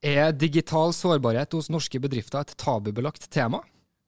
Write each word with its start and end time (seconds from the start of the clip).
Er 0.00 0.32
digital 0.32 0.94
sårbarhet 0.96 1.52
hos 1.52 1.66
norske 1.68 1.98
bedrifter 2.00 2.40
et 2.40 2.54
tabubelagt 2.56 3.26
tema? 3.28 3.58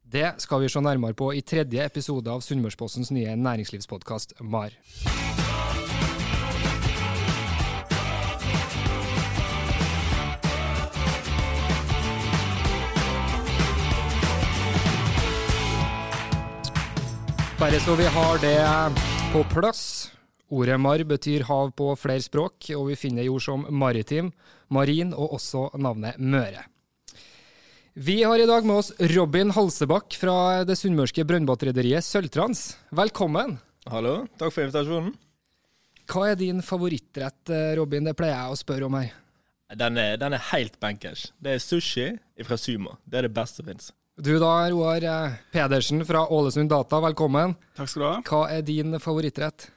Det 0.00 0.40
skal 0.40 0.62
vi 0.62 0.70
se 0.72 0.80
nærmere 0.80 1.12
på 1.12 1.26
i 1.36 1.42
tredje 1.44 1.84
episode 1.84 2.32
av 2.32 2.40
Sunnmørspostens 2.40 3.10
nye 3.12 3.34
næringslivspodkast 3.36 4.32
MAR. 4.40 4.72
Bare 17.60 17.84
så 17.84 18.00
vi 18.00 18.08
har 18.16 18.40
det 18.40 18.56
på 19.36 19.44
plass. 19.52 20.08
Ordet 20.52 20.76
mar 20.76 21.00
betyr 21.08 21.46
hav 21.48 21.70
på 21.72 21.86
flere 21.96 22.20
språk, 22.20 22.66
og 22.76 22.90
vi 22.90 22.96
finner 23.00 23.28
ord 23.32 23.40
som 23.40 23.62
maritim, 23.72 24.28
marin 24.68 25.14
og 25.16 25.38
også 25.38 25.70
navnet 25.80 26.18
Møre. 26.20 26.66
Vi 27.96 28.18
har 28.24 28.40
i 28.40 28.48
dag 28.48 28.66
med 28.68 28.82
oss 28.82 28.90
Robin 29.14 29.52
Halsebakk 29.52 30.12
fra 30.20 30.34
det 30.68 30.76
sunnmørske 30.80 31.24
brønnbåtrederiet 31.28 32.04
Sølvtrans. 32.04 32.74
Velkommen. 32.92 33.56
Hallo, 33.88 34.26
takk 34.36 34.52
for 34.52 34.66
invitasjonen. 34.66 35.16
Hva 36.12 36.26
er 36.28 36.38
din 36.40 36.60
favorittrett, 36.64 37.48
eh, 37.48 37.72
Robin? 37.80 38.04
Det 38.04 38.16
pleier 38.18 38.36
jeg 38.36 38.52
å 38.52 38.60
spørre 38.60 38.88
om 38.90 39.00
her. 39.00 39.16
Den 39.72 39.96
er, 39.96 40.20
den 40.20 40.36
er 40.36 40.46
helt 40.52 40.76
bankers. 40.80 41.30
Det 41.40 41.56
er 41.56 41.64
sushi 41.64 42.10
fra 42.44 42.60
Sumo. 42.60 42.98
Det 43.08 43.22
er 43.22 43.30
det 43.30 43.34
beste 43.40 43.62
som 43.62 43.72
fins. 43.72 43.92
Du 44.20 44.34
da, 44.36 44.68
Roar 44.68 45.00
eh, 45.00 45.40
Pedersen 45.54 46.04
fra 46.04 46.26
Ålesund 46.28 46.68
Data, 46.68 47.00
velkommen. 47.00 47.56
Takk 47.78 47.88
skal 47.88 48.02
du 48.02 48.08
ha. 48.10 48.16
Hva 48.28 48.42
er 48.52 48.64
din 48.68 49.00
favorittrett? 49.00 49.70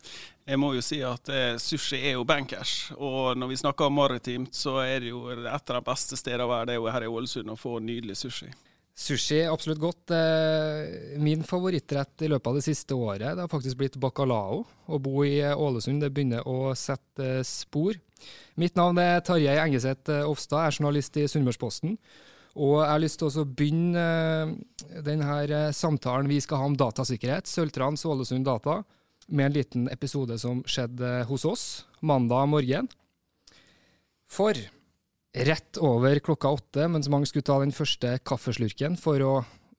Jeg 0.45 0.59
må 0.61 0.67
jo 0.75 0.81
si 0.85 0.99
at 1.01 1.29
eh, 1.33 1.55
sushi 1.57 1.97
er 2.05 2.19
jo 2.19 2.25
bankers. 2.27 2.91
Og 3.01 3.33
når 3.39 3.49
vi 3.49 3.57
snakker 3.63 3.87
om 3.87 3.95
maritimt, 3.97 4.53
så 4.53 4.77
er 4.83 5.01
det 5.01 5.09
jo 5.09 5.23
et 5.33 5.49
av 5.49 5.79
de 5.79 5.81
beste 5.87 6.19
stedene 6.19 6.45
å 6.45 6.51
være. 6.51 6.67
Det 6.69 6.75
er 6.75 6.81
jo 6.83 6.91
her 6.93 7.05
i 7.07 7.09
Ålesund 7.09 7.49
å 7.49 7.57
få 7.57 7.79
nydelig 7.81 8.19
sushi. 8.19 8.51
Sushi 8.95 9.39
er 9.41 9.49
absolutt 9.51 9.81
godt. 9.81 10.13
Eh, 10.13 11.17
Min 11.19 11.41
favorittrett 11.43 12.21
i 12.21 12.29
løpet 12.29 12.51
av 12.51 12.59
det 12.59 12.65
siste 12.67 12.93
året 12.95 13.25
det 13.33 13.41
har 13.41 13.51
faktisk 13.51 13.79
blitt 13.81 13.97
bacalao. 13.99 14.61
Å 14.85 14.99
bo 15.01 15.25
i 15.25 15.39
Ålesund 15.49 16.05
det 16.05 16.11
begynner 16.13 16.45
å 16.45 16.75
sette 16.77 17.39
spor. 17.47 17.97
Mitt 18.61 18.77
navn 18.77 19.01
er 19.01 19.25
Tarjei 19.25 19.57
Engeseth 19.65 20.13
Ofstad, 20.29 20.61
er 20.61 20.77
journalist 20.77 21.17
i 21.17 21.25
Sunnmørsposten. 21.27 21.97
Og 22.55 22.77
jeg 22.79 22.91
har 22.93 23.01
lyst 23.03 23.19
til 23.19 23.33
å 23.33 23.47
begynne 23.49 24.03
eh, 24.05 25.01
denne 25.09 25.65
samtalen 25.75 26.29
vi 26.29 26.37
skal 26.45 26.61
ha 26.61 26.69
om 26.69 26.77
datasikkerhet, 26.77 27.49
Søltrans 27.49 28.05
Ålesund 28.07 28.45
Data, 28.47 28.83
med 29.27 29.49
en 29.49 29.55
liten 29.55 29.89
episode 29.93 30.37
som 30.41 30.61
skjedde 30.69 31.23
hos 31.29 31.45
oss 31.45 31.65
mandag 32.05 32.49
morgen. 32.51 32.89
For 34.29 34.57
rett 35.35 35.77
over 35.83 36.19
klokka 36.23 36.51
åtte, 36.55 36.87
mens 36.91 37.09
mange 37.11 37.29
skulle 37.29 37.45
ta 37.45 37.59
den 37.61 37.75
første 37.75 38.17
kaffeslurken 38.25 38.97
for 38.99 39.21
å 39.21 39.33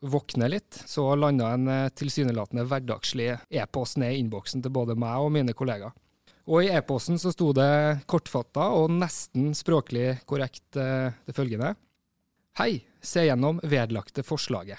våkne 0.07 0.51
litt, 0.53 0.83
så 0.87 1.09
landa 1.17 1.53
en 1.55 1.69
eh, 1.73 1.93
tilsynelatende 1.97 2.67
hverdagslig 2.69 3.31
e-post 3.49 3.97
ned 3.99 4.15
i 4.15 4.21
innboksen 4.21 4.62
til 4.62 4.75
både 4.75 4.97
meg 4.99 5.25
og 5.25 5.33
mine 5.34 5.57
kollegaer. 5.57 5.95
Og 6.47 6.63
i 6.63 6.71
e-posten 6.71 7.19
så 7.19 7.33
sto 7.34 7.51
det 7.57 8.05
kortfatta 8.07 8.69
og 8.78 8.93
nesten 8.95 9.51
språklig 9.57 10.21
korrekt 10.28 10.78
eh, 10.78 11.17
det 11.27 11.34
følgende. 11.34 11.73
Hei, 12.61 12.84
se 13.03 13.27
gjennom 13.27 13.59
vedlagte 13.67 14.23
forslaget. 14.25 14.78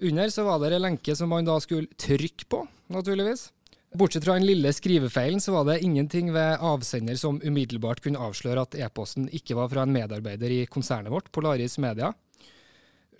Under 0.00 0.30
så 0.32 0.44
var 0.46 0.60
det 0.62 0.74
en 0.74 0.84
lenke 0.86 1.14
som 1.16 1.28
man 1.28 1.44
da 1.44 1.58
skulle 1.60 1.90
trykke 2.00 2.46
på, 2.48 2.62
naturligvis. 2.92 3.50
Bortsett 3.98 4.24
fra 4.24 4.36
den 4.38 4.46
lille 4.46 4.70
skrivefeilen, 4.72 5.40
så 5.42 5.52
var 5.52 5.66
det 5.66 5.80
ingenting 5.82 6.30
ved 6.32 6.62
avsender 6.62 7.18
som 7.18 7.40
umiddelbart 7.42 8.00
kunne 8.04 8.22
avsløre 8.22 8.62
at 8.62 8.76
e-posten 8.78 9.26
ikke 9.34 9.56
var 9.58 9.68
fra 9.72 9.82
en 9.82 9.92
medarbeider 9.92 10.54
i 10.54 10.66
konsernet 10.70 11.10
vårt, 11.12 11.28
Polaris 11.34 11.74
Media. 11.82 12.12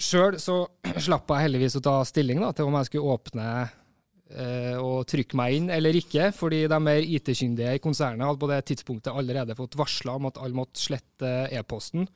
Sjøl 0.00 0.38
så 0.40 0.62
slapp 1.04 1.28
jeg 1.28 1.48
heldigvis 1.48 1.76
å 1.80 1.84
ta 1.84 1.98
stilling 2.08 2.40
da, 2.40 2.52
til 2.54 2.70
om 2.70 2.78
jeg 2.78 2.88
skulle 2.88 3.16
åpne 3.16 3.48
eh, 3.66 4.78
og 4.78 5.04
trykke 5.10 5.36
meg 5.42 5.58
inn 5.58 5.68
eller 5.74 6.00
ikke, 6.00 6.30
fordi 6.38 6.62
de 6.70 6.80
mer 6.86 7.02
IT-kyndige 7.02 7.76
i 7.76 7.82
konsernet 7.82 8.24
hadde 8.30 8.40
på 8.40 8.52
det 8.52 8.62
tidspunktet 8.70 9.12
allerede 9.12 9.58
fått 9.58 9.76
varsla 9.80 10.16
om 10.16 10.30
at 10.30 10.40
alle 10.40 10.56
måtte 10.62 10.80
slette 10.80 11.34
e-posten. 11.50 12.08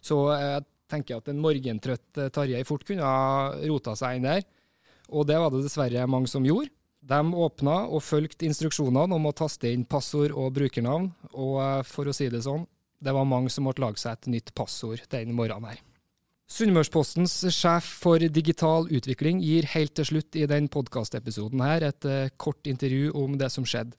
Så 0.00 0.24
jeg 0.32 0.64
tenker 0.90 1.14
jeg 1.14 1.22
at 1.22 1.30
en 1.32 1.42
morgentrøtt 1.42 2.20
eh, 2.20 2.32
Tarjei 2.34 2.64
fort 2.68 2.84
kunne 2.88 3.06
ha 3.06 3.54
rota 3.62 3.96
seg 3.98 4.18
inn 4.18 4.28
der. 4.28 4.44
Og 5.10 5.26
det 5.26 5.38
var 5.40 5.52
det 5.52 5.64
dessverre 5.64 6.06
mange 6.10 6.30
som 6.30 6.46
gjorde. 6.46 6.70
De 7.00 7.20
åpna 7.44 7.86
og 7.88 8.02
fulgte 8.04 8.44
instruksjonene 8.44 9.16
om 9.16 9.28
å 9.30 9.34
taste 9.36 9.70
inn 9.72 9.86
passord 9.88 10.34
og 10.36 10.52
brukernavn, 10.58 11.08
og 11.32 11.54
eh, 11.64 11.78
for 11.88 12.10
å 12.10 12.16
si 12.16 12.28
det 12.32 12.44
sånn, 12.44 12.66
det 13.00 13.14
var 13.16 13.28
mange 13.28 13.48
som 13.52 13.64
måtte 13.64 13.80
lage 13.80 14.02
seg 14.02 14.18
et 14.18 14.34
nytt 14.34 14.52
passord 14.56 15.06
den 15.14 15.32
morgenen 15.32 15.72
her. 15.72 15.80
Sunnmørspostens 16.50 17.32
sjef 17.54 17.86
for 18.02 18.18
digital 18.18 18.88
utvikling 18.90 19.38
gir 19.40 19.68
helt 19.70 19.94
til 19.94 20.08
slutt 20.08 20.36
i 20.36 20.48
den 20.50 20.66
podkastepisoden 20.72 21.62
her 21.62 21.86
et 21.86 22.08
eh, 22.10 22.32
kort 22.36 22.66
intervju 22.66 23.14
om 23.16 23.38
det 23.40 23.52
som 23.54 23.64
skjedde. 23.64 23.96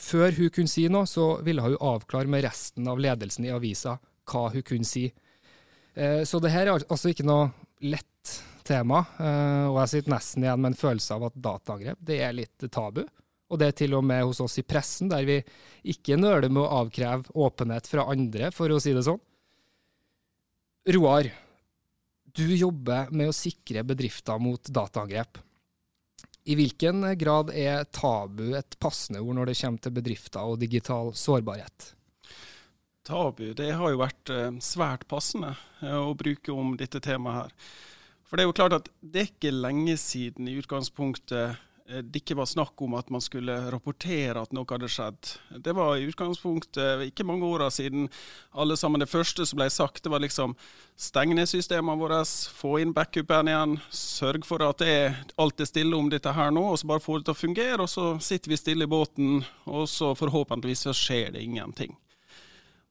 Før 0.00 0.32
hun 0.32 0.48
kunne 0.54 0.72
si 0.72 0.86
noe, 0.88 1.04
så 1.06 1.34
ville 1.44 1.62
hun 1.62 1.76
avklare 1.76 2.30
med 2.32 2.46
resten 2.46 2.88
av 2.88 3.00
ledelsen 3.02 3.44
i 3.44 3.52
avisa 3.52 3.98
hva 4.30 4.46
hun 4.54 4.64
kunne 4.64 4.88
si. 4.88 5.10
Eh, 6.00 6.22
Så 6.24 6.40
det 6.40 6.52
her 6.54 6.68
er 6.70 6.86
altså 6.88 7.12
ikke 7.12 7.26
noe 7.28 7.50
lett 7.84 8.36
tema, 8.64 9.02
eh, 9.20 9.66
og 9.68 9.80
jeg 9.82 9.92
sitter 9.94 10.14
nesten 10.14 10.44
igjen 10.44 10.60
med 10.62 10.72
en 10.72 10.80
følelse 10.80 11.16
av 11.16 11.26
at 11.28 11.40
dataangrep 11.48 12.04
det 12.06 12.20
er 12.24 12.36
litt 12.36 12.68
tabu. 12.72 13.02
Og 13.50 13.58
det 13.58 13.66
er 13.66 13.78
til 13.80 13.96
og 13.98 14.04
med 14.06 14.22
hos 14.22 14.40
oss 14.44 14.60
i 14.60 14.64
pressen, 14.64 15.10
der 15.10 15.26
vi 15.26 15.40
ikke 15.90 16.16
nøler 16.20 16.52
med 16.52 16.62
å 16.62 16.84
avkreve 16.84 17.34
åpenhet 17.34 17.88
fra 17.90 18.06
andre, 18.12 18.52
for 18.54 18.70
å 18.70 18.78
si 18.80 18.94
det 18.94 19.02
sånn. 19.08 19.18
Roar, 20.94 21.26
du 22.30 22.46
jobber 22.54 23.10
med 23.10 23.32
å 23.32 23.34
sikre 23.34 23.82
bedrifter 23.84 24.38
mot 24.40 24.70
dataangrep. 24.70 25.40
I 26.46 26.56
hvilken 26.56 27.02
grad 27.18 27.50
er 27.52 27.84
tabu 27.92 28.54
et 28.56 28.78
passende 28.80 29.20
ord 29.20 29.36
når 29.36 29.50
det 29.50 29.58
kommer 29.60 29.82
til 29.82 29.96
bedrifter 29.98 30.46
og 30.46 30.62
digital 30.62 31.10
sårbarhet? 31.12 31.90
Tabu 33.10 33.54
det 33.58 33.72
har 33.74 33.90
jo 33.90 34.02
vært 34.04 34.30
eh, 34.30 34.52
svært 34.62 35.08
passende 35.10 35.56
eh, 35.82 35.96
å 35.98 36.14
bruke 36.14 36.54
om 36.54 36.76
dette 36.78 37.02
temaet 37.02 37.40
her. 37.40 37.72
For 38.28 38.38
det 38.38 38.44
er 38.44 38.50
jo 38.52 38.54
klart 38.54 38.76
at 38.76 38.92
det 39.02 39.24
er 39.24 39.32
ikke 39.32 39.50
lenge 39.50 39.96
siden 39.98 40.46
i 40.46 40.54
utgangspunktet 40.60 41.56
eh, 41.90 42.02
det 42.06 42.20
ikke 42.20 42.36
var 42.38 42.46
snakk 42.46 42.78
om 42.86 42.92
at 42.94 43.08
man 43.10 43.22
skulle 43.24 43.56
rapportere 43.74 44.38
at 44.38 44.52
noe 44.54 44.68
hadde 44.70 44.86
skjedd. 44.94 45.32
Det 45.58 45.72
var 45.74 45.96
i 45.98 46.04
utgangspunktet 46.06 47.02
ikke 47.08 47.26
mange 47.26 47.48
åra 47.48 47.66
siden 47.74 48.06
alle 48.54 48.76
sammen 48.78 49.02
det 49.02 49.08
første 49.10 49.42
som 49.42 49.58
ble 49.58 49.66
sagt, 49.74 50.04
det 50.04 50.12
var 50.14 50.22
liksom 50.22 50.54
steng 50.94 51.34
ned 51.34 51.50
systemene 51.50 51.98
våre, 51.98 52.20
få 52.62 52.76
inn 52.84 52.94
backupen 52.94 53.50
igjen, 53.50 53.74
sørg 53.90 54.46
for 54.46 54.62
at 54.68 54.84
det 54.84 54.94
alt 55.34 55.64
er 55.64 55.70
stille 55.72 55.98
om 55.98 56.12
dette 56.14 56.36
her 56.36 56.54
nå, 56.54 56.62
og 56.70 56.78
så 56.78 56.92
bare 56.92 57.02
få 57.02 57.18
det 57.18 57.26
til 57.26 57.34
å 57.34 57.42
fungere. 57.42 57.80
Og 57.82 57.90
så 57.90 58.12
sitter 58.22 58.54
vi 58.54 58.60
stille 58.62 58.86
i 58.86 58.94
båten, 58.94 59.42
og 59.66 59.90
så 59.90 60.12
forhåpentligvis 60.14 60.86
så 60.86 60.94
skjer 60.94 61.34
det 61.34 61.42
ingenting. 61.42 61.98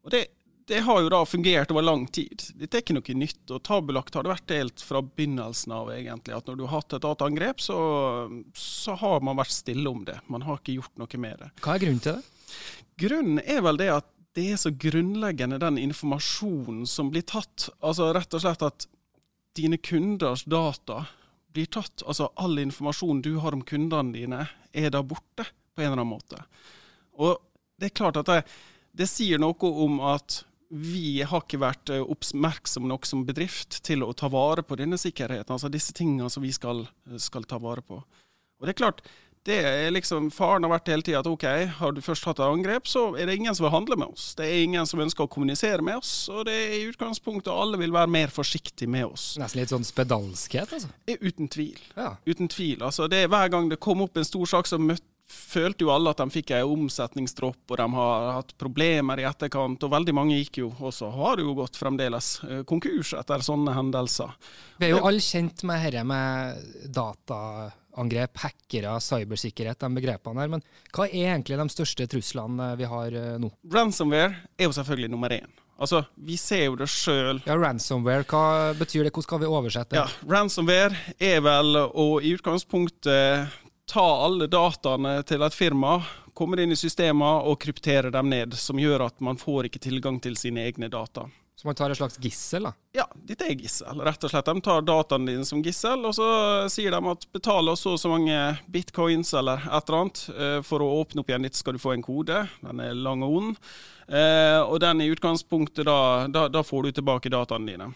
Og 0.06 0.14
det, 0.14 0.26
det 0.70 0.84
har 0.86 1.02
jo 1.02 1.10
da 1.12 1.24
fungert 1.26 1.72
over 1.74 1.86
lang 1.86 2.06
tid. 2.14 2.44
Dette 2.60 2.78
er 2.78 2.84
ikke 2.84 2.96
noe 2.98 3.16
nytt. 3.18 3.42
og 3.50 3.64
Tabulagt 3.66 4.16
har 4.16 4.26
det 4.26 4.34
vært 4.34 4.54
helt 4.54 4.84
fra 4.86 5.02
begynnelsen 5.06 5.74
av, 5.76 5.90
egentlig. 5.96 6.38
At 6.38 6.50
når 6.50 6.60
du 6.60 6.66
har 6.68 6.76
hatt 6.78 6.96
et 6.98 7.06
dataangrep, 7.06 7.64
så, 7.64 7.80
så 8.54 8.98
har 9.02 9.26
man 9.26 9.40
vært 9.40 9.56
stille 9.56 9.90
om 9.90 10.06
det. 10.08 10.20
Man 10.30 10.46
har 10.48 10.62
ikke 10.62 10.78
gjort 10.78 11.02
noe 11.02 11.24
med 11.26 11.42
det. 11.42 11.52
Hva 11.66 11.76
er 11.76 11.84
grunnen 11.86 12.06
til 12.06 12.20
det? 12.20 12.56
Grunnen 13.00 13.44
er 13.44 13.66
vel 13.66 13.82
det 13.82 13.92
at 13.96 14.08
det 14.38 14.46
er 14.54 14.60
så 14.62 14.72
grunnleggende 14.72 15.58
den 15.62 15.80
informasjonen 15.82 16.86
som 16.88 17.10
blir 17.12 17.26
tatt. 17.28 17.72
Altså 17.82 18.12
rett 18.16 18.36
og 18.38 18.44
slett 18.44 18.66
at 18.66 18.86
dine 19.58 19.80
kunders 19.82 20.46
data 20.46 21.04
blir 21.54 21.70
tatt. 21.74 22.06
Altså 22.06 22.30
all 22.40 22.60
informasjon 22.62 23.24
du 23.26 23.36
har 23.44 23.58
om 23.58 23.66
kundene 23.66 24.14
dine, 24.16 24.46
er 24.72 24.94
da 24.94 25.02
borte 25.04 25.48
på 25.74 25.82
en 25.82 25.90
eller 25.90 26.04
annen 26.04 26.14
måte. 26.14 26.44
Og 27.18 27.40
det 27.80 27.90
er 27.90 27.98
klart 27.98 28.20
at 28.22 28.30
det, 28.30 28.44
det 28.92 29.08
sier 29.10 29.42
noe 29.42 29.74
om 29.86 30.00
at 30.12 30.44
vi 30.70 31.22
har 31.26 31.42
ikke 31.42 31.62
vært 31.64 31.90
eh, 31.94 32.04
oppmerksomme 32.04 32.90
nok 32.92 33.08
som 33.10 33.26
bedrift 33.26 33.80
til 33.86 34.06
å 34.06 34.14
ta 34.14 34.30
vare 34.30 34.62
på 34.66 34.78
denne 34.78 35.00
sikkerheten, 35.02 35.50
altså 35.50 35.72
disse 35.74 35.96
tingene 35.98 36.30
som 36.30 36.46
vi 36.46 36.52
skal, 36.54 36.84
skal 37.18 37.48
ta 37.50 37.58
vare 37.62 37.82
på. 37.82 37.98
Og 38.60 38.68
det 38.68 38.76
er 38.76 38.82
klart, 38.84 39.02
det 39.48 39.58
er 39.66 39.92
liksom, 39.96 40.28
Faren 40.36 40.66
har 40.68 40.74
vært 40.74 40.92
hele 40.92 41.06
tida 41.06 41.22
at 41.24 41.30
OK, 41.30 41.46
har 41.80 41.94
du 41.96 42.02
først 42.04 42.28
hatt 42.28 42.42
et 42.42 42.46
angrep, 42.46 42.90
så 42.92 43.06
er 43.16 43.30
det 43.30 43.38
ingen 43.40 43.56
som 43.56 43.66
vil 43.66 43.74
handle 43.74 43.98
med 43.98 44.12
oss. 44.14 44.34
Det 44.38 44.46
er 44.46 44.66
ingen 44.66 44.88
som 44.90 45.02
ønsker 45.02 45.26
å 45.26 45.32
kommunisere 45.32 45.82
med 45.86 46.02
oss, 46.02 46.12
og 46.30 46.44
det 46.50 46.58
er 46.58 46.76
i 46.78 46.88
utgangspunktet 46.90 47.50
alle 47.54 47.80
vil 47.82 47.96
være 47.96 48.12
mer 48.12 48.34
forsiktige 48.36 48.92
med 48.92 49.08
oss. 49.08 49.32
Nesten 49.42 49.62
litt 49.62 49.74
sånn 49.74 49.88
spedalskhet, 49.88 50.76
altså? 50.76 50.92
Uten 51.24 51.50
tvil. 51.50 51.80
Ja. 51.96 52.12
Uten 52.28 52.52
tvil. 52.52 52.84
Altså, 52.84 53.08
det 53.10 53.24
er 53.24 53.32
Hver 53.32 53.54
gang 53.54 53.72
det 53.72 53.80
kom 53.82 54.04
opp 54.06 54.20
en 54.20 54.28
stor 54.28 54.50
sak, 54.58 54.70
så 54.70 54.82
møtte 54.82 55.08
følte 55.30 55.86
jo 55.86 55.92
alle 55.94 56.12
at 56.14 56.22
de 56.22 56.34
fikk 56.34 56.54
en 56.58 56.74
omsetningsdropp, 56.74 57.62
og 57.70 57.78
de 57.80 57.88
har 57.96 58.30
hatt 58.40 58.56
problemer 58.60 59.22
i 59.22 59.28
etterkant. 59.30 59.84
Og 59.86 59.94
veldig 59.94 60.16
mange 60.18 60.40
gikk 60.40 60.62
jo 60.64 60.72
og 60.80 60.94
så 60.96 61.10
har 61.14 61.42
jo 61.42 61.56
gått 61.58 61.80
fremdeles, 61.80 62.32
eh, 62.48 62.64
konkurs 62.70 63.14
etter 63.18 63.46
sånne 63.46 63.76
hendelser. 63.78 64.34
Vi 64.80 64.90
er 64.90 64.96
jo 64.96 65.06
alle 65.06 65.24
kjent 65.24 65.64
med 65.68 65.86
dette 65.86 66.04
med 66.08 66.92
dataangrep, 66.96 68.42
hackere, 68.44 68.98
cybersikkerhet, 69.04 69.80
de 69.80 69.90
begrepene 70.00 70.44
her. 70.44 70.52
Men 70.56 70.66
hva 70.96 71.08
er 71.10 71.36
egentlig 71.36 71.60
de 71.62 71.70
største 71.74 72.10
truslene 72.12 72.74
vi 72.80 72.90
har 72.90 73.16
eh, 73.16 73.40
nå? 73.42 73.54
Ransomware 73.74 74.36
er 74.58 74.70
jo 74.70 74.76
selvfølgelig 74.78 75.12
nummer 75.14 75.36
én. 75.38 75.50
Altså, 75.80 76.04
Vi 76.16 76.36
ser 76.36 76.66
jo 76.66 76.76
det 76.76 76.90
sjøl. 76.92 77.40
Ja, 77.48 77.56
ransomware, 77.56 78.26
hva 78.28 78.74
betyr 78.76 79.06
det? 79.08 79.14
Hvordan 79.14 79.28
skal 79.30 79.40
vi 79.40 79.48
oversette 79.48 79.96
det? 79.96 80.02
Ja, 80.02 80.28
Ransomware 80.28 81.16
er 81.16 81.40
vel 81.46 81.80
å 81.80 82.08
i 82.20 82.34
utgangspunktet 82.36 83.48
ta 83.90 84.06
alle 84.26 84.48
dataene 84.52 85.20
til 85.28 85.44
et 85.46 85.56
firma, 85.56 85.98
kommer 86.38 86.62
inn 86.62 86.72
i 86.72 86.80
systemene 86.80 87.44
og 87.50 87.60
krypterer 87.64 88.14
dem 88.14 88.30
ned, 88.32 88.54
som 88.56 88.80
gjør 88.80 89.08
at 89.10 89.20
man 89.26 89.40
får 89.42 89.68
ikke 89.68 89.82
tilgang 89.90 90.22
til 90.24 90.38
sine 90.40 90.68
egne 90.70 90.92
data. 90.92 91.26
Så 91.60 91.68
man 91.68 91.76
tar 91.76 91.92
et 91.92 91.98
slags 92.00 92.16
gissel, 92.24 92.70
da? 92.70 92.72
Ja, 92.96 93.04
dette 93.28 93.44
er 93.44 93.58
gissel. 93.60 94.00
Rett 94.08 94.24
og 94.24 94.32
slett. 94.32 94.48
De 94.48 94.62
tar 94.64 94.86
dataene 94.88 95.28
dine 95.28 95.48
som 95.48 95.60
gissel, 95.60 96.06
og 96.08 96.14
så 96.16 96.28
sier 96.72 96.96
de 96.96 97.02
at 97.12 97.26
betal 97.36 97.68
oss 97.74 97.84
så 97.84 97.98
og 97.98 98.00
så 98.00 98.12
mange 98.14 98.38
bitcoins 98.72 99.34
eller 99.36 99.66
et 99.66 99.90
eller 99.90 99.98
annet 99.98 100.22
eh, 100.38 100.60
for 100.64 100.86
å 100.86 100.88
åpne 101.02 101.20
opp 101.20 101.34
igjen 101.34 101.50
ditt, 101.50 101.60
skal 101.60 101.76
du 101.76 101.82
få 101.84 101.98
en 101.98 102.06
kode. 102.06 102.46
Den 102.64 102.80
er 102.86 102.96
lang 102.96 103.26
og 103.28 103.36
ond. 103.42 103.60
Eh, 104.08 104.62
og 104.62 104.80
den 104.86 105.04
i 105.04 105.10
utgangspunktet, 105.12 105.84
da, 105.90 106.30
da, 106.32 106.46
da 106.48 106.64
får 106.64 106.88
du 106.88 107.02
tilbake 107.02 107.34
dataene 107.36 107.74
dine. 107.74 107.90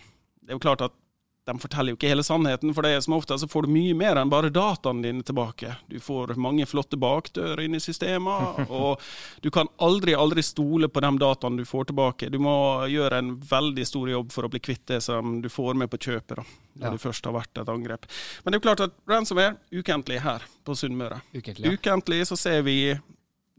Det 0.43 0.51
er 0.51 0.59
jo 0.59 0.65
klart 0.67 0.83
at 0.89 0.99
de 1.45 1.59
forteller 1.59 1.91
jo 1.91 1.97
ikke 1.97 2.07
hele 2.07 2.23
sannheten, 2.23 2.71
for 2.75 2.85
det 2.85 2.93
er 2.95 3.01
som 3.03 3.17
ofte 3.17 3.35
så 3.39 3.47
får 3.51 3.65
du 3.65 3.73
mye 3.75 3.95
mer 3.97 4.19
enn 4.19 4.31
bare 4.31 4.51
dataene 4.53 5.03
dine 5.03 5.25
tilbake. 5.27 5.73
Du 5.91 5.97
får 5.99 6.35
mange 6.39 6.65
flotte 6.69 6.99
bakdører 6.99 7.65
inn 7.65 7.75
i 7.75 7.81
systemet, 7.83 8.63
og 8.71 9.01
du 9.43 9.49
kan 9.51 9.67
aldri, 9.83 10.15
aldri 10.15 10.43
stole 10.45 10.87
på 10.87 11.03
de 11.03 11.11
dataene 11.19 11.59
du 11.59 11.67
får 11.67 11.89
tilbake. 11.91 12.31
Du 12.31 12.39
må 12.43 12.55
gjøre 12.91 13.19
en 13.19 13.33
veldig 13.49 13.87
stor 13.87 14.11
jobb 14.13 14.31
for 14.31 14.47
å 14.47 14.51
bli 14.53 14.63
kvitt 14.63 14.85
det 14.93 15.01
som 15.03 15.41
du 15.43 15.49
får 15.51 15.75
med 15.79 15.91
på 15.91 15.99
kjøpet, 15.99 16.37
da, 16.39 16.45
når 16.79 16.87
ja. 16.87 16.93
det 16.95 17.03
først 17.03 17.27
har 17.27 17.35
vært 17.35 17.63
et 17.63 17.73
angrep. 17.75 18.07
Men 18.43 18.51
det 18.51 18.55
er 18.55 18.61
jo 18.61 18.67
klart 18.69 18.85
at 18.87 18.95
ransomware 19.09 19.81
ukentlig 19.83 20.21
her 20.23 20.47
på 20.63 20.77
Sunnmøre. 20.79 21.19
Ukentlig, 21.35 21.67
ja. 21.67 21.75
ukentlig 21.75 22.23
så 22.31 22.39
ser 22.39 22.63
vi 22.63 22.77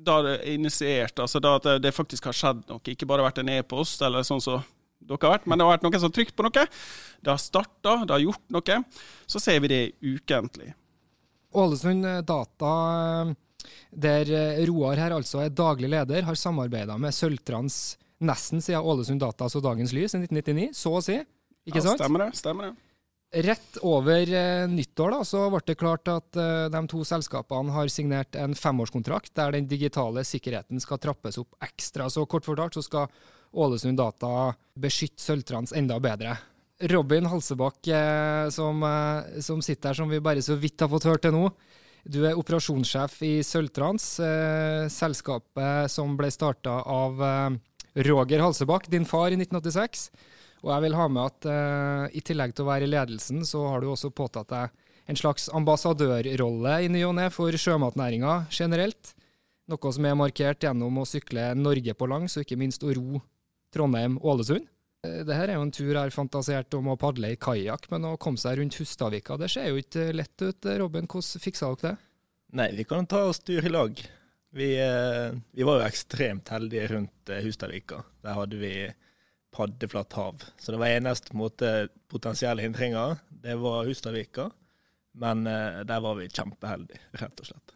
da 0.04 0.16
det 0.24 0.38
er 0.40 0.54
initiert, 0.56 1.20
altså 1.22 1.38
da 1.38 1.54
at 1.60 1.68
det 1.82 1.92
faktisk 1.94 2.26
har 2.26 2.34
skjedd 2.36 2.64
noe, 2.66 2.82
ikke 2.90 3.06
bare 3.06 3.24
vært 3.28 3.38
en 3.44 3.52
e-post 3.54 4.02
eller 4.02 4.24
sånn 4.26 4.42
så 4.42 4.58
dere 5.08 5.26
har 5.26 5.36
vært, 5.36 5.48
men 5.48 5.60
det 5.60 5.66
har 5.66 5.74
vært 5.76 5.86
noen 5.86 5.98
som 6.00 6.10
har 6.10 6.16
trykt 6.18 6.36
på 6.36 6.46
noe. 6.46 6.66
Det 7.24 7.32
har 7.32 7.42
starta, 7.42 7.96
det 8.04 8.14
har 8.16 8.24
gjort 8.24 8.44
noe. 8.56 8.78
Så 9.30 9.42
ser 9.42 9.60
vi 9.64 9.72
det 9.72 9.82
ukentlig. 10.04 10.70
Ålesund 11.54 12.08
Data, 12.26 12.70
der 13.94 14.32
Roar 14.66 14.98
her 14.98 15.14
altså 15.14 15.44
er 15.44 15.52
daglig 15.54 15.92
leder, 15.92 16.26
har 16.26 16.38
samarbeida 16.38 16.96
med 16.98 17.14
Sølvtrans 17.14 17.94
nesten 18.24 18.62
siden 18.62 18.82
Ålesund 18.82 19.20
Data 19.20 19.48
så 19.50 19.62
dagens 19.62 19.92
lys 19.94 20.16
i 20.16 20.22
1999, 20.22 20.72
så 20.76 20.96
å 20.98 21.04
si. 21.04 21.20
Ikke 21.64 21.80
ja, 21.80 21.86
sant? 21.88 22.02
Stemmer 22.02 22.26
det. 22.26 22.30
stemmer 22.38 22.70
det. 22.70 22.74
Rett 23.44 23.78
over 23.82 24.30
eh, 24.30 24.64
nyttår 24.70 25.16
da, 25.16 25.22
så 25.26 25.46
ble 25.50 25.62
det 25.66 25.78
klart 25.80 26.10
at 26.12 26.38
eh, 26.38 26.66
de 26.70 26.82
to 26.90 27.00
selskapene 27.08 27.74
har 27.74 27.90
signert 27.90 28.36
en 28.38 28.54
femårskontrakt 28.54 29.32
der 29.34 29.56
den 29.56 29.66
digitale 29.70 30.22
sikkerheten 30.28 30.82
skal 30.82 31.00
trappes 31.02 31.40
opp 31.42 31.56
ekstra. 31.64 32.06
Så 32.12 32.22
kort 32.30 32.46
fortalt 32.46 32.78
så 32.78 32.84
skal 32.84 33.08
Ålesund 33.54 33.98
Data 33.98 34.52
beskytte 34.74 35.22
Sølvtrans 35.22 35.72
enda 35.76 36.00
bedre. 36.02 36.36
Robin 36.90 37.26
Halsebakk, 37.26 37.86
eh, 37.88 38.48
som, 38.50 38.82
eh, 38.82 39.40
som, 39.40 39.62
sitter 39.62 39.88
her, 39.88 39.94
som 39.94 40.08
vi 40.08 40.20
bare 40.20 40.42
så 40.42 40.56
vidt 40.58 40.80
har 40.80 40.88
fått 40.88 41.06
hørt 41.06 41.22
til 41.22 41.32
nå. 41.32 41.48
Du 42.04 42.24
er 42.26 42.36
operasjonssjef 42.36 43.22
i 43.22 43.40
Sølvtrans, 43.46 44.18
eh, 44.20 44.88
selskapet 44.88 45.90
som 45.90 46.16
ble 46.16 46.28
starta 46.30 46.82
av 46.84 47.16
Roger 47.94 48.40
Halsebakk, 48.40 48.90
din 48.90 49.04
far, 49.04 49.30
i 49.30 49.36
1986. 49.36 50.10
Og 50.64 50.70
jeg 50.72 50.82
vil 50.82 50.94
ha 50.94 51.08
med 51.08 51.24
at 51.24 52.12
i 52.12 52.20
tillegg 52.20 52.54
til 52.54 52.64
å 52.64 52.72
være 52.72 52.84
i 52.84 52.90
ledelsen, 52.90 53.44
så 53.44 53.68
har 53.68 53.80
du 53.80 53.88
også 53.92 54.10
påtatt 54.10 54.48
deg 54.48 54.70
en 55.06 55.16
slags 55.16 55.48
ambassadørrolle 55.52 56.84
i 56.84 56.88
ny 56.88 57.04
og 57.04 57.14
ne 57.14 57.28
for 57.30 57.52
sjømatnæringa 57.52 58.48
generelt. 58.50 59.14
Noe 59.68 59.92
som 59.92 60.04
er 60.04 60.16
markert 60.16 60.64
gjennom 60.64 60.98
å 60.98 61.06
sykle 61.06 61.54
Norge 61.54 61.94
på 61.94 62.08
langs, 62.08 62.36
og 62.36 62.44
ikke 62.44 62.58
minst 62.60 62.82
å 62.82 62.92
ro 62.96 63.20
Trondheim-Ålesund. 63.74 64.70
Eh, 65.04 65.20
Dette 65.22 65.38
er 65.46 65.56
jo 65.56 65.64
en 65.66 65.74
tur 65.74 65.90
jeg 65.90 66.00
har 66.00 66.14
fantasert 66.14 66.74
om 66.78 66.92
å 66.92 66.98
padle 67.00 67.34
i 67.34 67.40
kajakk, 67.40 67.88
men 67.92 68.08
å 68.08 68.16
komme 68.20 68.40
seg 68.40 68.58
rundt 68.60 68.78
Hustadvika 68.80 69.38
det 69.40 69.50
ser 69.52 69.70
jo 69.70 69.80
ikke 69.80 70.10
lett 70.16 70.44
ut. 70.44 70.70
Robin, 70.80 71.08
hvordan 71.10 71.44
fiksa 71.44 71.72
dere 71.74 71.94
det? 71.94 71.94
Nei, 72.54 72.68
vi 72.78 72.86
kan 72.86 73.08
ta 73.10 73.24
oss 73.28 73.42
tur 73.42 73.64
i 73.64 73.72
lag. 73.72 74.02
Vi, 74.54 74.68
eh, 74.78 75.30
vi, 75.50 75.66
var 75.66 75.80
jo 75.80 75.88
ekstremt 75.88 76.52
heldige 76.54 76.92
rundt 76.94 77.32
eh, 77.32 77.42
Hustadvika. 77.44 78.04
Der 78.22 78.38
hadde 78.38 78.60
vi 78.60 78.74
paddeflatt 79.54 80.14
hav. 80.18 80.44
Så 80.58 80.74
det 80.74 80.80
var 80.82 80.90
eneste 80.94 81.34
måte 81.38 81.88
potensielle 82.10 82.62
hindringer, 82.62 83.18
det 83.44 83.54
var 83.62 83.86
Hustadvika. 83.86 84.50
Men 85.14 85.44
der 85.46 86.00
var 86.02 86.16
vi 86.18 86.24
kjempeheldige, 86.26 86.98
rett 87.20 87.38
og 87.38 87.46
slett. 87.46 87.74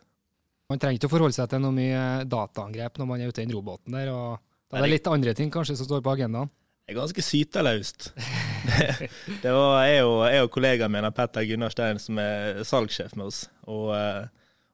Man 0.67 0.81
trenger 0.83 0.99
ikke 0.99 1.07
å 1.07 1.13
forholde 1.13 1.37
seg 1.37 1.47
til 1.53 1.63
noe 1.63 1.77
mye 1.77 2.25
dataangrep 2.27 2.99
når 2.99 3.07
man 3.07 3.23
er 3.23 3.31
ute 3.31 3.45
i 3.45 3.47
den 3.47 3.55
robåten 3.55 3.95
der. 3.95 4.11
og 4.11 4.48
da 4.69 4.79
er 4.79 4.85
det 4.85 4.97
litt 4.99 5.09
andre 5.09 5.33
ting 5.37 5.51
kanskje 5.53 5.79
som 5.79 5.89
står 5.89 6.03
på 6.05 6.13
agendaen? 6.13 6.51
Det 6.89 6.95
er 6.95 7.01
ganske 7.03 7.23
syteløst. 7.25 8.11
det, 8.17 9.09
det 9.43 9.53
var 9.53 9.83
jeg 9.85 10.05
og, 10.09 10.23
jeg 10.29 10.45
og 10.45 10.51
kollegaen 10.53 10.93
min, 10.93 11.09
Petter 11.13 11.45
Gunnar 11.49 11.73
Stein, 11.73 12.01
som 12.01 12.21
er 12.21 12.63
salgssjef 12.69 13.13
med 13.17 13.29
oss. 13.29 13.43
Og, 13.69 13.91
eh, 13.97 14.25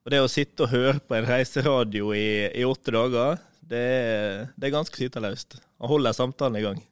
og, 0.03 0.11
det 0.11 0.21
å 0.23 0.31
sitte 0.31 0.63
og 0.63 0.71
høre 0.71 0.97
på 1.03 1.17
en 1.17 1.27
reiseradio 1.27 2.13
i, 2.15 2.27
i 2.55 2.63
åtte 2.67 2.95
dager, 2.95 3.39
det, 3.59 3.85
det, 4.55 4.67
er 4.67 4.75
ganske 4.75 4.99
syteløst. 4.99 5.57
Og 5.83 5.95
holder 5.95 6.15
samtalen 6.15 6.59
i 6.59 6.63
gang. 6.63 6.83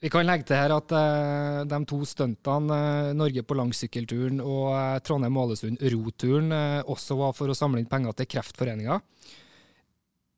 Vi 0.00 0.12
kan 0.12 0.28
legge 0.28 0.44
til 0.48 0.60
her 0.60 0.72
at 0.76 0.92
uh, 0.92 1.64
de 1.68 1.80
to 1.88 2.02
stuntene, 2.08 2.80
uh, 2.80 3.14
Norge 3.16 3.44
på 3.44 3.56
langsykkelturen 3.56 4.40
og 4.44 4.66
uh, 4.72 4.98
Trondheim-Ålesund 5.04 5.80
roturen, 5.92 6.52
også 6.84 7.16
var 7.20 7.36
for 7.36 7.52
å 7.52 7.56
samle 7.56 7.80
inn 7.80 7.88
penger 7.92 8.16
til 8.20 8.28
Kreftforeninga. 8.36 9.00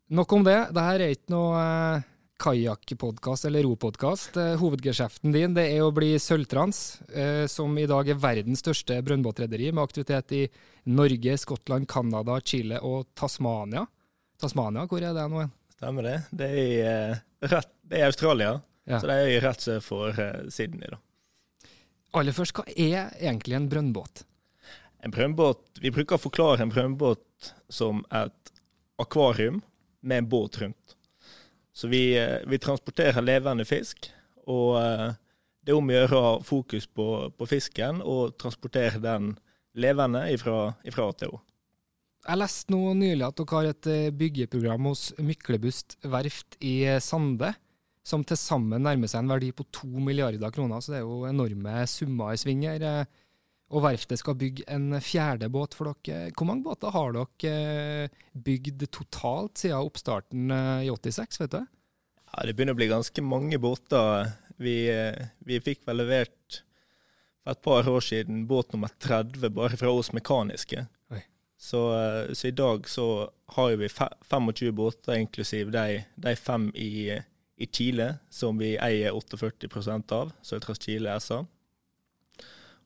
Nok 0.09 0.33
om 0.33 0.45
det. 0.45 0.57
Dette 0.73 0.87
er 0.95 1.03
ikke 1.13 1.33
noe 1.35 1.59
eh, 1.61 2.07
kajakkpodkast 2.41 3.45
eller 3.45 3.67
ropodkast. 3.67 4.39
Eh, 4.41 4.55
hovedgeskjeften 4.61 5.35
din 5.35 5.57
det 5.57 5.67
er 5.75 5.85
å 5.85 5.93
bli 5.93 6.15
Sølvtrans, 6.23 7.03
eh, 7.13 7.45
som 7.51 7.77
i 7.77 7.85
dag 7.91 8.09
er 8.09 8.21
verdens 8.23 8.65
største 8.65 8.97
brønnbåtrederi, 9.05 9.69
med 9.73 9.85
aktivitet 9.85 10.33
i 10.39 10.43
Norge, 10.89 11.37
Skottland, 11.43 11.89
Canada, 11.93 12.39
Chile 12.41 12.81
og 12.81 13.11
Tasmania. 13.19 13.85
Tasmania, 14.41 14.87
hvor 14.89 15.05
er 15.05 15.13
det 15.13 15.29
nå? 15.29 15.45
Stemmer 15.77 16.09
det. 16.09 16.17
Det 16.31 16.49
er, 16.49 16.57
i, 16.63 16.81
eh, 16.89 17.23
rett, 17.53 17.73
det 17.85 18.01
er 18.01 18.09
Australia, 18.09 18.57
ja. 18.89 19.03
så 19.03 19.11
det 19.11 19.21
er 19.21 19.45
rett 19.45 19.69
sør 19.69 19.85
for 19.85 20.17
uh, 20.17 20.49
Sydney. 20.49 20.89
da. 20.89 21.03
Aller 22.17 22.33
først, 22.33 22.57
hva 22.57 22.65
er 22.73 23.13
egentlig 23.21 23.59
en 23.59 23.69
brønnbåt? 23.69 24.25
En 25.05 25.13
brønnbåt, 25.13 25.67
Vi 25.83 25.93
bruker 25.95 26.17
å 26.17 26.23
forklare 26.23 26.65
en 26.65 26.73
brønnbåt 26.73 27.53
som 27.69 28.01
et 28.09 28.55
akvarium 28.99 29.61
med 30.01 30.23
en 30.23 30.29
båt 30.29 30.61
rundt. 30.63 30.95
Så 31.73 31.89
vi, 31.89 32.19
eh, 32.19 32.41
vi 32.47 32.59
transporterer 32.59 33.23
levende 33.23 33.65
fisk, 33.69 34.11
og 34.51 34.79
eh, 34.81 35.13
det 35.63 35.75
er 35.75 35.79
om 35.79 35.91
å 35.91 35.95
gjøre 35.95 36.17
å 36.17 36.25
ha 36.25 36.33
fokus 36.43 36.89
på, 36.91 37.07
på, 37.37 37.47
fisken 37.47 38.01
og 38.03 38.39
transportere 38.41 38.99
den 39.03 39.35
levende 39.79 40.25
ifra, 40.33 40.73
til 40.83 41.37
Å. 41.37 41.41
Jeg 42.29 42.41
leste 42.41 42.75
nå 42.75 42.81
nylig 42.99 43.25
at 43.25 43.39
dere 43.39 43.55
har 43.55 43.71
et 43.71 43.91
eh, 43.93 44.11
byggeprogram 44.11 44.91
hos 44.91 45.13
Myklebust 45.23 45.99
verft 46.03 46.59
i 46.65 46.81
Sande, 47.05 47.53
som 48.03 48.25
til 48.25 48.41
sammen 48.41 48.83
nærmer 48.83 49.11
seg 49.11 49.23
en 49.23 49.35
verdi 49.37 49.53
på 49.53 49.67
to 49.71 49.91
milliarder 50.01 50.51
kroner, 50.55 50.81
så 50.81 50.95
det 50.95 51.03
er 51.03 51.07
jo 51.07 51.29
enorme 51.29 51.83
summer 51.87 52.33
i 52.33 52.41
sving 52.41 52.65
her. 52.65 53.05
Og 53.69 53.85
verftet 53.85 54.21
skal 54.21 54.39
bygge 54.41 54.65
en 54.73 54.97
fjerde 55.05 55.51
båt 55.53 55.75
for 55.77 55.93
dere. 55.93 56.31
Hvor 56.33 56.49
mange 56.49 56.65
båter 56.65 56.95
har 56.95 57.17
dere 57.17 58.09
bygd 58.33 58.87
totalt 58.89 59.61
siden 59.61 59.89
oppstarten 59.91 60.53
i 60.85 60.89
86, 60.89 61.43
vet 61.43 61.57
du? 61.59 61.61
Ja, 62.33 62.47
Det 62.47 62.55
begynner 62.57 62.77
å 62.77 62.81
bli 62.81 62.89
ganske 62.89 63.25
mange 63.25 63.61
båter. 63.61 64.33
Vi, 64.57 64.79
vi 65.45 65.61
fikk 65.65 65.85
vel 65.89 66.01
levert 66.01 66.63
for 67.45 67.53
et 67.55 67.65
par 67.65 67.89
år 67.89 68.05
siden 68.05 68.47
båt 68.49 68.73
nummer 68.75 68.91
30 69.01 69.53
bare 69.57 69.77
fra 69.81 69.93
oss 69.93 70.13
mekaniske. 70.13 70.87
Så, 71.59 71.81
så, 72.33 72.47
i 72.47 72.55
dag 72.55 72.89
så 72.89 73.31
har 73.47 73.77
vi 73.77 73.89
25 73.89 74.75
båter, 74.75 75.15
inklusiv 75.19 75.73
de, 75.75 76.05
de 76.15 76.35
fem 76.37 76.69
i, 76.75 77.19
i, 77.57 77.67
Chile, 77.67 78.13
som 78.31 78.61
vi 78.61 78.77
eier 78.79 79.11
48% 79.11 80.15
av, 80.15 80.31
Søltras 80.43 80.79
Chile 80.85 81.17
SA. 81.21 81.41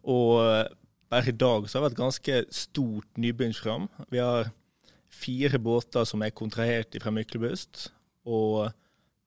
Og 0.03 0.69
bare 1.13 1.29
i 1.29 1.37
dag 1.37 1.69
så 1.69 1.79
har 1.79 1.87
vi 1.87 1.93
et 1.93 1.99
ganske 1.99 2.39
stort 2.55 3.21
nybegynnsprogram. 3.21 3.89
Vi 4.11 4.21
har 4.23 4.51
fire 5.13 5.59
båter 5.61 6.07
som 6.09 6.25
er 6.25 6.33
kontrahert 6.35 6.97
fra 7.03 7.13
Myklebust, 7.13 7.91
og 8.25 8.73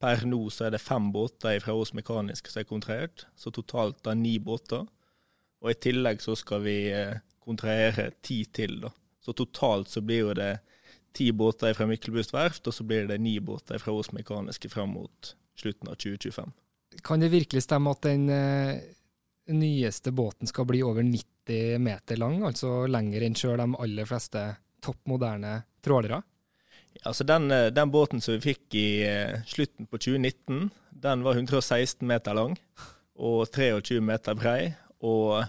per 0.01 0.25
nå 0.27 0.41
så 0.53 0.67
er 0.67 0.75
det 0.75 0.83
fem 0.83 1.11
båter 1.13 1.61
fra 1.63 1.75
oss 1.77 1.93
mekaniske 1.95 2.51
som 2.51 2.63
er 2.63 2.69
kontrahert, 2.69 3.27
så 3.37 3.53
totalt 3.53 4.01
da 4.05 4.15
ni 4.17 4.35
båter. 4.39 4.83
Og 5.63 5.71
i 5.71 5.79
tillegg 5.81 6.21
så 6.21 6.35
skal 6.37 6.65
vi 6.65 6.77
eh, 6.93 7.21
kontrahere 7.41 8.11
ti 8.25 8.43
til, 8.53 8.79
da. 8.83 8.91
Så 9.23 9.33
totalt 9.33 9.89
så 9.89 10.03
blir 10.05 10.27
jo 10.27 10.35
det 10.37 10.51
ti 11.15 11.31
båter 11.31 11.73
fra 11.77 11.87
Myklebust 11.89 12.35
verft, 12.35 12.67
og 12.67 12.75
så 12.75 12.85
blir 12.85 13.07
det 13.09 13.21
ni 13.23 13.39
båter 13.39 13.79
fra 13.81 13.93
oss 13.95 14.11
mekaniske 14.13 14.69
fram 14.69 14.93
mot 14.97 15.35
slutten 15.57 15.89
av 15.89 15.97
2025. 16.01 16.51
Kan 17.05 17.23
det 17.23 17.31
virkelig 17.33 17.63
stemme 17.65 17.93
at 17.95 18.03
den 18.05 18.29
eh, 18.29 18.83
nyeste 19.53 20.11
båten 20.15 20.47
skal 20.47 20.67
bli 20.69 20.81
over 20.83 21.03
90 21.03 21.79
meter 21.79 22.17
lang, 22.17 22.39
altså 22.47 22.85
lenger 22.89 23.25
enn 23.25 23.37
sjøl 23.37 23.59
de 23.61 23.67
aller 23.83 24.09
fleste 24.09 24.45
topp 24.83 25.03
moderne 25.09 25.59
trålere? 25.85 26.21
Altså 27.03 27.25
den, 27.27 27.51
eh, 27.51 27.71
den, 27.75 27.91
båten 27.91 28.21
som 28.23 28.37
vi 28.37 28.53
fikk 28.53 28.77
i 28.79 28.87
uh, 29.03 29.43
slutten 29.45 29.85
på 29.85 29.99
2019, 29.99 30.69
den 31.05 31.25
var 31.25 31.35
116 31.35 32.07
meter 32.07 32.37
lang 32.37 32.55
og 33.15 33.45
23 33.51 33.99
meter 34.03 34.35
brei 34.39 34.73
og 35.03 35.43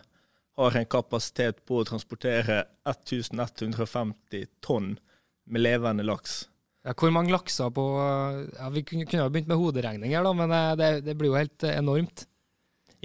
har 0.57 0.77
en 0.77 0.89
kapasitet 0.89 1.63
på 1.69 1.81
å 1.81 1.87
transportere 1.87 2.65
1150 2.89 4.47
tonn 4.65 4.95
med 5.47 5.63
levende 5.63 6.07
laks. 6.07 6.47
Ja, 6.87 6.95
hvor 6.95 7.11
mange 7.11 7.35
lakser 7.35 7.73
på 7.75 7.85
ja, 7.99 8.69
Vi 8.71 8.85
kunne 8.87 9.23
ha 9.25 9.29
begynt 9.33 9.51
med 9.51 9.59
hoderegning 9.59 10.15
her, 10.15 10.23
da, 10.27 10.33
men 10.39 10.55
eh, 10.55 10.73
det, 10.79 10.91
det, 11.09 11.17
blir 11.19 11.33
jo 11.33 11.39
helt 11.39 11.67
eh, 11.67 11.79
enormt. 11.81 12.27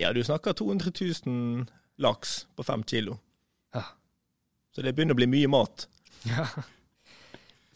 Ja, 0.01 0.09
du 0.13 0.23
snakker 0.23 0.53
200 0.57 0.91
000 1.25 1.65
laks 2.01 2.47
på 2.55 2.63
fem 2.63 2.83
kilo. 2.83 3.19
Ja. 3.73 3.83
Så 4.73 4.81
det 4.81 4.95
begynner 4.97 5.13
å 5.13 5.19
bli 5.19 5.27
mye 5.29 5.51
mat. 5.51 5.85
Ja. 6.25 6.47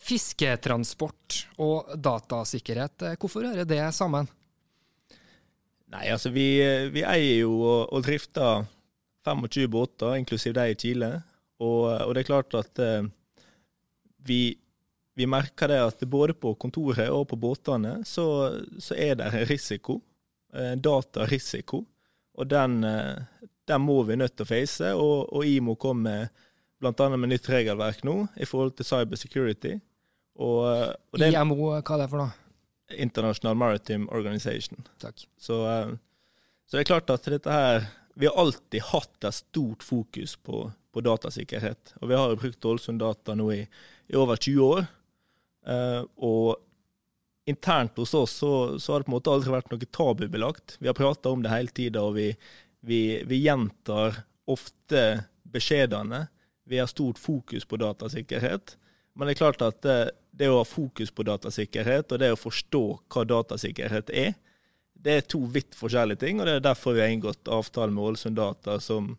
Fisketransport 0.06 1.38
og 1.62 1.94
datasikkerhet, 2.02 3.06
eh, 3.06 3.16
hvorfor 3.22 3.46
hører 3.46 3.70
det 3.70 3.82
sammen? 3.94 4.30
Nei, 5.94 6.08
altså 6.10 6.34
vi, 6.34 6.48
vi 6.94 7.06
eier 7.06 7.44
jo 7.44 7.60
og, 7.62 7.94
og, 7.94 8.02
drifter 8.06 8.66
25 9.26 9.70
båter, 9.78 10.18
inklusiv 10.18 10.58
de 10.58 10.68
i 10.74 10.78
Chile. 10.82 11.14
Og, 11.62 11.88
og, 11.94 12.12
det 12.18 12.26
er 12.26 12.32
klart 12.34 12.58
at 12.58 12.82
eh, 12.82 13.06
vi, 14.26 14.44
vi, 15.14 15.30
merker 15.30 15.70
det 15.70 15.82
at 15.94 16.06
både 16.10 16.34
på 16.34 16.58
kontoret 16.58 17.14
og 17.14 17.28
på 17.30 17.38
båtene 17.38 18.00
så, 18.06 18.26
så 18.82 18.98
er 18.98 19.20
det 19.22 19.30
en 19.30 19.46
risiko. 19.46 20.02
En 20.56 20.82
datarisiko. 20.82 21.86
Og 22.36 22.48
den, 22.52 22.84
eh, 22.84 23.50
den, 23.68 23.82
må 23.82 24.02
vi 24.04 24.18
nødt 24.20 24.36
til 24.36 24.46
å 24.46 24.50
face. 24.50 24.94
Og, 24.94 25.34
og 25.34 25.48
IMO 25.48 25.76
kommer 25.80 26.30
bl.a. 26.84 27.10
med 27.16 27.32
nytt 27.32 27.50
regelverk 27.50 28.04
nå 28.08 28.26
i 28.36 28.48
forhold 28.48 28.76
til 28.78 28.88
cyber 28.88 29.20
security. 29.20 29.76
Og, 30.36 30.66
og 30.66 31.22
det, 31.22 31.32
IMO, 31.32 31.58
hva 31.62 31.80
er 31.80 32.04
det 32.04 32.10
for 32.12 32.26
noe? 32.26 32.34
International 32.92 33.56
Maritime 33.58 34.10
Organization. 34.14 34.84
Takk. 35.02 35.24
Så, 35.38 35.62
eh, 35.72 35.94
så, 36.66 36.76
det 36.76 36.84
er 36.84 36.92
klart 36.92 37.14
at 37.14 37.30
dette 37.30 37.52
her 37.52 37.88
Vi 38.16 38.28
har 38.30 38.38
alltid 38.40 38.82
hatt 38.94 39.26
et 39.28 39.36
stort 39.36 39.84
fokus 39.84 40.38
på, 40.40 40.70
på 40.72 41.02
datasikkerhet. 41.04 41.98
Og 42.00 42.08
vi 42.08 42.16
har 42.16 42.36
brukt 42.40 42.66
Ålesund 42.66 43.02
Data 43.04 43.36
nå 43.36 43.50
i, 43.52 43.66
i, 44.08 44.16
over 44.16 44.40
20 44.40 44.62
år. 44.64 44.86
Uh, 45.68 46.06
og 46.24 46.62
internt 47.46 47.98
hos 47.98 48.14
oss 48.14 48.32
så, 48.32 48.80
så, 48.80 48.94
har 48.94 49.00
det 49.00 49.08
på 49.08 49.12
en 49.12 49.18
måte 49.18 49.34
aldri 49.34 49.54
vært 49.54 49.72
noe 49.72 49.90
tabubelagt. 49.94 50.78
Vi 50.80 50.90
har 50.90 50.98
prata 50.98 51.30
om 51.30 51.44
det 51.46 51.54
hele 51.54 51.74
tida, 51.74 52.02
og 52.02 52.18
vi, 52.18 52.32
vi, 52.82 53.02
vi, 53.26 53.44
gjentar 53.46 54.24
ofte 54.50 55.04
beskjedene. 55.54 56.26
Vi 56.66 56.82
har 56.82 56.90
stort 56.90 57.22
fokus 57.22 57.66
på 57.66 57.78
datasikkerhet. 57.82 58.78
Men 59.14 59.28
det 59.28 59.36
er 59.36 59.44
klart 59.44 59.62
at 59.64 59.84
det, 59.86 60.00
det 60.36 60.50
å 60.52 60.60
ha 60.60 60.66
fokus 60.68 61.14
på 61.14 61.24
datasikkerhet 61.24 62.12
og 62.12 62.20
det 62.20 62.34
å 62.34 62.40
forstå 62.40 62.84
hva 63.14 63.24
datasikkerhet 63.30 64.10
er, 64.12 64.34
det 65.06 65.14
er 65.20 65.28
to 65.30 65.44
vidt 65.54 65.78
forskjellige 65.78 66.24
ting. 66.26 66.40
og 66.40 66.50
Det 66.50 66.58
er 66.58 66.66
derfor 66.66 66.98
vi 66.98 67.04
har 67.04 67.14
inngått 67.14 67.48
avtale 67.52 67.94
med 67.94 68.04
Ålesund 68.04 68.40
Data, 68.40 68.80
som, 68.80 69.14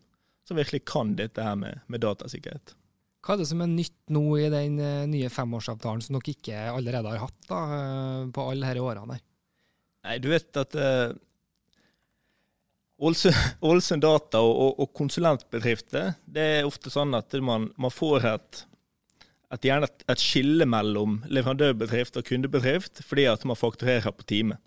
som, 0.45 0.59
virkelig 0.59 0.83
kan 0.85 1.15
dette 1.15 1.43
her 1.43 1.55
med, 1.55 1.79
med, 1.87 2.03
datasikkerhet. 2.03 2.75
Hva 3.25 3.35
er 3.35 3.41
det 3.41 3.47
som 3.49 3.61
er 3.63 3.71
nytt 3.71 4.13
nå 4.13 4.23
i 4.39 4.49
den 4.53 4.77
eh, 4.79 5.05
nye 5.09 5.29
femårsavtalen 5.33 6.03
som 6.05 6.17
dere 6.17 6.35
ikke 6.35 6.67
allerede 6.71 7.13
har 7.13 7.25
hatt 7.25 7.49
da, 7.49 7.61
eh, 7.77 8.21
på 8.33 8.45
alle 8.51 8.69
disse 8.69 8.85
årene? 8.89 9.17
her? 9.17 9.23
Nei, 10.07 10.17
du 10.23 10.29
vet 10.31 10.59
at 10.61 10.77
uh, 10.77 11.11
Data 13.99 14.39
og, 14.39 14.53
og, 14.53 14.71
og, 14.79 14.87
konsulentbedrifter, 14.95 16.13
det 16.23 16.45
er 16.59 16.69
ofte 16.69 16.93
sånn 16.93 17.17
at 17.17 17.35
man, 17.43 17.71
man 17.75 17.93
får 17.93 18.29
et 18.31 18.63
et, 19.53 19.65
et, 20.11 20.19
skille 20.19 20.65
mellom 20.67 21.21
leverandørbedrift 21.31 22.17
og 22.19 22.27
kundebedrift, 22.27 22.99
fordi 23.07 23.27
at 23.31 23.45
man 23.47 23.55
fakturerer 23.55 24.11
på 24.11 24.25
time. 24.27 24.57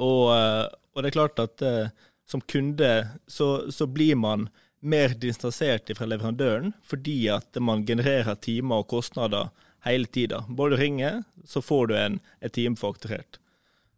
Og, 0.00 0.32
eh, 0.32 0.66
og 0.94 1.02
det 1.02 1.10
er 1.10 1.16
klart 1.18 1.42
at 1.42 1.64
uh, 1.64 1.88
som 2.24 2.40
kunde 2.40 2.90
så, 3.28 3.70
så, 3.70 3.86
blir 3.86 4.16
man 4.16 4.48
mer 4.84 5.14
distansert 5.20 5.90
fra 5.96 6.08
leverandøren 6.08 6.74
fordi 6.84 7.24
at 7.32 7.56
man 7.60 7.86
genererer 7.88 8.36
timer 8.36 8.84
og 8.84 8.90
kostnader 8.92 9.50
hele 9.84 10.08
tida. 10.08 10.42
Du 10.48 10.76
ringer, 10.76 11.22
så 11.44 11.62
får 11.64 11.86
du 11.88 11.96
en, 11.98 12.20
et 12.40 12.52
time 12.52 12.76
fakturert. 12.80 13.40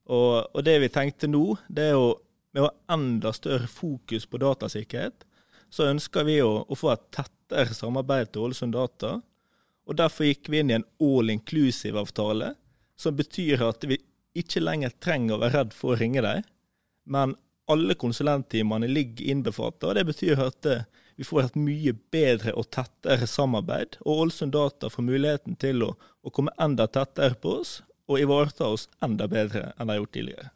Og, 0.06 0.46
og, 0.54 0.60
det 0.66 0.78
vi 0.82 0.90
tenkte 0.92 1.30
nå, 1.30 1.56
det 1.66 1.90
er 1.90 1.96
jo 1.96 2.10
med 2.54 2.62
å 2.62 2.68
ha 2.68 2.94
enda 2.94 3.32
større 3.34 3.66
fokus 3.70 4.26
på 4.30 4.38
datasikkerhet, 4.42 5.26
så 5.70 5.90
ønsker 5.90 6.26
vi 6.26 6.38
å, 6.42 6.62
å 6.62 6.78
få 6.78 6.92
et 6.94 7.08
tettere 7.14 7.74
samarbeid 7.74 8.30
til 8.32 8.46
Ålesund 8.46 8.74
Data 8.78 9.18
og 9.86 9.98
Derfor 10.00 10.26
gikk 10.26 10.50
vi 10.50 10.60
inn 10.60 10.72
i 10.72 10.78
en 10.80 10.86
all 11.02 11.30
inclusive-avtale, 11.30 12.54
som 12.98 13.16
betyr 13.16 13.62
at 13.68 13.84
vi 13.86 14.00
ikke 14.36 14.62
lenger 14.62 14.94
trenger 15.02 15.36
å 15.36 15.42
være 15.44 15.60
redd 15.60 15.74
for 15.76 15.94
å 15.94 15.98
ringe 16.00 16.24
deg, 16.24 16.46
men 17.06 17.36
alle 17.66 17.94
konsulenttimene 17.98 18.88
ligger 18.88 19.30
innbefattet. 19.32 19.84
og 19.84 19.94
Det 19.94 20.04
betyr 20.06 20.42
at 20.46 20.66
eh, 20.70 20.84
vi 21.16 21.24
får 21.24 21.46
et 21.46 21.58
mye 21.58 21.94
bedre 22.12 22.52
og 22.54 22.68
tettere 22.70 23.26
samarbeid, 23.26 23.96
og 24.04 24.26
Ålesund 24.26 24.52
Data 24.52 24.90
får 24.92 25.06
muligheten 25.06 25.56
til 25.60 25.82
å, 25.86 25.94
å 25.96 26.32
komme 26.34 26.54
enda 26.60 26.86
tettere 26.86 27.38
på 27.40 27.58
oss 27.62 27.80
og 28.06 28.20
ivareta 28.20 28.68
oss 28.70 28.86
enda 29.02 29.26
bedre 29.28 29.72
enn 29.74 29.88
de 29.88 29.94
har 29.94 30.02
gjort 30.02 30.14
tidligere. 30.14 30.50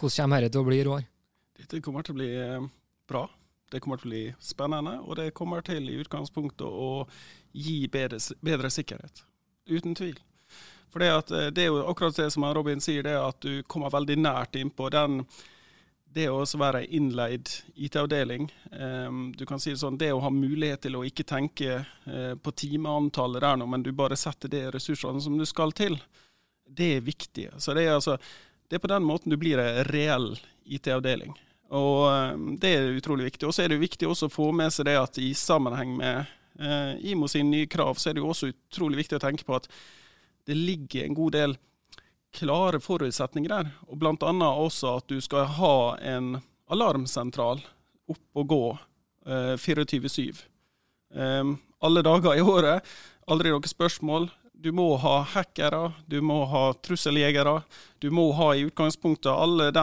Hvordan 0.00 0.16
kommer 0.22 0.46
dette 0.46 0.56
til 0.56 0.62
å 0.62 0.68
bli, 0.70 0.80
Roar? 0.86 1.04
Dette 1.60 1.82
kommer 1.84 2.06
til 2.06 2.14
å 2.14 2.20
bli 2.20 2.30
eh, 2.40 2.70
bra. 3.10 3.26
Det 3.70 3.82
kommer 3.82 4.00
til 4.00 4.08
å 4.08 4.14
bli 4.14 4.22
spennende, 4.42 4.96
og 5.04 5.18
det 5.20 5.34
kommer 5.36 5.66
til 5.66 5.90
i 5.90 5.98
utgangspunktet 6.00 6.64
å 6.64 7.04
gi 7.52 7.84
bedre, 7.92 8.18
bedre 8.42 8.70
sikkerhet. 8.72 9.22
Uten 9.70 9.94
tvil. 9.98 10.16
For 10.90 11.02
det, 11.02 11.12
at, 11.14 11.30
eh, 11.30 11.48
det, 11.54 11.64
er 11.64 11.72
jo 11.72 11.86
akkurat 11.90 12.16
det 12.16 12.30
som 12.34 12.44
Robin 12.54 12.82
sier, 12.82 13.06
det 13.06 13.16
at 13.18 13.40
du 13.44 13.62
kommer 13.62 13.92
veldig 13.94 14.18
nært 14.18 14.58
innpå 14.60 14.90
den 14.94 15.24
det 16.10 16.26
å 16.26 16.40
være 16.42 16.82
innleid 16.90 17.46
IT-avdeling. 17.78 18.48
Um, 18.74 19.28
du 19.30 19.44
kan 19.46 19.60
si 19.62 19.70
Det 19.70 19.78
sånn, 19.78 19.98
det 19.98 20.08
å 20.10 20.22
ha 20.24 20.30
mulighet 20.34 20.82
til 20.82 20.96
å 20.98 21.04
ikke 21.06 21.22
tenke 21.22 21.84
uh, 21.86 22.34
på 22.34 22.50
timeantallet 22.50 23.44
der 23.44 23.60
nå, 23.60 23.68
men 23.70 23.84
du 23.86 23.92
bare 23.94 24.18
setter 24.18 24.50
de 24.50 24.64
ressursene 24.74 25.22
som 25.22 25.36
du 25.38 25.46
skal 25.46 25.70
til, 25.70 26.00
det 26.66 26.96
er 26.96 27.06
viktig. 27.06 27.46
Så 27.62 27.76
det 27.78 27.86
er, 27.86 27.94
altså, 27.94 28.18
det 28.66 28.80
er 28.80 28.82
på 28.82 28.90
den 28.90 29.06
måten 29.06 29.30
du 29.30 29.38
blir 29.38 29.62
en 29.62 29.84
reell 29.86 30.32
IT-avdeling. 30.66 31.36
Og 31.70 32.10
ehm, 32.10 32.58
Det 32.58 32.74
er 32.74 32.98
utrolig 32.98 33.30
viktig. 33.30 33.46
Og 33.48 33.54
så 33.54 33.64
er 33.64 33.72
det 33.72 33.80
viktig 33.82 34.08
også 34.08 34.28
å 34.28 34.34
få 34.34 34.50
med 34.56 34.74
seg 34.74 34.88
det 34.90 34.98
at 34.98 35.18
i 35.22 35.30
sammenheng 35.38 35.94
med 35.98 36.30
eh, 36.58 37.12
IMO 37.12 37.30
sine 37.30 37.50
nye 37.50 37.70
krav, 37.70 37.98
så 37.98 38.10
er 38.10 38.16
det 38.16 38.24
jo 38.24 38.30
også 38.32 38.50
utrolig 38.52 39.04
viktig 39.04 39.18
å 39.18 39.22
tenke 39.22 39.46
på 39.46 39.58
at 39.58 39.70
det 40.50 40.58
ligger 40.58 41.04
en 41.06 41.14
god 41.14 41.36
del 41.36 41.56
klare 42.34 42.80
forutsetninger 42.82 43.50
der. 43.52 43.70
Og 43.86 43.98
annet 44.26 44.62
også 44.64 44.96
at 44.98 45.10
du 45.10 45.20
skal 45.22 45.46
ha 45.58 45.74
en 46.02 46.40
alarmsentral 46.70 47.62
opp 48.10 48.42
og 48.42 48.48
gå 48.50 48.64
eh, 49.26 49.54
24-7. 49.54 50.42
Eh, 51.14 51.52
alle 51.80 52.02
dager 52.06 52.36
i 52.36 52.42
året, 52.42 52.86
aldri 53.30 53.54
noe 53.54 53.70
spørsmål. 53.70 54.28
Du 54.62 54.72
må 54.76 54.96
ha 55.00 55.20
hackere, 55.34 55.92
du 56.06 56.20
må 56.20 56.42
ha 56.50 56.70
trusseljegere. 56.84 57.60
Du 58.00 58.08
må 58.10 58.30
ha 58.32 58.54
i 58.56 58.62
utgangspunktet 58.64 59.28
alle 59.28 59.66
de, 59.76 59.82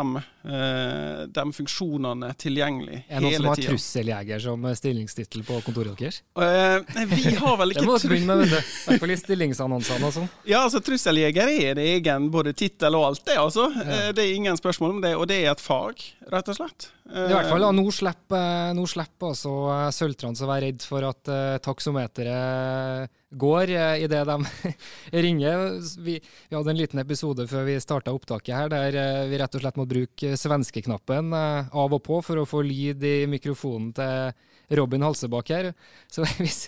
eh, 0.49 1.19
de 1.29 1.43
funksjonene 1.53 2.31
tilgjengelig 2.41 3.03
Er 3.05 3.19
det 3.19 3.27
noen 3.27 3.35
som 3.35 3.49
har 3.51 3.59
tida. 3.59 3.73
trusseljeger 3.73 4.41
som 4.41 4.65
stillingstittel 4.79 5.43
på 5.45 5.59
kontoret 5.65 5.93
deres? 5.99 6.23
Uh, 6.33 6.81
vi 7.11 7.35
har 7.37 7.59
vel 7.61 7.71
ikke 7.75 7.83
Det 7.83 7.89
må 7.89 7.97
dere 7.99 8.11
begynne 8.13 8.39
med. 8.39 8.55
I 8.55 8.87
hvert 8.87 9.03
fall 9.03 9.13
i 9.13 9.19
stillingsannonsene 9.21 10.09
og 10.09 10.15
sånn. 10.15 10.31
Ja, 10.49 10.63
altså 10.63 10.81
Trusseljeger 10.81 11.53
er 11.53 11.75
en 11.75 11.83
egen 11.83 12.31
både 12.33 12.55
tittel 12.57 12.97
og 12.97 13.05
alt, 13.11 13.21
det. 13.29 13.37
altså. 13.37 13.67
Ja. 13.77 14.09
Det 14.17 14.25
er 14.25 14.33
ingen 14.33 14.57
spørsmål 14.57 14.97
om 14.97 15.05
det, 15.05 15.13
og 15.17 15.29
det 15.29 15.43
er 15.43 15.53
et 15.53 15.61
fag, 15.61 16.01
rett 16.33 16.49
og 16.53 16.57
slett. 16.57 16.89
I 17.13 17.29
hvert 17.29 17.51
fall, 17.53 17.67
da, 17.67 17.69
Nå 17.73 17.85
slipper, 17.93 18.73
nå 18.77 18.89
slipper 18.89 19.29
altså 19.29 19.53
eh, 19.71 19.85
Sølvtrans 19.95 20.41
å 20.41 20.49
være 20.49 20.71
redd 20.71 20.89
for 20.89 21.05
at 21.07 21.29
taksometeret 21.63 23.13
går 23.29 23.71
i 23.73 23.79
idet 24.05 24.23
de 24.27 24.37
ringer. 25.25 25.63
Vi, 26.03 26.17
vi 26.49 26.55
hadde 26.55 26.71
en 26.71 26.79
liten 26.79 27.01
episode 27.01 27.47
før 27.49 27.65
vi 27.67 27.79
starta 27.83 28.13
opptaket 28.15 28.55
her, 28.55 28.71
der 28.71 28.97
eh, 28.97 29.23
vi 29.31 29.39
rett 29.41 29.57
og 29.57 29.63
slett 29.63 29.79
må 29.79 29.87
bruke 29.89 30.37
svenskeknappen 30.39 31.33
eh, 31.35 31.73
av 31.73 31.97
og 31.97 32.03
på 32.05 32.21
for 32.25 32.39
å 32.39 32.47
få 32.47 32.63
lyd 32.65 33.03
i 33.03 33.17
mikrofonen 33.29 33.91
til 33.97 34.77
Robin 34.79 35.03
Halsebakk 35.07 35.53
her. 35.55 35.71
Så 36.13 36.25
hvis, 36.37 36.67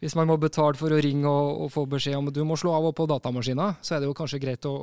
hvis 0.00 0.16
man 0.18 0.30
må 0.30 0.38
betale 0.40 0.78
for 0.80 0.94
å 0.94 1.02
ringe 1.02 1.28
og, 1.28 1.66
og 1.66 1.74
få 1.74 1.84
beskjed 1.90 2.18
om 2.20 2.32
at 2.32 2.38
du 2.38 2.44
må 2.48 2.56
slå 2.60 2.76
av 2.76 2.90
og 2.90 2.96
på 2.96 3.08
datamaskina, 3.10 3.74
så 3.82 3.96
er 3.96 4.02
det 4.02 4.10
jo 4.10 4.16
kanskje 4.16 4.42
greit 4.42 4.68
å, 4.68 4.78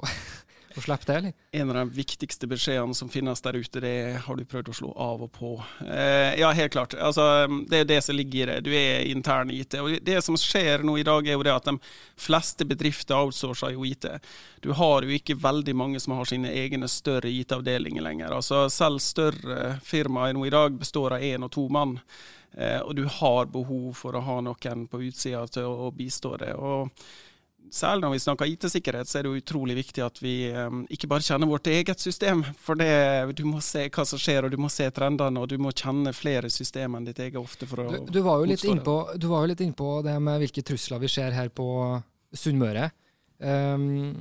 å 0.79 0.83
slippe 0.83 1.07
det, 1.07 1.15
eller? 1.17 1.33
En 1.55 1.69
av 1.71 1.77
de 1.77 1.83
viktigste 1.95 2.47
beskjedene 2.51 2.95
som 2.97 3.09
finnes 3.11 3.41
der 3.41 3.57
ute, 3.57 3.81
det 3.83 3.95
har 4.25 4.37
du 4.37 4.43
prøvd 4.45 4.71
å 4.71 4.75
slå 4.75 4.91
av 5.05 5.23
og 5.25 5.31
på. 5.35 5.51
Eh, 5.85 6.35
ja, 6.39 6.51
helt 6.55 6.73
klart. 6.75 6.95
Altså, 6.99 7.47
det 7.69 7.81
er 7.81 7.89
det 7.89 8.01
som 8.05 8.17
ligger 8.17 8.43
i 8.43 8.47
det. 8.51 8.57
Du 8.65 8.71
er 8.75 9.07
intern 9.09 9.53
IT. 9.53 9.77
Og 9.81 9.97
det 10.05 10.19
som 10.25 10.37
skjer 10.39 10.85
nå 10.85 10.97
i 10.99 11.07
dag, 11.07 11.27
er 11.27 11.37
jo 11.37 11.45
det 11.47 11.55
at 11.55 11.69
de 11.69 11.77
fleste 12.19 12.67
bedrifter 12.67 13.17
outsourcer 13.17 13.75
jo 13.75 13.85
IT. 13.87 14.07
Du 14.65 14.71
har 14.75 15.05
jo 15.05 15.15
ikke 15.15 15.39
veldig 15.39 15.75
mange 15.77 16.01
som 16.03 16.17
har 16.17 16.29
sine 16.29 16.51
egne 16.51 16.89
større 16.91 17.31
IT-avdelinger 17.31 18.03
lenger. 18.05 18.35
Altså, 18.35 18.65
selv 18.73 19.03
større 19.03 19.77
firmaer 19.85 20.35
nå 20.35 20.47
i 20.47 20.53
dag 20.53 20.75
består 20.79 21.17
av 21.17 21.23
én 21.23 21.45
og 21.45 21.53
to 21.55 21.69
mann. 21.71 21.99
Eh, 22.57 22.79
og 22.79 22.95
du 22.95 23.03
har 23.11 23.51
behov 23.51 23.93
for 23.99 24.15
å 24.15 24.23
ha 24.23 24.39
noen 24.43 24.85
på 24.87 25.01
utsida 25.09 25.43
til 25.51 25.67
å 25.67 25.91
bistå 25.95 26.35
det. 26.39 26.53
og 26.55 26.89
Særlig 27.73 28.05
når 28.05 28.11
vi 28.13 28.19
snakker 28.23 28.49
IT-sikkerhet, 28.51 29.09
så 29.09 29.19
er 29.19 29.25
det 29.25 29.31
utrolig 29.41 29.75
viktig 29.77 30.03
at 30.05 30.19
vi 30.23 30.33
um, 30.53 30.83
ikke 30.91 31.09
bare 31.11 31.25
kjenner 31.25 31.49
vårt 31.49 31.67
eget 31.71 32.01
system. 32.01 32.43
For 32.61 32.79
det, 32.79 32.89
du 33.37 33.43
må 33.47 33.61
se 33.65 33.87
hva 33.89 34.05
som 34.07 34.21
skjer, 34.21 34.45
og 34.45 34.53
du 34.53 34.59
må 34.61 34.69
se 34.71 34.87
trendene, 34.95 35.41
og 35.41 35.49
du 35.51 35.57
må 35.61 35.73
kjenne 35.75 36.13
flere 36.15 36.51
system 36.53 36.97
enn 36.97 37.07
ditt 37.09 37.21
eget 37.25 37.39
ofte 37.41 37.67
for 37.69 37.85
å 37.85 37.87
Du, 37.91 38.11
du, 38.17 38.21
var 38.25 38.43
jo 38.43 38.51
litt 38.51 38.65
innpå, 38.69 38.97
du 39.17 39.29
var 39.31 39.45
jo 39.45 39.53
litt 39.53 39.63
innpå 39.65 39.89
det 40.05 40.15
med 40.23 40.43
hvilke 40.43 40.65
trusler 40.67 41.01
vi 41.01 41.11
ser 41.11 41.35
her 41.35 41.49
på 41.53 41.67
Sunnmøre. 42.35 42.89
Um, 43.39 44.13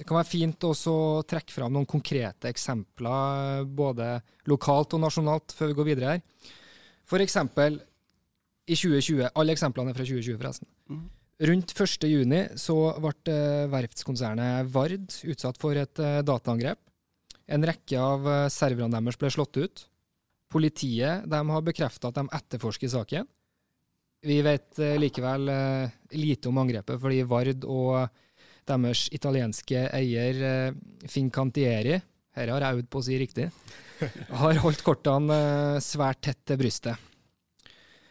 det 0.00 0.06
kan 0.08 0.16
være 0.16 0.30
fint 0.30 0.64
også 0.64 0.96
å 0.96 1.22
trekke 1.28 1.52
fram 1.52 1.76
noen 1.76 1.88
konkrete 1.88 2.48
eksempler, 2.48 3.66
både 3.68 4.16
lokalt 4.48 4.96
og 4.96 5.04
nasjonalt, 5.04 5.54
før 5.54 5.70
vi 5.70 5.78
går 5.78 5.90
videre 5.92 6.16
her. 6.16 6.50
For 7.10 7.20
eksempel 7.22 7.76
i 8.70 8.76
2020. 8.76 9.32
Alle 9.34 9.54
eksemplene 9.56 9.92
er 9.92 9.98
fra 9.98 10.06
2020, 10.06 10.38
forresten. 10.40 10.68
Mhm. 10.88 11.08
Rundt 11.40 11.72
1. 11.72 12.04
juni 12.04 12.40
så 12.60 12.74
ble 13.00 13.32
eh, 13.32 13.66
verftskonsernet 13.72 14.68
Vard 14.74 15.14
utsatt 15.24 15.56
for 15.60 15.78
et 15.80 16.00
eh, 16.02 16.20
dataangrep. 16.20 16.80
En 17.48 17.64
rekke 17.64 17.96
av 17.96 18.28
eh, 18.28 18.48
serverne 18.52 18.92
deres 18.98 19.16
ble 19.16 19.30
slått 19.32 19.56
ut. 19.56 19.86
Politiet 20.52 21.24
har 21.32 21.64
bekrefta 21.64 22.10
at 22.10 22.18
de 22.18 22.26
etterforsker 22.36 22.92
saken. 22.92 23.28
Vi 24.26 24.36
vet 24.44 24.76
likevel 25.00 25.46
lite 26.12 26.50
om 26.50 26.58
angrepet, 26.60 26.98
fordi 27.00 27.22
Vard 27.24 27.62
og 27.64 28.10
deres 28.68 29.06
italienske 29.16 29.86
eier 29.96 30.74
Fincantieri, 31.08 31.94
her 32.36 32.52
har 32.52 32.66
jeg 32.66 32.80
øvd 32.80 32.90
på 32.90 33.00
å 33.00 33.06
si 33.06 33.16
riktig, 33.22 33.46
har 34.42 34.60
holdt 34.66 34.84
kortene 34.84 35.38
svært 35.80 36.20
tett 36.26 36.42
til 36.50 36.60
brystet. 36.60 37.09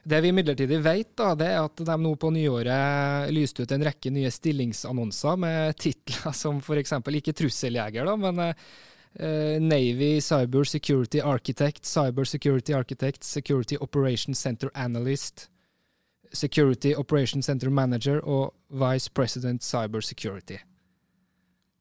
Det 0.04 0.22
vi 0.22 0.32
imidlertid 0.32 0.72
vet, 0.82 1.12
da, 1.20 1.34
det 1.36 1.48
er 1.52 1.64
at 1.66 1.82
de 1.86 1.96
nå 2.02 2.14
på 2.16 2.32
nyåret 2.32 3.32
lyste 3.36 3.66
ut 3.66 3.74
en 3.76 3.84
rekke 3.84 4.12
nye 4.16 4.32
stillingsannonser 4.32 5.36
med 5.40 5.76
titler 5.78 6.36
som 6.36 6.62
f.eks. 6.64 6.94
ikke 7.20 7.36
trusseljeger, 7.36 8.08
da, 8.08 8.16
men 8.16 8.40
uh, 8.40 9.58
Navy 9.60 10.20
Cyber 10.24 10.64
Security 10.64 11.20
Architect, 11.20 11.86
Cyber 11.86 12.24
Security 12.24 12.74
Architect, 12.74 13.24
Security 13.24 13.76
Operations 13.80 14.40
Center 14.40 14.72
Analyst, 14.74 15.50
Security 16.32 16.94
Operations 16.96 17.46
Center 17.46 17.70
Manager 17.70 18.22
og 18.24 18.54
Vice 18.70 19.12
President 19.12 19.64
Cyber 19.64 20.02
Security. 20.02 20.58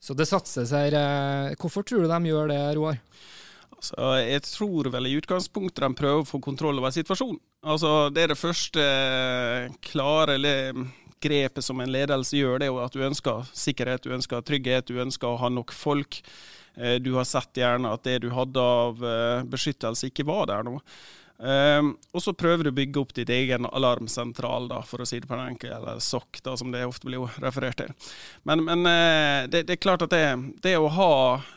Så 0.01 0.15
det 0.15 0.29
satses 0.31 0.71
her. 0.71 0.95
eh, 0.95 1.55
Hvorfor 1.59 1.83
tror 1.83 2.03
du 2.03 2.09
de 2.09 2.31
gjør 2.31 2.49
det, 2.49 2.77
Roar? 2.79 2.99
Altså, 3.79 4.07
jeg 4.19 4.43
tror 4.43 4.89
vel 4.91 5.07
i 5.07 5.17
utgangspunktet 5.21 5.85
de 5.85 5.95
prøver 6.01 6.25
å 6.25 6.27
få 6.27 6.41
kontroll 6.43 6.81
over 6.81 6.91
situasjonen. 6.95 7.39
Altså, 7.63 7.93
det 8.11 8.25
er 8.25 8.33
det 8.33 8.41
første 8.41 8.83
eh, 8.83 9.69
klare 9.87 10.35
grepet 11.23 11.65
som 11.67 11.79
en 11.83 11.91
ledelse 11.91 12.39
gjør, 12.39 12.59
det 12.59 12.69
er 12.69 12.73
jo 12.73 12.81
at 12.83 12.95
du 12.95 13.03
ønsker 13.07 13.47
sikkerhet, 13.59 14.03
du 14.07 14.15
ønsker 14.15 14.43
trygghet, 14.47 14.91
du 14.91 15.01
ønsker 15.03 15.31
å 15.31 15.39
ha 15.43 15.51
nok 15.51 15.75
folk. 15.75 16.21
Eh, 16.79 16.99
Du 17.03 17.15
har 17.17 17.27
sett 17.27 17.59
gjerne 17.59 17.91
at 17.95 18.03
det 18.07 18.21
du 18.27 18.29
hadde 18.35 18.59
av 18.63 19.03
eh, 19.03 19.47
beskyttelse, 19.47 20.11
ikke 20.11 20.27
var 20.27 20.47
der 20.51 20.67
nå. 20.67 20.79
Um, 21.39 21.93
og 22.11 22.23
så 22.25 22.33
prøver 22.35 22.67
du 22.67 22.73
å 22.73 22.75
bygge 22.75 22.99
opp 22.99 23.13
ditt 23.15 23.31
egen 23.31 23.67
alarmsentral, 23.71 24.65
da, 24.73 24.81
for 24.83 25.05
å 25.05 25.07
si 25.07 25.21
det 25.23 25.29
på 25.31 25.37
den 25.37 25.53
enkelte, 25.53 25.77
eller 25.77 26.01
SOC, 26.03 26.41
da, 26.43 26.57
som 26.59 26.73
det 26.75 26.83
ofte 26.83 27.07
blir 27.07 27.21
jo 27.21 27.29
referert 27.45 27.79
til. 27.79 27.93
Men, 28.49 28.65
men 28.67 28.83
eh, 28.91 29.47
det, 29.47 29.63
det 29.69 29.77
er 29.77 29.85
klart 29.85 30.03
at 30.03 30.15
det, 30.15 30.25
det 30.65 30.75
å 30.75 30.91
ha 30.91 31.13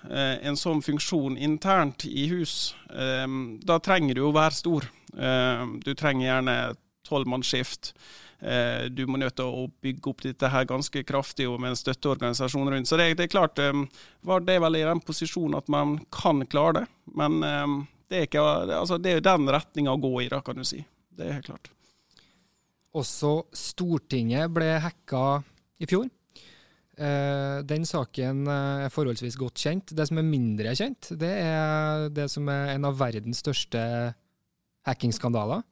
eh, 0.05 0.35
en 0.45 0.59
sånn 0.59 0.83
funksjon 0.85 1.39
internt 1.41 2.05
i 2.05 2.27
hus, 2.29 2.75
um, 2.93 3.57
da 3.65 3.79
trenger 3.81 4.19
du 4.19 4.27
å 4.27 4.35
være 4.35 4.59
stor. 4.59 4.85
Um, 5.17 5.79
du 5.81 5.95
trenger 5.97 6.27
gjerne 6.27 6.57
tolvmannsskift. 7.09 7.95
Eh, 8.41 8.85
du 8.93 9.07
må 9.09 9.17
nødt 9.17 9.39
til 9.39 9.49
å 9.49 9.63
bygge 9.81 10.13
opp 10.13 10.21
dette 10.27 10.51
her 10.53 10.67
ganske 10.69 11.01
kraftig 11.09 11.47
og 11.49 11.57
med 11.61 11.73
en 11.73 11.79
støtteorganisasjon 11.79 12.69
rundt. 12.69 12.89
Så 12.89 13.01
det, 13.01 13.15
det 13.17 13.25
er 13.25 13.33
klart, 13.33 13.57
var 14.21 14.45
det 14.45 14.59
vel 14.61 14.77
i 14.77 14.85
den 14.85 15.01
posisjonen 15.01 15.57
at 15.57 15.73
man 15.73 15.97
kan 16.13 16.45
klare 16.49 16.83
det. 16.83 16.85
Men 17.17 17.41
det 18.11 18.17
er, 18.17 18.27
ikke, 18.27 18.41
altså, 18.75 18.97
det 18.99 19.15
er 19.15 19.21
den 19.23 19.47
retninga 19.47 19.93
å 19.95 20.01
gå 20.01 20.17
i, 20.25 20.31
da, 20.31 20.41
kan 20.43 20.59
du 20.59 20.65
si. 20.67 20.81
Det 21.15 21.27
er 21.27 21.37
helt 21.37 21.47
klart. 21.47 21.69
Også 22.99 23.37
Stortinget 23.55 24.51
ble 24.51 24.73
hacka 24.83 25.39
i 25.79 25.87
fjor. 25.87 26.09
Eh, 26.99 27.61
den 27.63 27.87
saken 27.87 28.43
eh, 28.51 28.85
er 28.85 28.91
forholdsvis 28.91 29.37
godt 29.39 29.63
kjent. 29.63 29.93
Det 29.95 30.05
som 30.09 30.19
er 30.19 30.27
mindre 30.27 30.75
kjent, 30.75 31.13
det 31.21 31.31
er 31.39 32.09
det 32.11 32.27
som 32.33 32.49
er 32.51 32.73
en 32.75 32.89
av 32.89 32.99
verdens 32.99 33.39
største 33.45 33.79
hackingskandaler. 34.87 35.63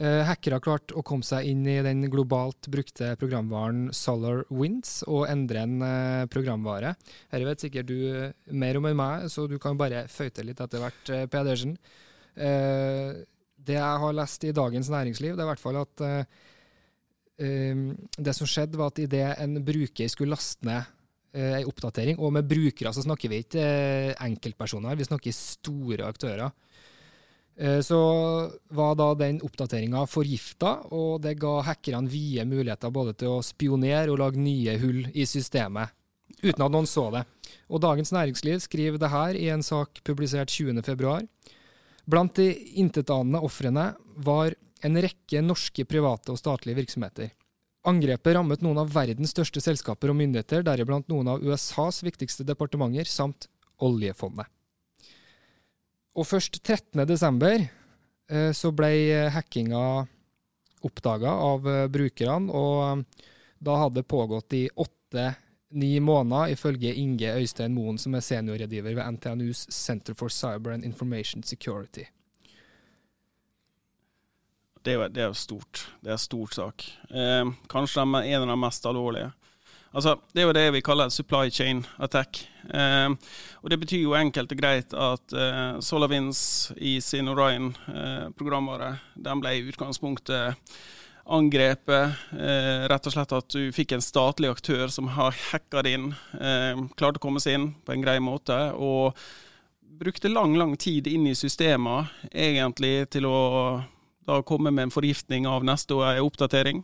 Eh, 0.00 0.22
hackere 0.24 0.56
har 0.56 0.64
klart 0.64 0.92
å 0.96 1.02
komme 1.04 1.26
seg 1.26 1.50
inn 1.50 1.66
i 1.68 1.74
den 1.84 2.06
globalt 2.08 2.64
brukte 2.72 3.10
programvaren 3.20 3.90
Solar 3.92 4.40
Winds 4.48 5.02
og 5.04 5.26
endre 5.28 5.66
en 5.66 5.74
eh, 5.84 6.22
programvare. 6.32 6.94
Dette 7.28 7.44
vet 7.44 7.64
sikkert 7.66 7.90
du 7.90 7.98
eh, 8.08 8.30
mer 8.56 8.78
om 8.80 8.88
enn 8.88 8.96
meg, 8.96 9.26
så 9.28 9.44
du 9.50 9.58
kan 9.60 9.76
bare 9.76 10.06
føye 10.08 10.32
til 10.32 10.48
litt 10.48 10.62
etter 10.64 10.80
hvert, 10.80 11.12
Pedersen. 11.32 11.76
Det 12.32 13.76
jeg 13.76 14.00
har 14.02 14.16
lest 14.16 14.48
i 14.48 14.54
Dagens 14.56 14.88
Næringsliv, 14.88 15.36
det 15.36 15.44
er 15.44 15.44
i 15.44 15.50
hvert 15.50 15.60
fall 15.62 15.82
at 15.82 16.02
det 17.36 18.34
som 18.36 18.48
skjedde, 18.48 18.78
var 18.80 18.88
at 18.88 19.02
idet 19.02 19.26
en 19.42 19.58
bruker 19.66 20.08
skulle 20.08 20.32
laste 20.32 20.64
ned 20.64 20.88
en 21.36 21.68
oppdatering, 21.68 22.16
og 22.16 22.32
med 22.32 22.48
brukere 22.48 22.94
så 22.96 23.04
snakker 23.04 23.28
vi 23.28 23.42
ikke 23.44 23.66
enkeltpersoner, 24.24 24.96
vi 24.96 25.08
snakker 25.10 25.36
store 25.36 26.08
aktører. 26.08 26.48
Eh, 27.56 27.80
Så 27.80 27.98
var 28.68 28.94
da 28.94 29.14
den 29.14 29.40
oppdateringa 29.44 30.06
forgifta, 30.08 30.78
og 30.92 31.20
det 31.22 31.38
ga 31.40 31.60
hackerne 31.66 32.08
vide 32.08 32.46
muligheter 32.48 32.90
både 32.90 33.14
til 33.14 33.28
å 33.36 33.42
spionere 33.44 34.10
og 34.12 34.18
lage 34.22 34.40
nye 34.40 34.78
hull 34.80 35.04
i 35.12 35.26
systemet, 35.28 35.92
uten 36.42 36.64
at 36.64 36.72
noen 36.72 36.88
så 36.88 37.10
det. 37.12 37.26
Og 37.68 37.80
Dagens 37.80 38.12
Næringsliv 38.12 38.60
skriver 38.64 38.98
det 38.98 39.12
her 39.12 39.36
i 39.36 39.50
en 39.52 39.62
sak 39.62 40.00
publisert 40.04 40.48
20.2. 40.48 41.28
Blant 42.08 42.34
de 42.34 42.48
intetanende 42.80 43.42
ofrene 43.44 43.92
var 44.16 44.56
en 44.82 44.98
rekke 44.98 45.44
norske 45.44 45.84
private 45.86 46.32
og 46.32 46.40
statlige 46.40 46.80
virksomheter. 46.80 47.30
Angrepet 47.86 48.36
rammet 48.36 48.62
noen 48.62 48.78
av 48.78 48.90
verdens 48.94 49.32
største 49.34 49.60
selskaper 49.62 50.10
og 50.10 50.18
myndigheter, 50.18 50.62
deriblant 50.66 51.08
noen 51.10 51.32
av 51.34 51.42
USAs 51.42 52.02
viktigste 52.06 52.46
departementer, 52.46 53.06
samt 53.10 53.48
oljefondet. 53.82 54.46
Og 56.12 56.26
først 56.28 56.60
13.12. 56.62 57.68
så 58.52 58.70
ble 58.76 58.90
eh, 59.10 59.30
hackinga 59.32 60.06
oppdaga 60.82 61.30
av 61.30 61.68
eh, 61.68 61.86
brukerne, 61.88 62.50
og 62.50 62.82
eh, 62.86 63.28
da 63.62 63.78
hadde 63.84 64.00
det 64.00 64.10
pågått 64.10 64.56
i 64.58 64.64
åtte-ni 64.74 65.92
måneder, 66.02 66.54
ifølge 66.56 66.94
Inge 66.98 67.36
Øystein 67.38 67.74
Moen, 67.76 67.98
som 67.98 68.14
er 68.18 68.24
seniorrådgiver 68.26 68.98
ved 68.98 69.18
NTNUs 69.18 69.68
Center 69.70 70.18
for 70.18 70.32
Cyber 70.32 70.74
and 70.74 70.84
Information 70.84 71.42
Security. 71.46 72.08
Det 74.82 74.96
er 74.98 75.28
jo 75.28 75.34
stort. 75.38 75.84
Det 76.02 76.10
er 76.10 76.16
en 76.16 76.24
stor 76.24 76.50
sak. 76.50 76.88
Eh, 77.14 77.52
kanskje 77.70 78.02
en 78.02 78.42
av 78.42 78.48
de 78.50 78.58
mest 78.58 78.86
alvorlige. 78.90 79.30
Altså, 79.92 80.16
det 80.32 80.40
er 80.40 80.46
jo 80.48 80.54
det 80.56 80.64
vi 80.72 80.80
kaller 80.84 81.10
supply 81.12 81.50
chain 81.52 81.82
attack. 82.00 82.40
Eh, 82.72 83.12
og 83.60 83.70
Det 83.70 83.78
betyr 83.82 84.02
jo 84.06 84.16
enkelt 84.16 84.52
og 84.54 84.58
greit 84.58 84.94
at 84.96 85.36
eh, 85.36 85.76
SolarWinds 85.84 86.72
i 86.80 86.96
sin 87.04 87.28
Orion-programvare 87.28 88.88
eh, 88.94 89.04
den 89.28 89.44
ble 89.44 89.54
i 89.58 89.64
utgangspunktet 89.68 90.56
angrepet. 91.28 92.16
Eh, 92.32 92.88
rett 92.88 93.06
og 93.06 93.14
slett 93.14 93.36
at 93.36 93.52
du 93.52 93.68
fikk 93.74 93.92
en 93.92 94.04
statlig 94.04 94.48
aktør 94.50 94.88
som 94.88 95.12
har 95.12 95.36
hacka 95.52 95.84
det 95.84 95.96
inn. 95.98 96.10
Eh, 96.40 96.84
klarte 96.96 97.20
å 97.20 97.26
komme 97.28 97.42
seg 97.44 97.60
inn 97.60 97.72
på 97.84 97.92
en 97.92 98.04
grei 98.04 98.18
måte. 98.20 98.58
og 98.72 99.16
brukte 100.02 100.28
lang, 100.32 100.56
lang 100.58 100.76
tid 100.76 101.06
inn 101.06 101.28
i 101.28 101.34
systemet 101.36 102.08
egentlig 102.32 103.10
til 103.12 103.26
å 103.28 103.84
da 104.26 104.40
komme 104.42 104.72
med 104.72 104.88
en 104.88 104.94
forgiftning 104.94 105.46
av 105.46 105.62
neste 105.66 105.94
oppdatering 105.94 106.80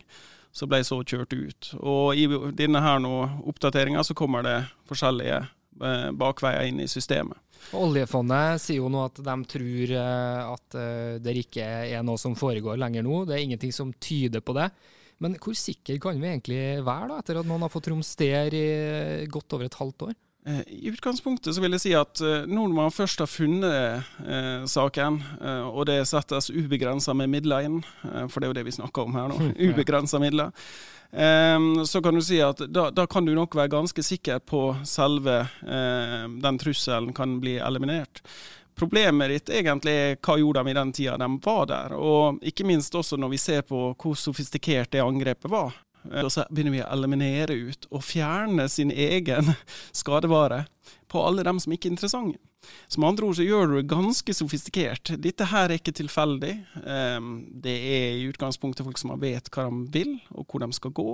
så 0.51 0.67
ble 0.67 0.81
jeg 0.81 0.89
så 0.89 0.99
kjørt 1.03 1.35
ut. 1.35 1.71
Og 1.79 2.17
i 2.17 2.25
denne 2.57 2.81
her 2.83 3.05
oppdateringa 3.05 4.03
så 4.05 4.15
kommer 4.17 4.45
det 4.45 4.57
forskjellige 4.89 5.39
eh, 5.39 6.09
bakveier 6.17 6.69
inn 6.69 6.81
i 6.83 6.89
systemet. 6.89 7.37
Oljefondet 7.75 8.61
sier 8.63 8.79
jo 8.79 8.89
nå 8.89 9.03
at 9.03 9.19
de 9.23 9.35
tror 9.51 9.91
eh, 9.99 10.53
at 10.53 10.77
eh, 10.79 11.17
det 11.21 11.35
ikke 11.43 11.67
er 11.91 12.05
noe 12.05 12.21
som 12.21 12.37
foregår 12.39 12.79
lenger 12.81 13.05
nå. 13.05 13.25
Det 13.27 13.35
er 13.37 13.45
ingenting 13.45 13.75
som 13.75 13.93
tyder 14.01 14.43
på 14.45 14.55
det. 14.57 14.69
Men 15.19 15.35
hvor 15.41 15.55
sikker 15.57 15.99
kan 16.01 16.19
vi 16.19 16.31
egentlig 16.31 16.61
være, 16.79 17.09
da, 17.11 17.19
etter 17.19 17.41
at 17.41 17.47
noen 17.47 17.65
har 17.65 17.71
fått 17.73 17.91
romstere 17.91 18.55
i 18.55 19.29
godt 19.31 19.57
over 19.57 19.67
et 19.67 19.79
halvt 19.81 20.07
år? 20.07 20.15
Eh, 20.49 20.61
I 20.67 20.89
utgangspunktet 20.89 21.55
så 21.55 21.61
vil 21.61 21.75
jeg 21.75 21.83
si 21.83 21.91
at 21.97 22.21
eh, 22.25 22.45
når 22.49 22.73
man 22.73 22.93
først 22.93 23.21
har 23.21 23.29
funnet 23.29 24.05
eh, 24.25 24.65
saken, 24.65 25.21
eh, 25.41 25.65
og 25.67 25.85
det 25.89 26.01
settes 26.09 26.49
ubegrensa 26.49 27.13
med 27.13 27.29
midler 27.29 27.67
inn, 27.67 27.81
eh, 28.07 28.25
for 28.27 28.39
det 28.39 28.47
er 28.47 28.53
jo 28.53 28.59
det 28.59 28.67
vi 28.69 28.77
snakker 28.79 29.05
om 29.05 29.17
her 29.17 29.29
nå, 29.29 29.39
ubegrensa 29.69 30.21
midler, 30.21 30.53
eh, 31.11 31.59
så 31.85 32.01
kan 32.01 32.17
du 32.17 32.23
si 32.25 32.39
at 32.41 32.63
da, 32.65 32.87
da, 32.89 33.05
kan 33.05 33.27
du 33.27 33.35
nok 33.37 33.59
være 33.59 33.75
ganske 33.75 34.05
sikker 34.05 34.41
på 34.41 34.63
selve 34.87 35.43
den 35.59 36.57
trusselen 36.61 37.13
kan 37.13 37.37
bli 37.43 37.59
eliminert. 37.61 38.23
Problemet 38.79 39.33
ditt 39.33 39.49
egentlig 39.51 39.91
er 39.91 40.17
hva 40.23 40.37
gjorde 40.39 40.63
de 40.63 40.71
i 40.71 40.77
den 40.77 40.91
tida 40.95 41.17
de 41.19 41.27
var 41.43 41.65
der, 41.69 41.93
og 41.99 42.39
ikke 42.47 42.65
minst 42.65 42.95
også 42.95 43.19
når 43.19 43.33
vi 43.35 43.41
ser 43.41 43.65
på 43.67 43.89
hvor 43.99 44.17
sofistikert 44.17 44.93
det 44.95 45.03
angrepet 45.03 45.51
var. 45.51 45.75
Eh, 46.07 46.23
og 46.23 46.31
så 46.33 46.45
begynner 46.49 46.77
vi 46.77 46.83
å 46.83 46.91
eliminere 46.93 47.57
ut 47.69 47.89
og 47.91 48.05
fjerne 48.05 48.67
sin 48.71 48.93
egen 48.93 49.53
skadevare 50.01 50.65
på 51.09 51.23
alle 51.25 51.45
dem 51.47 51.59
som 51.61 51.73
ikke 51.73 51.89
er 51.89 51.97
interessante. 51.97 52.39
Så 52.91 52.99
med 52.99 53.13
andre 53.13 53.29
ord 53.29 53.37
så 53.37 53.45
gjør 53.45 53.69
du 53.69 53.75
det 53.77 53.89
ganske 53.89 54.33
sofistikert. 54.35 55.13
Dette 55.23 55.47
her 55.49 55.69
er 55.69 55.79
ikke 55.79 55.95
tilfeldig. 55.95 56.51
Ehm, 56.83 57.31
det 57.63 57.73
er 57.73 58.17
i 58.17 58.27
utgangspunktet 58.29 58.85
folk 58.85 58.99
som 58.99 59.15
vet 59.21 59.47
hva 59.55 59.69
de 59.69 59.85
vil, 59.95 60.17
og 60.35 60.45
hvor 60.45 60.61
de 60.65 60.69
skal 60.75 60.93
gå. 60.93 61.13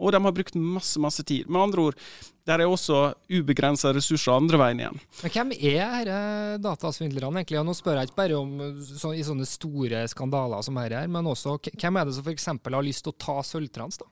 Og 0.00 0.12
de 0.14 0.20
har 0.24 0.34
brukt 0.34 0.56
masse 0.56 1.00
masse 1.02 1.24
tid. 1.26 1.48
Med 1.48 1.62
andre 1.62 1.88
ord, 1.88 1.98
der 2.48 2.58
er 2.58 2.66
også 2.66 3.12
ubegrensa 3.30 3.92
ressurser 3.94 4.34
andre 4.34 4.58
veien 4.58 4.80
igjen. 4.82 4.96
Men 5.22 5.32
Hvem 5.34 5.52
er 5.54 6.08
disse 6.08 6.62
datasvindlerne 6.64 7.42
egentlig? 7.42 7.60
Og 7.60 7.68
nå 7.68 7.74
spør 7.76 8.00
jeg 8.00 8.10
ikke 8.10 8.18
bare 8.18 8.38
om 8.40 8.56
så, 8.82 9.12
i 9.14 9.22
sånne 9.26 9.46
store 9.46 10.02
skandaler 10.10 10.64
som 10.66 10.80
dette, 10.80 11.04
men 11.12 11.28
også 11.30 11.54
hvem 11.68 12.00
er 12.00 12.08
det 12.08 12.16
som 12.16 12.26
f.eks. 12.26 12.48
har 12.50 12.86
lyst 12.86 13.06
til 13.06 13.14
å 13.14 13.18
ta 13.26 13.36
sølvtrans? 13.46 14.00
da? 14.02 14.08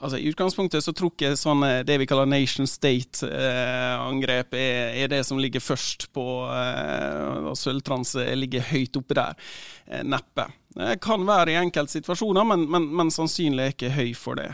Altså 0.00 0.18
I 0.18 0.32
utgangspunktet 0.32 0.86
så 0.86 0.94
tror 0.96 1.14
jeg 1.22 1.38
sånn, 1.38 1.62
det 1.86 2.00
vi 2.02 2.08
kaller 2.10 2.30
nation 2.30 2.66
state-angrep 2.70 4.56
eh, 4.58 4.66
er, 4.66 4.96
er, 5.04 5.12
det 5.14 5.22
som 5.28 5.38
ligger 5.38 5.62
først 5.62 6.08
på 6.16 6.26
eh, 6.50 7.52
Sølvtrans 7.60 8.16
ligger 8.38 8.66
høyt 8.72 8.98
oppe 8.98 9.18
der. 9.18 9.52
Eh, 9.86 10.02
neppe. 10.06 10.48
Det 10.70 11.00
kan 11.02 11.24
være 11.26 11.50
i 11.50 11.56
enkelte 11.58 11.96
situasjoner, 11.96 12.44
men, 12.46 12.62
men, 12.70 12.84
men 12.94 13.08
sannsynlig 13.10 13.64
er 13.64 13.72
ikke 13.74 13.88
høy 13.90 14.12
for 14.14 14.38
det. 14.38 14.52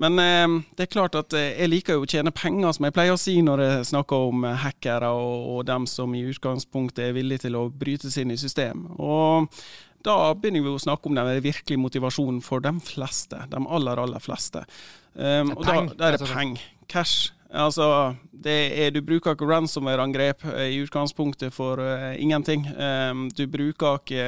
Men 0.00 0.16
eh, 0.22 0.54
det 0.78 0.86
er 0.86 0.94
klart 0.94 1.18
at 1.18 1.36
eh, 1.36 1.50
jeg 1.58 1.68
liker 1.68 1.98
jo 1.98 2.06
å 2.06 2.08
tjene 2.08 2.32
penger, 2.32 2.72
som 2.72 2.86
jeg 2.88 2.96
pleier 2.96 3.12
å 3.12 3.20
si 3.20 3.36
når 3.44 3.64
jeg 3.64 3.90
snakker 3.90 4.30
om 4.30 4.46
eh, 4.48 4.56
hackere 4.64 5.10
og, 5.12 5.50
og 5.52 5.66
dem 5.68 5.84
som 5.90 6.14
i 6.16 6.24
utgangspunktet 6.30 7.10
er 7.10 7.18
villige 7.18 7.44
til 7.44 7.60
å 7.60 7.66
bryte 7.68 8.08
seg 8.08 8.24
inn 8.24 8.32
i 8.32 8.40
system. 8.40 8.86
Og 8.96 9.52
da 10.08 10.16
begynner 10.32 10.64
vi 10.64 10.72
å 10.72 10.80
snakke 10.80 11.10
om 11.10 11.18
den 11.18 11.42
virkelige 11.44 11.84
motivasjonen 11.84 12.40
for 12.44 12.64
de 12.64 12.72
fleste. 12.84 13.42
De 13.52 13.60
aller, 13.60 14.00
aller 14.00 14.24
fleste. 14.24 14.64
Um, 15.18 15.52
og 15.56 15.64
da, 15.66 15.80
da, 15.90 16.08
er 16.08 16.16
det 16.16 16.30
penger. 16.30 16.64
Cash. 16.88 17.32
Altså, 17.48 18.14
er, 18.44 18.90
du 18.92 19.00
bruker 19.00 19.32
ikke 19.32 19.46
ransomware-angrep 19.48 20.44
eh, 20.52 20.74
i 20.74 20.80
utgangspunktet 20.82 21.54
for 21.54 21.80
uh, 21.80 22.12
ingenting. 22.20 22.66
Um, 22.76 23.26
du 23.32 23.46
bruker 23.48 24.02
ikke 24.02 24.26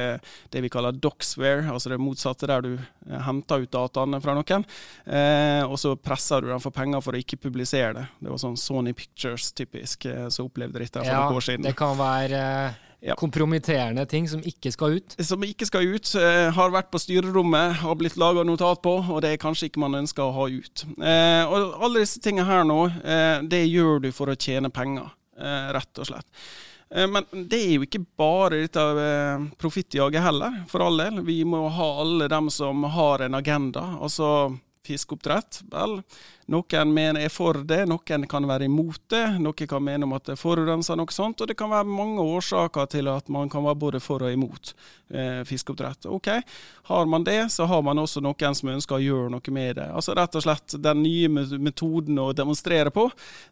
det 0.49 0.63
vi 0.65 0.71
kaller 0.73 0.97
doxware, 0.97 1.67
altså 1.69 1.93
det 1.93 2.01
motsatte, 2.01 2.49
der 2.49 2.65
du 2.65 2.71
uh, 2.79 3.19
henter 3.27 3.61
ut 3.61 3.73
dataene 3.73 4.21
fra 4.23 4.33
noen, 4.37 4.65
uh, 5.05 5.63
og 5.69 5.77
så 5.77 5.93
presser 6.01 6.41
du 6.41 6.49
dem 6.49 6.63
for 6.63 6.73
penger 6.73 7.03
for 7.05 7.13
å 7.13 7.21
ikke 7.21 7.43
publisere 7.45 7.93
det. 7.99 8.07
Det 8.17 8.33
var 8.33 8.41
sånn 8.41 8.57
Sony 8.57 8.95
Pictures 8.97 9.51
typisk 9.53 10.09
som 10.33 10.49
opplevde 10.49 10.81
dette 10.81 11.03
for 11.03 11.11
ja, 11.11 11.21
noen 11.21 11.37
år 11.37 11.45
siden. 11.45 11.67
Det 11.69 11.77
kan 11.77 11.93
være 11.99 12.41
ja. 13.01 13.15
kompromitterende 13.15 14.05
ting 14.05 14.29
som 14.29 14.43
ikke 14.45 14.71
skal 14.73 14.97
ut? 14.99 15.15
Som 15.25 15.43
ikke 15.45 15.67
skal 15.67 15.89
ut. 15.95 16.13
Eh, 16.15 16.47
har 16.55 16.73
vært 16.73 16.91
på 16.93 17.01
styrerommet, 17.01 17.81
har 17.81 17.97
blitt 17.99 18.17
laga 18.21 18.45
notat 18.47 18.81
på, 18.85 18.97
og 19.01 19.21
det 19.25 19.33
er 19.33 19.41
kanskje 19.41 19.69
ikke 19.69 19.83
man 19.83 19.99
ønsker 20.01 20.25
å 20.25 20.35
ha 20.35 20.49
ut. 20.51 20.85
Eh, 20.97 21.43
og 21.45 21.77
alle 21.81 22.03
disse 22.05 22.21
tingene 22.23 22.47
her 22.49 22.67
nå, 22.67 22.81
eh, 23.01 23.37
det 23.51 23.63
gjør 23.67 24.03
du 24.05 24.11
for 24.15 24.31
å 24.31 24.37
tjene 24.37 24.73
penger, 24.73 25.11
eh, 25.37 25.71
rett 25.77 26.03
og 26.03 26.11
slett. 26.11 26.27
Men 26.91 27.23
det 27.31 27.55
er 27.55 27.69
jo 27.77 27.85
ikke 27.85 28.01
bare 28.19 28.65
dette 28.65 28.81
profittjaget 29.55 30.25
heller, 30.25 30.57
for 30.67 30.83
all 30.83 30.97
del. 30.99 31.21
Vi 31.23 31.37
må 31.47 31.61
ha 31.71 31.87
alle 32.01 32.27
dem 32.27 32.49
som 32.51 32.83
har 32.83 33.23
en 33.23 33.37
agenda. 33.39 33.95
altså 34.03 34.59
fiskeoppdrett. 34.87 35.61
Vel, 35.71 36.01
noen 36.51 36.91
mener 36.93 37.23
er 37.23 37.31
for 37.31 37.61
det, 37.67 37.85
noen 37.87 38.25
kan 38.29 38.47
være 38.47 38.67
imot 38.67 39.05
det. 39.11 39.23
Noen 39.39 39.69
kan 39.69 39.83
mene 39.83 40.07
om 40.07 40.15
at 40.17 40.31
det 40.31 40.39
forurenser 40.39 40.99
noe 40.99 41.13
sånt. 41.15 41.41
Og 41.41 41.47
det 41.47 41.55
kan 41.59 41.71
være 41.71 41.87
mange 41.87 42.23
årsaker 42.23 42.89
til 42.91 43.07
at 43.11 43.31
man 43.31 43.49
kan 43.51 43.63
være 43.63 43.79
både 43.79 44.01
for 44.03 44.25
og 44.25 44.33
imot 44.33 44.73
eh, 45.13 45.41
fiskeoppdrett. 45.47 46.09
Ok, 46.11 46.27
Har 46.91 47.05
man 47.05 47.23
det, 47.23 47.51
så 47.53 47.65
har 47.65 47.81
man 47.81 48.01
også 48.01 48.19
noen 48.23 48.57
som 48.57 48.71
ønsker 48.73 48.97
å 48.97 49.03
gjøre 49.03 49.31
noe 49.31 49.53
med 49.55 49.77
det. 49.79 49.87
Altså 49.95 50.15
rett 50.17 50.35
og 50.35 50.43
slett 50.43 50.75
Den 50.81 51.03
nye 51.05 51.29
metoden 51.31 52.19
å 52.19 52.31
demonstrere 52.35 52.91
på, 52.91 53.07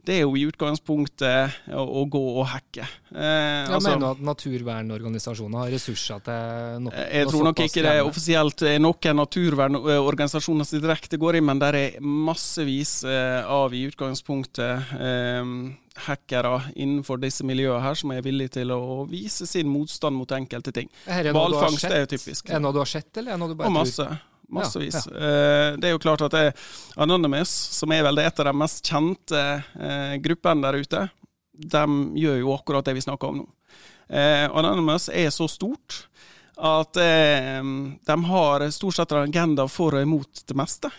det 0.05 0.19
er 0.19 0.25
jo 0.25 0.35
i 0.35 0.45
utgangspunktet 0.49 1.71
å, 1.71 1.85
å 2.01 2.05
gå 2.09 2.23
og 2.41 2.49
hacke. 2.51 2.83
Eh, 3.13 3.23
jeg 3.23 3.71
altså, 3.77 3.93
mener 3.93 4.09
at 4.11 4.23
naturvernorganisasjoner 4.31 5.63
har 5.63 5.73
ressurser 5.73 6.25
til 6.25 6.83
noe? 6.85 7.07
Jeg 7.07 7.31
tror 7.31 7.47
nok 7.47 7.63
ikke 7.63 7.85
det 7.85 7.95
er 7.95 8.03
offisielt 8.07 8.65
noen 8.83 9.21
naturvernorganisasjoner 9.23 10.67
som 10.67 10.83
direkte 10.83 11.19
går 11.21 11.39
inn, 11.39 11.47
men 11.47 11.63
der 11.63 11.79
er 11.79 11.99
massevis 12.03 12.88
bildebevis 12.89 13.03
eh, 13.03 13.51
av 13.51 13.73
i 13.73 13.81
utgangspunktet 13.83 14.81
eh, 14.99 15.45
hackere 15.95 16.61
innenfor 16.75 17.17
disse 17.17 17.43
miljøene 17.43 17.81
her 17.83 17.95
som 17.95 18.11
er 18.11 18.21
villige 18.21 18.59
til 18.59 18.71
å 18.71 19.05
vise 19.09 19.45
sin 19.47 19.67
motstand 19.69 20.15
mot 20.15 20.31
enkelte 20.31 20.71
ting. 20.71 20.89
Hvalfangst 21.05 21.85
er 21.89 22.05
jo 22.05 22.09
typisk. 22.15 22.49
Er 22.49 22.59
det 22.59 22.63
noe 22.63 22.73
du 22.73 22.79
har 22.79 22.89
sett, 22.89 23.11
eller 23.17 23.33
er 23.33 23.37
det 23.37 23.43
noe 23.43 23.53
du 23.53 23.55
bare 23.59 23.69
Og 23.69 23.73
masse. 23.81 24.07
Massevis. 24.49 24.95
Ja, 24.95 25.11
ja. 25.13 25.17
Eh, 25.19 25.77
det 25.77 25.87
er 25.87 25.93
jo 25.93 26.01
klart 26.01 26.23
at 26.25 26.33
det 26.33 26.39
er 26.47 26.69
Anonymous, 26.97 27.51
som 27.51 27.91
er 27.93 28.01
vel 28.07 28.17
det 28.17 28.25
et 28.25 28.39
av 28.41 28.49
de 28.49 28.53
mest 28.57 28.81
kjente 28.81 29.41
eh, 29.77 30.15
gruppene 30.23 30.65
der 30.65 30.79
ute, 30.81 31.05
de 31.53 31.83
gjør 32.17 32.39
jo 32.39 32.53
akkurat 32.55 32.87
det 32.87 32.95
vi 32.97 33.03
snakker 33.05 33.29
om 33.29 33.43
nå. 33.43 33.45
Eh, 34.09 34.47
Anonymous 34.49 35.09
er 35.13 35.29
så 35.29 35.45
stort 35.51 36.05
at 36.59 36.97
de 36.97 38.15
har 38.25 38.63
stort 38.75 38.97
sett 38.97 39.13
en 39.15 39.29
agenda 39.29 39.63
for 39.71 39.95
og 39.95 40.01
imot 40.03 40.41
det 40.49 40.57
meste. 40.59 40.89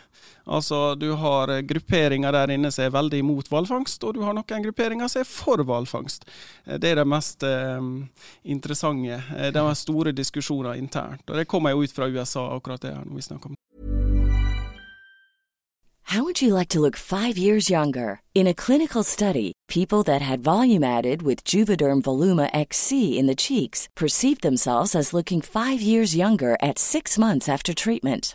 Altså, 0.50 0.94
Du 0.94 1.12
har 1.12 1.48
eh, 1.48 1.62
grupperinger 1.62 2.32
der 2.32 2.50
inne 2.50 2.72
som 2.74 2.84
er 2.84 2.94
veldig 2.94 3.22
imot 3.22 3.48
hvalfangst, 3.52 4.02
og 4.04 4.16
du 4.16 4.24
har 4.26 4.34
noen 4.34 4.64
grupperinger 4.66 5.08
som 5.08 5.22
er 5.22 5.28
for 5.30 5.62
hvalfangst. 5.62 6.26
Eh, 6.66 6.78
det 6.82 6.90
er 6.90 7.00
det 7.00 7.06
mest 7.06 7.46
eh, 7.46 7.78
interessante. 8.44 9.22
Eh, 9.36 9.54
er 9.54 9.74
store 9.74 10.12
diskusjoner 10.12 10.74
internt. 10.74 11.22
Og 11.30 11.36
Det 11.36 11.46
kommer 11.46 11.70
jo 11.70 11.84
ut 11.84 11.92
fra 11.94 12.08
USA, 12.10 12.48
akkurat 12.56 12.82
det 12.82 12.94
her 12.94 13.04
når 13.04 13.16
vi 13.16 13.22
snakker 13.22 13.50
om 13.50 13.56
How 16.10 16.24
would 16.24 16.42
you 16.42 16.52
like 16.52 16.68
to 16.70 16.80
look 16.80 16.96
five 16.96 17.38
years 17.38 17.70
younger? 17.70 18.20
In 18.34 18.48
a 18.48 18.54
clinical 18.54 19.04
study, 19.04 19.52
people 19.68 20.02
that 20.02 20.20
had 20.20 20.40
volume 20.40 20.82
added 20.82 21.22
with 21.22 21.44
Juvederm 21.44 22.02
Voluma 22.02 22.50
XC 22.52 23.16
in 23.16 23.28
the 23.28 23.36
cheeks 23.36 23.88
perceived 23.94 24.42
themselves 24.42 24.96
as 24.96 25.12
looking 25.12 25.40
five 25.40 25.80
years 25.80 26.16
younger 26.16 26.56
at 26.60 26.80
six 26.80 27.16
months 27.16 27.48
after 27.48 27.72
treatment. 27.72 28.34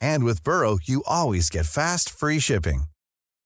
And 0.00 0.24
with 0.24 0.44
Burrow, 0.44 0.78
you 0.82 1.02
always 1.06 1.48
get 1.50 1.66
fast, 1.66 2.10
free 2.10 2.38
shipping. 2.38 2.84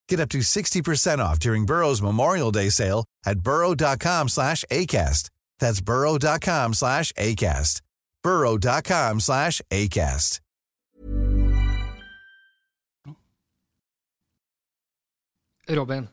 Get 0.08 0.20
up 0.20 0.28
to 0.30 0.38
60% 0.38 1.18
off 1.18 1.38
during 1.38 1.66
Burrow's 1.66 2.02
Memorial 2.02 2.52
Day 2.52 2.70
sale 2.70 3.04
at 3.24 3.40
burrow.com 3.40 4.28
slash 4.28 4.64
ACAST. 4.70 5.30
That's 5.58 5.80
burrow.com 5.80 6.74
slash 6.74 7.12
ACAST. 7.12 7.80
burrow.com 8.22 9.20
slash 9.20 9.60
ACAST. 9.70 10.40
Robin, 15.66 16.08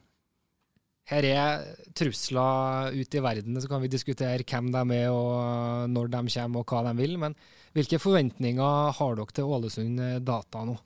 her 1.11 1.25
er 1.27 1.63
trusler 1.91 2.93
ute 2.95 3.19
i 3.19 3.23
verden, 3.23 3.57
så 3.59 3.67
kan 3.67 3.81
vi 3.83 3.89
diskutere 3.91 4.45
hvem 4.47 4.69
de 4.71 4.95
er, 4.95 5.09
og 5.11 5.89
når 5.91 6.07
de 6.07 6.21
kommer 6.31 6.63
og 6.63 6.71
hva 6.71 6.85
de 6.87 6.93
vil. 7.01 7.17
Men 7.19 7.35
hvilke 7.75 7.99
forventninger 8.01 8.95
har 8.97 9.17
dere 9.17 9.35
til 9.35 9.51
Ålesund 9.55 10.01
Data 10.27 10.63
nå? 10.67 10.77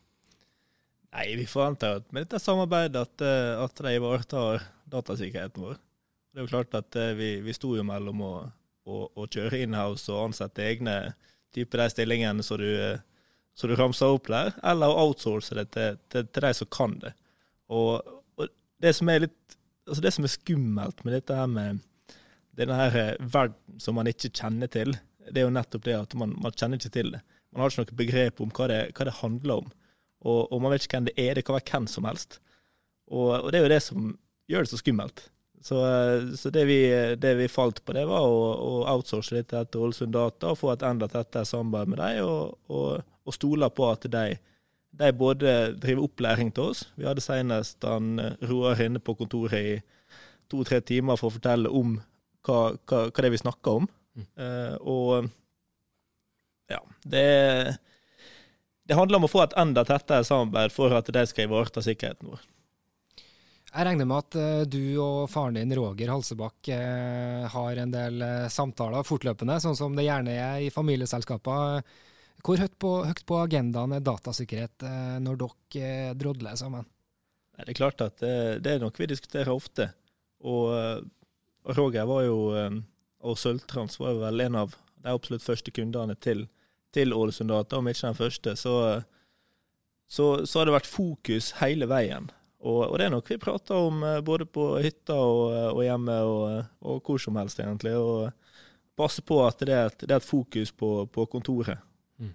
Nei, 1.16 1.36
Vi 1.40 1.48
forventer 1.48 2.02
at 2.02 2.12
med 2.12 2.26
dette 2.26 2.42
samarbeidet 2.44 3.06
at, 3.08 3.24
eh, 3.24 3.64
at 3.64 3.80
de 3.80 3.96
ivaretar 3.96 4.66
datasikkerheten 4.92 5.64
vår. 5.64 5.78
Det 6.34 6.42
er 6.42 6.44
jo 6.44 6.52
klart 6.52 6.76
at 6.76 6.96
eh, 7.00 7.14
vi, 7.16 7.30
vi 7.46 7.56
sto 7.56 7.72
jo 7.78 7.86
mellom 7.88 8.24
å, 8.26 8.34
å, 8.84 8.98
å 9.16 9.28
kjøre 9.32 9.62
inhouse 9.64 10.12
og 10.12 10.30
ansette 10.30 10.66
egne 10.66 11.16
typer 11.56 11.86
de 11.86 11.94
stillingene 11.94 12.44
som 12.44 12.60
du, 12.60 12.68
eh, 12.68 13.00
du 13.56 13.76
ramsa 13.80 14.12
opp 14.12 14.28
der, 14.28 14.52
eller 14.64 14.92
å 14.92 15.08
outsource 15.08 15.56
det 15.56 15.70
til, 15.72 16.02
til, 16.12 16.28
til 16.28 16.48
de 16.50 16.54
som 16.60 16.72
kan 16.76 17.00
det. 17.00 17.14
Og, 17.72 18.04
og 18.36 18.52
det 18.84 18.92
som 18.98 19.10
er 19.10 19.24
litt 19.28 19.58
altså 19.86 20.02
det 20.02 20.12
som 20.16 20.26
er 20.26 20.34
skummelt 20.34 21.04
med 21.06 21.16
dette 21.16 21.38
her 21.38 21.48
med 21.48 21.84
denne 22.58 22.76
her 22.80 23.18
verden 23.20 23.80
som 23.80 23.96
man 23.98 24.10
ikke 24.10 24.34
kjenner 24.34 24.68
til, 24.72 24.96
det 25.30 25.42
er 25.42 25.48
jo 25.48 25.56
nettopp 25.56 25.86
det 25.88 25.96
at 25.98 26.16
man, 26.20 26.36
man 26.42 26.54
kjenner 26.56 26.80
ikke 26.80 26.94
til 26.94 27.14
det. 27.16 27.22
Man 27.52 27.64
har 27.64 27.72
ikke 27.72 27.86
noe 27.86 28.02
begrep 28.02 28.42
om 28.44 28.52
hva 28.56 28.68
det, 28.72 28.82
hva 28.98 29.08
det 29.08 29.20
handler 29.22 29.62
om. 29.64 29.70
Og, 30.26 30.42
og, 30.50 30.58
man 30.62 30.74
vet 30.74 30.86
ikke 30.86 31.00
hvem 31.00 31.08
det 31.10 31.16
er. 31.22 31.38
Det 31.38 31.46
kan 31.46 31.56
være 31.58 31.72
hvem 31.72 31.88
som 31.92 32.08
helst. 32.10 32.40
Og, 33.08 33.32
og 33.38 33.48
det 33.54 33.60
er 33.60 33.66
jo 33.66 33.72
det 33.72 33.82
som 33.86 34.12
gjør 34.52 34.66
det 34.66 34.72
så 34.72 34.82
skummelt. 34.82 35.26
Så, 35.66 35.78
så 36.38 36.52
det, 36.54 36.66
vi, 36.70 36.80
det, 37.18 37.32
vi, 37.40 37.48
falt 37.50 37.80
på, 37.82 37.94
det 37.98 38.04
var 38.06 38.22
å, 38.28 38.42
å 38.54 38.74
outsource 38.92 39.34
dette 39.34 39.64
til 39.72 39.88
Ålesund 39.88 40.14
Data 40.14 40.52
og 40.52 40.60
få 40.60 40.70
et 40.76 40.84
enda 40.86 41.08
tettere 41.10 41.48
samarbeid 41.50 41.90
med 41.90 42.02
dem, 42.04 42.20
og, 42.28 42.60
og, 42.70 43.08
og 43.26 43.34
stole 43.34 43.72
på 43.74 43.88
at 43.90 44.06
de, 44.14 44.36
de, 45.00 45.10
både 45.18 45.56
driver 45.82 46.06
opplæring 46.06 46.52
til 46.54 46.70
oss. 46.70 46.84
Vi 47.00 47.08
hadde 47.10 47.24
senest 47.26 47.88
han 47.88 48.20
Roar 48.46 48.84
inne 48.86 49.02
på 49.02 49.18
kontoret 49.18 49.58
i 49.58 49.74
to-tre 50.54 50.84
timer 50.86 51.18
for 51.18 51.32
å 51.32 51.38
fortelle 51.40 51.72
om 51.74 51.98
hva, 52.46 52.60
hva, 52.86 53.08
hva 53.10 53.24
det 53.24 53.32
er 53.32 53.34
vi 53.34 53.42
snakker 53.42 53.82
om. 53.82 53.90
Uh, 54.16 54.76
og 54.80 55.28
ja, 56.72 56.82
det 57.04 57.28
det 58.86 58.94
handler 58.94 59.18
om 59.18 59.26
å 59.26 59.32
få 59.32 59.42
et 59.42 59.56
enda 59.58 59.82
tettere 59.82 60.26
samarbeid 60.28 60.74
for 60.74 60.94
at 60.94 61.08
de 61.10 61.24
skal 61.26 61.48
ivareta 61.48 61.82
sikkerheten 61.82 62.30
vår. 62.30 62.44
Jeg 63.76 63.88
regner 63.88 64.06
med 64.08 64.22
at 64.22 64.38
uh, 64.38 64.68
du 64.70 64.84
og 65.02 65.26
faren 65.32 65.58
din 65.58 65.74
Roger 65.76 66.12
Halsebakk 66.14 66.70
uh, 66.70 67.48
har 67.50 67.82
en 67.82 67.96
del 67.96 68.26
samtaler 68.54 69.08
fortløpende, 69.08 69.58
sånn 69.64 69.78
som 69.80 69.98
det 69.98 70.06
gjerne 70.06 70.38
er 70.38 70.68
i 70.68 70.70
familieselskaper. 70.74 71.82
Hvor 72.46 72.62
høyt 72.62 72.78
på, 72.78 72.92
høyt 73.10 73.26
på 73.26 73.42
agendaen 73.42 73.98
er 73.98 74.06
datasikkerhet 74.06 74.84
når 75.24 75.40
dere 75.42 76.14
drodler 76.20 76.60
sammen? 76.60 76.86
Det 77.58 77.72
er 77.72 77.78
klart 77.80 78.04
at 78.06 78.20
det 78.22 78.70
er 78.70 78.84
noe 78.84 78.94
vi 78.94 79.08
diskuterer 79.10 79.50
ofte. 79.50 79.88
Og 80.46 81.72
Roger 81.74 82.06
var 82.06 82.22
jo, 82.28 82.38
og 83.26 83.40
Sølvtrans 83.42 83.98
var 84.00 84.20
vel 84.22 84.46
en 84.46 84.60
av 84.64 84.76
de 85.02 85.14
absolutt 85.14 85.44
første 85.46 85.74
kundene 85.74 86.16
til 86.22 86.46
til 86.96 87.14
Ålesund 87.14 87.52
Data, 87.52 87.80
om 87.80 87.90
ikke 87.92 88.08
den 88.08 88.18
første, 88.18 88.56
så, 88.56 88.76
så, 90.08 90.26
så, 90.46 90.60
har 90.60 90.68
det 90.68 90.76
vært 90.78 90.90
fokus 90.90 91.52
hele 91.60 91.90
veien. 91.92 92.30
Og, 92.66 92.82
og, 92.88 92.96
det 92.98 93.08
er 93.08 93.14
noe 93.14 93.26
vi 93.28 93.38
prater 93.42 93.78
om 93.78 94.04
eh, 94.08 94.22
både 94.26 94.48
på 94.50 94.72
hytta 94.82 95.18
og, 95.20 95.52
og 95.76 95.84
hjemme 95.86 96.16
og, 96.26 96.46
og, 96.82 97.02
hvor 97.06 97.22
som 97.22 97.38
helst, 97.38 97.60
egentlig. 97.62 97.94
Og 98.00 98.32
passe 98.98 99.22
på 99.22 99.42
at 99.46 99.60
det 99.62 99.76
er 99.76 99.92
et, 99.92 100.00
det 100.06 100.16
er 100.16 100.22
et 100.22 100.30
fokus 100.30 100.72
på, 100.74 100.92
på 101.14 101.28
kontoret. 101.30 101.84
Mm. 102.18 102.32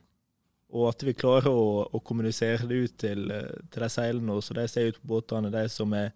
Og 0.76 0.90
at 0.92 1.02
vi 1.08 1.16
klarer 1.18 1.50
å, 1.50 1.86
å 1.88 2.02
kommunisere 2.04 2.68
det 2.70 2.82
ut 2.84 2.98
til, 3.00 3.32
til 3.72 3.86
de 3.86 3.90
seilende 3.90 4.38
så 4.44 4.58
de 4.60 4.68
ser 4.70 4.92
ut 4.92 5.00
på 5.00 5.14
båtene, 5.16 5.50
de 5.50 5.64
som 5.72 5.96
er, 5.98 6.12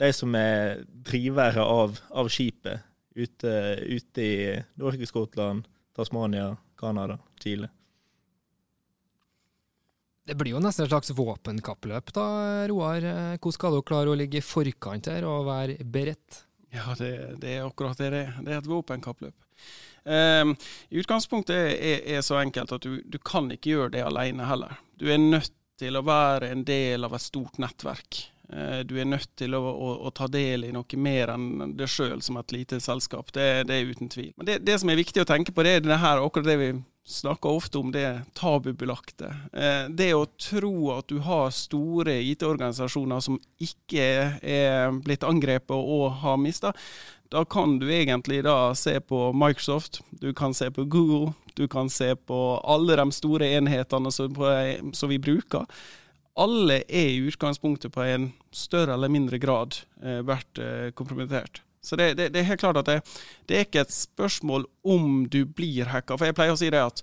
de 0.00 0.10
som 0.16 0.34
er 0.34 0.80
drivere 1.06 1.62
av, 1.62 2.00
av 2.10 2.32
skipet 2.32 2.88
ute, 3.20 3.52
ute 3.84 4.24
i 4.24 4.38
Norge, 4.80 5.08
Skottland, 5.08 5.68
Tasmania, 5.96 6.54
Canada, 6.80 7.18
Chile. 7.42 7.70
Det 10.26 10.36
blir 10.38 10.54
jo 10.54 10.60
nesten 10.62 10.84
et 10.84 10.92
slags 10.92 11.10
våpenkappløp 11.16 12.12
da, 12.14 12.26
Roar. 12.70 13.02
Hvordan 13.40 13.56
skal 13.56 13.74
dere 13.74 13.86
klare 13.88 14.12
å 14.12 14.18
ligge 14.18 14.38
i 14.38 14.44
forkant 14.44 15.08
her 15.10 15.26
og 15.26 15.48
være 15.48 15.80
beredt? 15.82 16.44
Ja, 16.70 16.92
det, 16.98 17.40
det 17.42 17.56
er 17.56 17.64
akkurat 17.66 17.98
det 17.98 18.12
det 18.14 18.20
er. 18.28 18.36
Det 18.46 18.52
er 18.54 18.60
et 18.60 18.70
våpenkappløp. 18.70 19.34
Um, 20.04 20.54
I 20.88 21.00
utgangspunktet 21.02 21.56
er, 21.56 21.72
er, 21.76 22.04
er 22.16 22.22
så 22.24 22.38
enkelt 22.40 22.72
at 22.72 22.86
du, 22.86 23.00
du, 23.04 23.18
kan 23.20 23.50
ikke 23.52 23.74
gjøre 23.74 23.94
det 23.98 24.04
alene 24.06 24.46
heller. 24.48 24.78
Du 24.96 25.10
er 25.10 25.20
nødt 25.20 25.52
til 25.80 25.98
å 25.98 26.04
være 26.06 26.52
en 26.54 26.62
del 26.68 27.04
av 27.04 27.16
et 27.16 27.24
stort 27.24 27.58
nettverk. 27.60 28.22
Uh, 28.50 28.80
du 28.86 28.96
er 28.98 29.06
nødt 29.06 29.30
til 29.38 29.54
å, 29.54 29.62
å, 29.62 29.90
å, 30.08 30.10
ta 30.14 30.26
del 30.30 30.66
i 30.66 30.72
noe 30.74 30.98
mer 30.98 31.34
enn 31.36 31.74
det 31.78 31.86
sjøl 31.90 32.22
som 32.24 32.38
et 32.40 32.54
lite 32.54 32.80
selskap. 32.82 33.30
Det, 33.34 33.48
det, 33.68 33.76
er 33.76 33.92
uten 33.92 34.10
tvil. 34.10 34.32
Men 34.36 34.48
det, 34.48 34.60
det, 34.66 34.80
som 34.82 34.90
er 34.90 34.98
viktig 34.98 35.22
å 35.22 35.28
tenke 35.28 35.54
på, 35.54 35.66
det 35.66 35.76
er 35.78 35.84
det 35.86 36.00
her, 36.02 36.22
akkurat 36.24 36.50
det 36.50 36.58
vi 36.60 36.72
snakker 37.10 37.50
ofte 37.50 37.78
om 37.78 37.92
det 37.92 38.22
tabubelagte. 38.38 39.30
Eh, 39.52 39.86
det 39.90 40.12
å 40.14 40.26
tro 40.38 40.92
at 40.94 41.08
du 41.10 41.18
har 41.24 41.50
store 41.54 42.20
IT-organisasjoner 42.30 43.22
som 43.24 43.38
ikke 43.62 44.04
er 44.42 45.00
blitt 45.02 45.26
angrepet 45.26 45.74
og 45.74 46.20
har 46.22 46.38
mista, 46.38 46.74
da 47.30 47.44
kan 47.46 47.78
du 47.78 47.86
egentlig 47.94 48.42
da 48.46 48.74
se 48.74 48.96
på 49.00 49.30
Microsoft, 49.32 50.00
du 50.10 50.32
kan 50.34 50.54
se 50.54 50.70
på 50.70 50.84
Google, 50.90 51.32
du 51.54 51.68
kan 51.68 51.90
se 51.90 52.14
på 52.16 52.38
alle 52.64 52.96
de 52.98 53.06
store 53.14 53.52
enhetene 53.58 54.10
som 54.10 55.08
vi 55.10 55.18
bruker. 55.18 55.66
Alle 56.38 56.82
er 56.86 57.10
i 57.10 57.24
utgangspunktet 57.26 57.92
på 57.94 58.04
en 58.06 58.30
større 58.54 58.94
eller 58.94 59.10
mindre 59.12 59.40
grad 59.42 59.80
eh, 60.02 60.20
vært 60.26 60.60
eh, 60.62 60.88
kompromittert. 60.96 61.62
Så 61.82 61.96
det, 61.96 62.14
det, 62.14 62.28
det, 62.34 62.42
er 62.42 62.50
helt 62.52 62.60
klart 62.60 62.78
at 62.82 62.88
det, 62.88 63.00
det, 63.48 63.56
er 63.56 63.66
ikke 63.66 63.84
et 63.86 63.94
spørsmål 63.94 64.66
om 64.84 65.24
du 65.32 65.42
blir 65.48 65.88
hacka. 65.90 66.18
For 66.18 66.28
jeg 66.28 66.36
pleier 66.36 66.54
å 66.54 66.60
si 66.60 66.68
det 66.72 66.82
at 66.84 67.02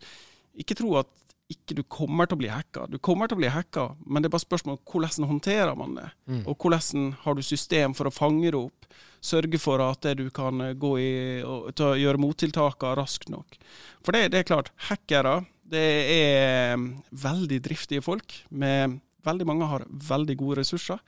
ikke 0.58 0.78
tro 0.78 1.00
at 1.02 1.10
ikke 1.48 1.78
du 1.78 1.84
kommer 1.88 2.28
til 2.28 2.36
å 2.36 2.42
bli 2.42 2.50
hacka. 2.52 2.86
Du 2.92 2.98
kommer 3.00 3.30
til 3.30 3.38
å 3.38 3.42
bli 3.42 3.52
hacka, 3.52 3.90
men 4.04 4.22
det 4.22 4.28
er 4.28 4.36
bare 4.36 4.44
spørsmål 4.44 4.76
om 4.76 4.82
hvordan 4.92 5.30
håndterer 5.30 5.78
man 5.80 5.96
det. 5.96 6.08
Mm. 6.28 6.42
Og 6.44 6.60
hvordan 6.60 7.14
har 7.24 7.38
du 7.38 7.44
system 7.46 7.96
for 7.96 8.10
å 8.10 8.14
fange 8.14 8.52
det 8.52 8.60
opp, 8.60 8.88
sørge 9.24 9.60
for 9.60 9.82
at 9.82 10.06
du 10.20 10.28
kan 10.36 10.60
gå 10.78 10.92
i 11.00 11.12
og 11.48 11.72
ta, 11.80 11.94
gjøre 11.98 12.22
mottiltakene 12.22 13.00
raskt 13.00 13.32
nok. 13.32 13.58
For 14.04 14.16
det, 14.16 14.34
det 14.34 14.44
er 14.44 14.50
klart, 14.50 14.74
hackere 14.90 15.40
det 15.68 15.88
er 16.12 16.80
veldig 17.12 17.60
driftige 17.64 18.04
folk. 18.04 18.44
med 18.50 19.00
Veldig 19.28 19.48
mange 19.50 19.68
har 19.70 19.88
veldig 20.12 20.38
gode 20.40 20.62
ressurser 20.62 21.02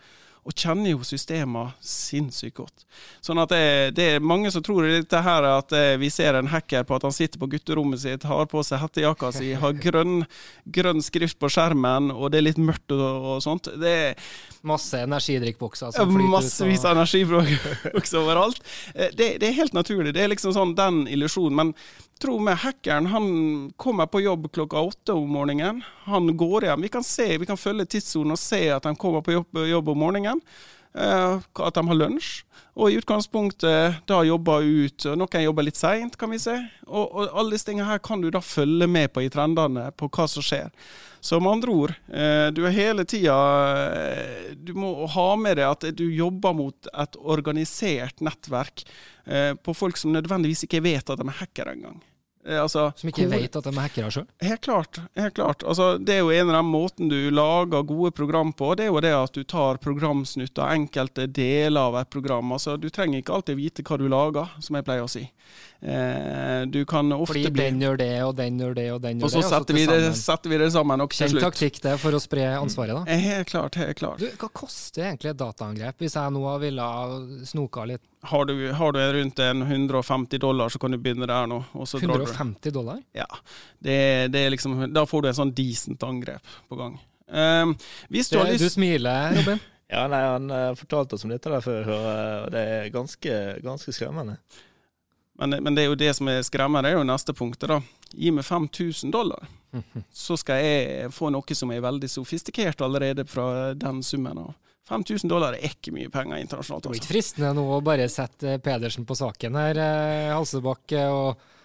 og 0.47 0.55
kjenner 0.55 0.93
jo 0.93 1.03
systemene 1.05 1.73
sinnssykt 1.83 2.57
godt. 2.57 2.85
Sånn 3.21 3.41
at 3.41 3.51
det, 3.51 3.63
det, 3.97 4.05
er 4.15 4.23
mange 4.23 4.49
som 4.53 4.63
tror 4.65 4.87
dette 4.87 5.21
her 5.23 5.45
at 5.45 5.73
eh, 5.75 5.97
vi 5.99 6.09
ser 6.13 6.37
en 6.39 6.49
hacker 6.49 6.85
på 6.87 6.95
at 6.95 7.05
han 7.05 7.15
sitter 7.15 7.41
på 7.41 7.49
gutterommet 7.51 8.01
sitt, 8.01 8.25
har 8.27 8.47
på 8.49 8.63
seg 8.65 8.81
hettejakka 8.81 9.33
si, 9.35 9.51
har 9.59 9.75
grønn, 9.83 10.23
grønn, 10.65 11.03
skrift 11.05 11.39
på 11.41 11.51
skjermen, 11.51 12.09
og 12.15 12.31
det 12.31 12.39
er 12.39 12.47
litt 12.47 12.61
mørkt 12.61 12.95
og, 12.95 13.03
og 13.35 13.43
sånt. 13.45 13.71
Det 13.79 13.95
er 14.05 14.29
Masse 14.67 14.99
energidrikkbokser 15.05 15.93
som 15.95 16.09
flyter 16.09 16.25
ut. 16.25 16.33
Massevis 16.33 16.83
av 16.83 16.97
energibokser 16.97 18.19
overalt. 18.19 18.63
Eh, 18.95 19.11
det, 19.15 19.35
det, 19.43 19.51
er 19.51 19.59
helt 19.59 19.75
naturlig. 19.77 20.15
Det 20.15 20.23
er 20.23 20.33
liksom 20.33 20.55
sånn 20.55 20.73
den 20.75 21.05
illusjonen. 21.11 21.55
Men 21.55 21.75
tro 22.19 22.35
meg, 22.43 22.59
hackeren 22.63 23.07
han 23.13 23.29
kommer 23.79 24.09
på 24.11 24.21
jobb 24.21 24.49
klokka 24.51 24.81
åtte 24.91 25.15
om 25.15 25.29
morgenen. 25.31 25.83
Han 26.09 26.33
går 26.37 26.67
hjem. 26.69 26.81
Vi 26.87 26.91
kan 26.91 27.05
se, 27.05 27.37
vi 27.37 27.47
kan 27.47 27.59
følge 27.59 27.87
tidssonen 27.95 28.35
og 28.35 28.41
se 28.41 28.65
at 28.75 28.87
han 28.89 28.99
kommer 28.99 29.23
på 29.25 29.37
jobb, 29.37 29.63
jobb 29.69 29.95
om 29.95 30.05
morgenen. 30.07 30.43
Uh, 30.89 31.37
at 31.61 31.75
de 31.77 31.83
har 31.85 31.97
lunsj. 31.97 32.39
Og 32.79 32.89
i 32.89 32.97
utgangspunktet 32.97 33.99
da 34.09 34.21
jobber 34.25 34.65
ut. 34.65 35.05
Noen 35.19 35.43
jobber 35.43 35.67
litt 35.67 35.77
seint, 35.77 36.15
kan 36.17 36.31
vi 36.33 36.39
se. 36.41 36.55
Og, 36.87 37.03
og, 37.05 37.21
alle 37.29 37.53
disse 37.53 37.69
tingene 37.69 37.89
her 37.89 38.01
kan 38.01 38.23
du 38.23 38.29
da 38.33 38.41
følge 38.41 38.87
med 38.89 39.11
på 39.13 39.21
i 39.21 39.29
trendene, 39.29 39.89
på 39.93 40.09
hva 40.09 40.25
som 40.31 40.45
skjer. 40.45 40.71
Så 41.21 41.37
med 41.43 41.51
andre 41.51 41.75
ord, 41.75 41.93
uh, 42.09 42.49
du 42.55 42.63
er 42.65 42.75
hele 42.75 43.03
tida 43.07 43.35
uh, 43.35 44.51
Du 44.55 44.73
må 44.77 44.93
ha 45.13 45.29
med 45.37 45.59
deg 45.59 45.67
at 45.69 45.89
du 45.93 46.07
jobber 46.07 46.57
mot 46.57 46.89
et 46.89 47.21
organisert 47.21 48.25
nettverk 48.25 48.87
på 49.61 49.73
folk 49.77 49.93
som 49.99 50.09
nødvendigvis 50.09 50.63
ikke 50.65 50.79
vet 50.81 51.11
at 51.13 51.19
de 51.19 51.25
er 51.27 51.35
hackere 51.37 51.75
engang. 51.75 51.99
Eh, 52.47 52.61
altså, 52.61 52.91
som 52.95 53.09
ikke 53.11 53.27
vet 53.29 53.55
at 53.59 53.65
de 53.65 53.71
er 53.73 53.83
hackere 53.83 54.11
sjøl? 54.13 54.27
Helt 54.41 54.61
klart. 54.63 54.99
helt 55.19 55.35
klart. 55.35 55.63
Altså, 55.63 55.97
det 55.97 56.15
er 56.15 56.21
jo 56.23 56.31
en 56.31 56.51
av 56.51 56.59
de 56.59 56.63
måten 56.69 57.11
du 57.11 57.17
lager 57.33 57.83
gode 57.83 58.11
program 58.15 58.53
på. 58.53 58.71
Det 58.79 58.87
er 58.87 58.93
jo 58.93 59.01
det 59.03 59.13
at 59.15 59.35
du 59.35 59.43
tar 59.43 59.81
programsnutter, 59.83 60.63
enkelte 60.71 61.27
deler 61.27 61.89
av 61.89 61.99
et 61.99 62.09
program. 62.09 62.53
Altså, 62.55 62.77
du 62.79 62.89
trenger 62.89 63.19
ikke 63.19 63.35
alltid 63.39 63.59
vite 63.59 63.83
hva 63.83 63.99
du 63.99 64.07
lager, 64.11 64.55
som 64.63 64.79
jeg 64.79 64.87
pleier 64.87 65.03
å 65.05 65.11
si. 65.11 65.25
Eh, 65.81 66.61
du 66.67 66.85
kan 66.85 67.11
ofte 67.11 67.33
Fordi 67.33 67.51
bli 67.51 67.63
den 67.63 67.81
gjør 67.81 67.97
det, 67.97 68.23
og 68.23 68.33
den 68.35 68.57
gjør 68.59 68.73
det, 68.75 68.85
og 68.91 69.01
den 69.01 69.21
gjør 69.21 69.29
det. 69.31 69.37
Og 69.39 69.45
så 69.45 69.51
setter, 69.53 69.77
vi 69.77 69.85
det, 69.87 69.99
setter 70.19 70.51
vi 70.51 70.57
det 70.59 70.67
sammen 70.75 70.99
nok 70.99 71.15
til 71.15 71.31
slutt. 71.31 71.45
taktikk 71.45 71.79
det 71.85 71.93
for 72.01 72.17
å 72.17 72.19
spre 72.19 72.49
ansvaret, 72.57 72.97
da. 72.97 73.03
Eh, 73.07 73.23
helt 73.23 73.47
klart, 73.47 73.79
helt 73.79 74.01
klart. 74.01 74.19
Du, 74.19 74.27
hva 74.41 74.51
koster 74.51 75.07
egentlig 75.07 75.31
et 75.31 75.39
dataangrep, 75.39 76.03
hvis 76.03 76.19
jeg 76.19 76.35
nå 76.35 76.43
ville 76.65 76.89
snoka 77.47 77.87
litt? 77.87 78.03
Har 78.27 78.49
du, 78.49 78.53
har 78.75 78.91
du 78.91 78.99
rundt 79.15 79.39
en 79.39 79.63
150 79.63 80.43
dollar, 80.43 80.67
så 80.67 80.83
kan 80.83 80.91
du 80.91 80.99
begynne 80.99 81.29
der 81.31 81.47
nå. 81.47 81.63
150 81.79 82.75
dollar? 82.75 82.99
Ja. 83.15 83.29
Det, 83.79 84.27
det 84.35 84.43
er 84.43 84.51
liksom, 84.51 84.81
da 84.91 85.07
får 85.07 85.23
du 85.23 85.31
en 85.31 85.41
sånn 85.45 85.55
decent 85.55 86.03
angrep 86.03 86.55
på 86.67 86.75
gang. 86.81 86.99
Um, 87.29 87.77
du, 88.09 88.19
det, 88.19 88.47
lyst... 88.51 88.65
du 88.65 88.73
smiler, 88.73 89.31
Robin. 89.39 89.63
ja, 89.95 90.07
nei, 90.11 90.25
Han 90.27 90.51
uh, 90.51 90.73
fortalte 90.75 91.15
oss 91.15 91.23
om 91.23 91.31
dette 91.31 91.53
der 91.53 91.63
før, 91.63 91.93
og 91.95 92.51
det 92.51 92.71
er 92.73 92.91
ganske, 92.91 93.37
ganske 93.63 93.95
skremmende. 93.95 94.41
Men, 95.39 95.55
men, 95.63 95.75
det 95.75 95.85
er 95.85 95.91
jo 95.91 95.99
det 95.99 96.11
som 96.17 96.27
er 96.27 96.41
skremmende, 96.43 96.89
det 96.89 96.95
er 96.95 96.99
jo 96.99 97.07
neste 97.07 97.35
punktet. 97.35 97.71
da. 97.71 97.79
Gi 98.11 98.31
meg 98.35 98.45
5000 98.45 99.13
dollar, 99.13 99.45
så 100.25 100.35
skal 100.39 100.63
jeg 100.63 101.11
få 101.15 101.31
noe 101.31 101.55
som 101.55 101.71
er 101.71 101.85
veldig 101.85 102.09
sofistikert 102.11 102.81
allerede 102.83 103.23
fra 103.29 103.73
den 103.77 104.03
summen. 104.03 104.41
av. 104.43 104.57
5000 104.89 105.29
dollar 105.29 105.55
er 105.55 105.69
ikke 105.69 105.93
mye 105.93 106.09
penger 106.11 106.41
internasjonalt. 106.41 106.89
Det 106.89 106.97
er 106.97 107.01
ikke 107.03 107.13
fristende 107.13 107.53
nå 107.55 107.63
å 107.75 107.79
bare 107.85 108.09
sette 108.09 108.57
Pedersen 108.63 109.05
på 109.07 109.15
saken 109.15 109.57
her, 109.59 109.79
Halsebakke 110.33 111.05
Halsebakk, 111.05 111.47
og 111.47 111.58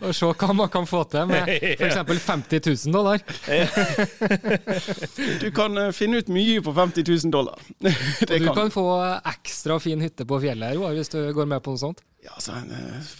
og 0.00 0.14
se 0.16 0.30
hva 0.30 0.56
man 0.56 0.70
kan 0.72 0.88
få 0.88 1.04
til 1.12 1.28
med 1.30 1.50
f.eks. 1.78 2.00
50 2.24 2.86
000 2.86 2.94
dollar. 2.94 3.20
du 5.42 5.48
kan 5.54 5.78
eh, 5.78 5.92
finne 5.96 6.22
ut 6.22 6.32
mye 6.32 6.62
på 6.64 6.74
50 6.76 7.04
000 7.26 7.34
dollar. 7.34 7.60
og 7.84 8.30
du 8.30 8.48
kan. 8.48 8.54
kan. 8.54 8.72
få 8.74 8.86
ekstra 9.34 9.78
fin 9.82 10.02
hytte 10.04 10.26
på 10.28 10.40
fjellet 10.42 10.74
her, 10.74 10.96
hvis 10.96 11.12
du 11.12 11.20
går 11.34 11.50
med 11.50 11.62
på 11.64 11.74
noe 11.74 11.80
sånt. 11.80 12.02
Ja, 12.24 12.34
så 12.40 12.56
en 12.56 12.72
uh, 12.72 13.12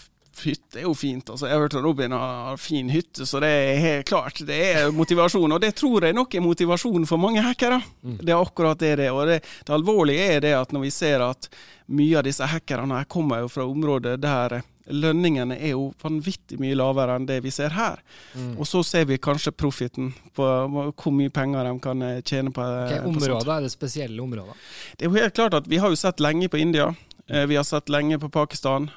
hytte 0.43 0.81
er 0.81 0.87
jo 0.87 0.93
fint. 0.97 1.29
Altså, 1.29 1.47
jeg 1.47 1.55
har 1.55 1.65
hørt 1.65 1.77
Robin 1.85 2.15
har 2.15 2.59
fin 2.61 2.89
hytte, 2.91 3.25
så 3.25 3.39
det 3.43 3.49
er 3.49 3.81
helt 3.83 4.09
klart. 4.09 4.41
Det 4.47 4.59
er 4.71 4.91
motivasjon, 4.95 5.55
og 5.55 5.61
det 5.61 5.73
tror 5.79 6.07
jeg 6.07 6.17
nok 6.17 6.35
er 6.35 6.43
motivasjon 6.43 7.07
for 7.09 7.21
mange 7.21 7.43
hackere. 7.45 7.79
Mm. 8.03 8.19
Det 8.21 8.33
er 8.33 8.41
akkurat 8.41 8.81
det 8.81 8.95
det 8.99 9.09
er. 9.09 9.15
Og 9.15 9.29
det, 9.29 9.41
det 9.65 9.75
alvorlige 9.75 10.29
er 10.35 10.45
det 10.45 10.55
at 10.57 10.75
når 10.75 10.87
vi 10.87 10.93
ser 10.93 11.23
at 11.25 11.49
mye 11.85 12.19
av 12.19 12.27
disse 12.27 12.47
hackerne 12.49 13.01
her 13.01 13.09
kommer 13.09 13.45
jo 13.45 13.51
fra 13.51 13.67
områder 13.69 14.19
der 14.21 14.61
lønningene 14.93 15.57
er 15.57 15.73
jo 15.73 15.89
vanvittig 16.01 16.59
mye 16.61 16.75
lavere 16.77 17.15
enn 17.17 17.25
det 17.29 17.39
vi 17.45 17.53
ser 17.53 17.73
her. 17.75 18.01
Mm. 18.35 18.53
Og 18.59 18.67
så 18.69 18.83
ser 18.85 19.07
vi 19.09 19.17
kanskje 19.21 19.53
profiten 19.55 20.11
på 20.35 20.45
hvor 20.45 21.15
mye 21.15 21.33
penger 21.33 21.65
de 21.65 21.73
kan 21.81 22.05
eh, 22.05 22.21
tjene 22.21 22.53
på. 22.53 22.61
Okay, 22.85 23.01
områder, 23.09 23.51
er 23.57 23.65
det 23.65 23.73
spesielle 23.73 24.21
områder? 24.21 24.61
Det 24.95 25.07
er 25.07 25.11
jo 25.11 25.17
helt 25.17 25.35
klart 25.35 25.57
at 25.61 25.67
Vi 25.69 25.81
har 25.81 25.89
jo 25.89 25.99
sett 25.99 26.21
lenge 26.23 26.49
på 26.51 26.61
India. 26.61 26.91
Eh, 27.27 27.47
vi 27.49 27.57
har 27.57 27.65
sett 27.65 27.89
lenge 27.89 28.19
på 28.21 28.29
Pakistan 28.29 28.89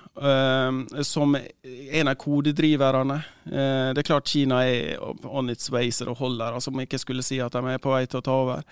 som 1.06 1.36
en 1.38 2.08
av 2.10 2.16
kodedriverne. 2.18 3.20
Det 3.44 4.00
er 4.02 4.06
klart 4.06 4.28
Kina 4.28 4.64
er 4.66 4.98
on 4.98 5.48
its 5.48 5.70
way 5.70 5.92
så 5.94 6.08
det 6.08 6.16
holder, 6.18 6.56
altså 6.58 6.72
om 6.72 6.80
ikke 6.82 6.98
skulle 6.98 7.22
si 7.22 7.38
at 7.40 7.54
de 7.54 7.62
er 7.70 7.78
på 7.78 7.92
vei 7.94 8.02
til 8.10 8.18
å 8.18 8.24
ta 8.26 8.34
over. 8.34 8.64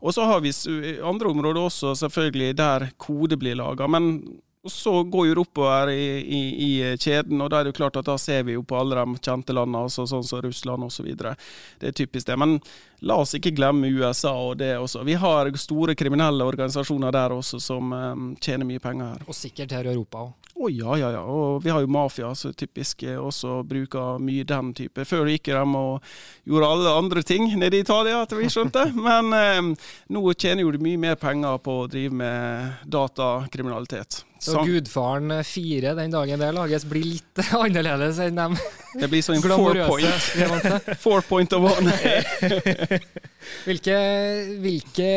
Og 0.00 0.14
så 0.14 0.24
har 0.28 0.40
vi 0.40 0.52
andre 1.04 1.28
områder 1.28 1.60
også, 1.60 1.94
selvfølgelig, 1.96 2.56
der 2.56 2.88
kode 2.96 3.36
blir 3.40 3.56
laga. 3.56 3.88
Men 3.88 4.40
og 4.66 4.72
så 4.72 4.92
går 5.06 5.28
jo 5.28 5.34
det 5.36 5.42
oppover 5.44 5.90
i, 5.92 6.06
i, 6.18 6.40
i, 6.66 6.70
kjeden, 6.98 7.38
og 7.40 7.50
da 7.52 7.60
er 7.60 7.66
det 7.66 7.72
jo 7.74 7.78
klart 7.78 7.98
at 8.00 8.08
da 8.08 8.16
ser 8.18 8.42
vi 8.48 8.56
jo 8.56 8.64
på 8.66 8.78
alle 8.80 8.98
de 8.98 9.20
kjente 9.22 9.54
landene, 9.54 9.84
altså 9.86 10.08
sånn 10.10 10.26
som 10.26 10.42
Russland 10.42 10.88
osv. 10.88 11.12
Det 11.14 11.92
er 11.92 11.94
typisk 11.94 12.26
det. 12.26 12.38
Men 12.40 12.56
la 13.06 13.20
oss 13.22 13.36
ikke 13.38 13.54
glemme 13.54 13.92
USA 13.94 14.34
og 14.34 14.56
det 14.58 14.72
også. 14.80 15.04
Vi 15.06 15.14
har 15.22 15.52
store 15.60 15.94
kriminelle 15.94 16.44
organisasjoner 16.50 17.14
der 17.14 17.36
også 17.36 17.62
som 17.62 17.94
um, 17.94 18.28
tjener 18.42 18.66
mye 18.66 18.82
penger 18.82 19.14
her. 19.14 19.24
Og 19.30 19.38
sikkert 19.38 19.76
her 19.76 19.86
i 19.86 19.94
Europa 19.94 20.26
òg. 20.26 20.45
Å 20.56 20.64
oh, 20.64 20.70
ja, 20.72 20.94
ja, 20.96 21.10
ja. 21.12 21.20
Og 21.20 21.58
vi 21.60 21.68
har 21.68 21.82
jo 21.84 21.88
mafia 21.92 22.30
som 22.32 22.54
typisk 22.56 23.02
eh, 23.04 23.18
også 23.20 23.58
bruker 23.68 24.16
mye 24.24 24.44
den 24.48 24.70
type. 24.78 25.04
Før 25.04 25.28
gikk 25.28 25.50
de 25.52 25.64
og 25.76 26.06
gjorde 26.48 26.70
alle 26.72 26.94
andre 26.96 27.22
ting 27.28 27.50
nede 27.60 27.76
i 27.76 27.82
Italia, 27.84 28.22
etter 28.24 28.40
vi 28.40 28.48
skjønte. 28.48 28.86
Men 29.06 29.36
eh, 29.36 29.92
nå 30.16 30.24
tjener 30.32 30.64
jo 30.64 30.72
de 30.72 30.80
mye 30.80 31.02
mer 31.02 31.20
penger 31.20 31.60
på 31.60 31.76
å 31.82 31.84
drive 31.92 32.16
med 32.22 32.88
datakriminalitet. 32.88 34.22
Så 34.40 34.64
Gudfaren 34.64 35.44
4 35.44 35.92
den 36.00 36.16
dagen 36.16 36.40
det 36.40 36.52
lages, 36.56 36.88
blir 36.88 37.04
litt 37.04 37.44
annerledes 37.60 38.16
enn 38.24 38.40
dem 38.40 38.56
Det 38.96 39.12
blir 39.12 39.24
sånn 39.24 39.44
four 39.44 39.76
point. 39.76 40.28
four 41.04 41.24
point 41.28 41.52
of 41.52 41.68
one. 41.68 41.92
hvilke, 43.68 43.96
hvilke, 44.64 45.10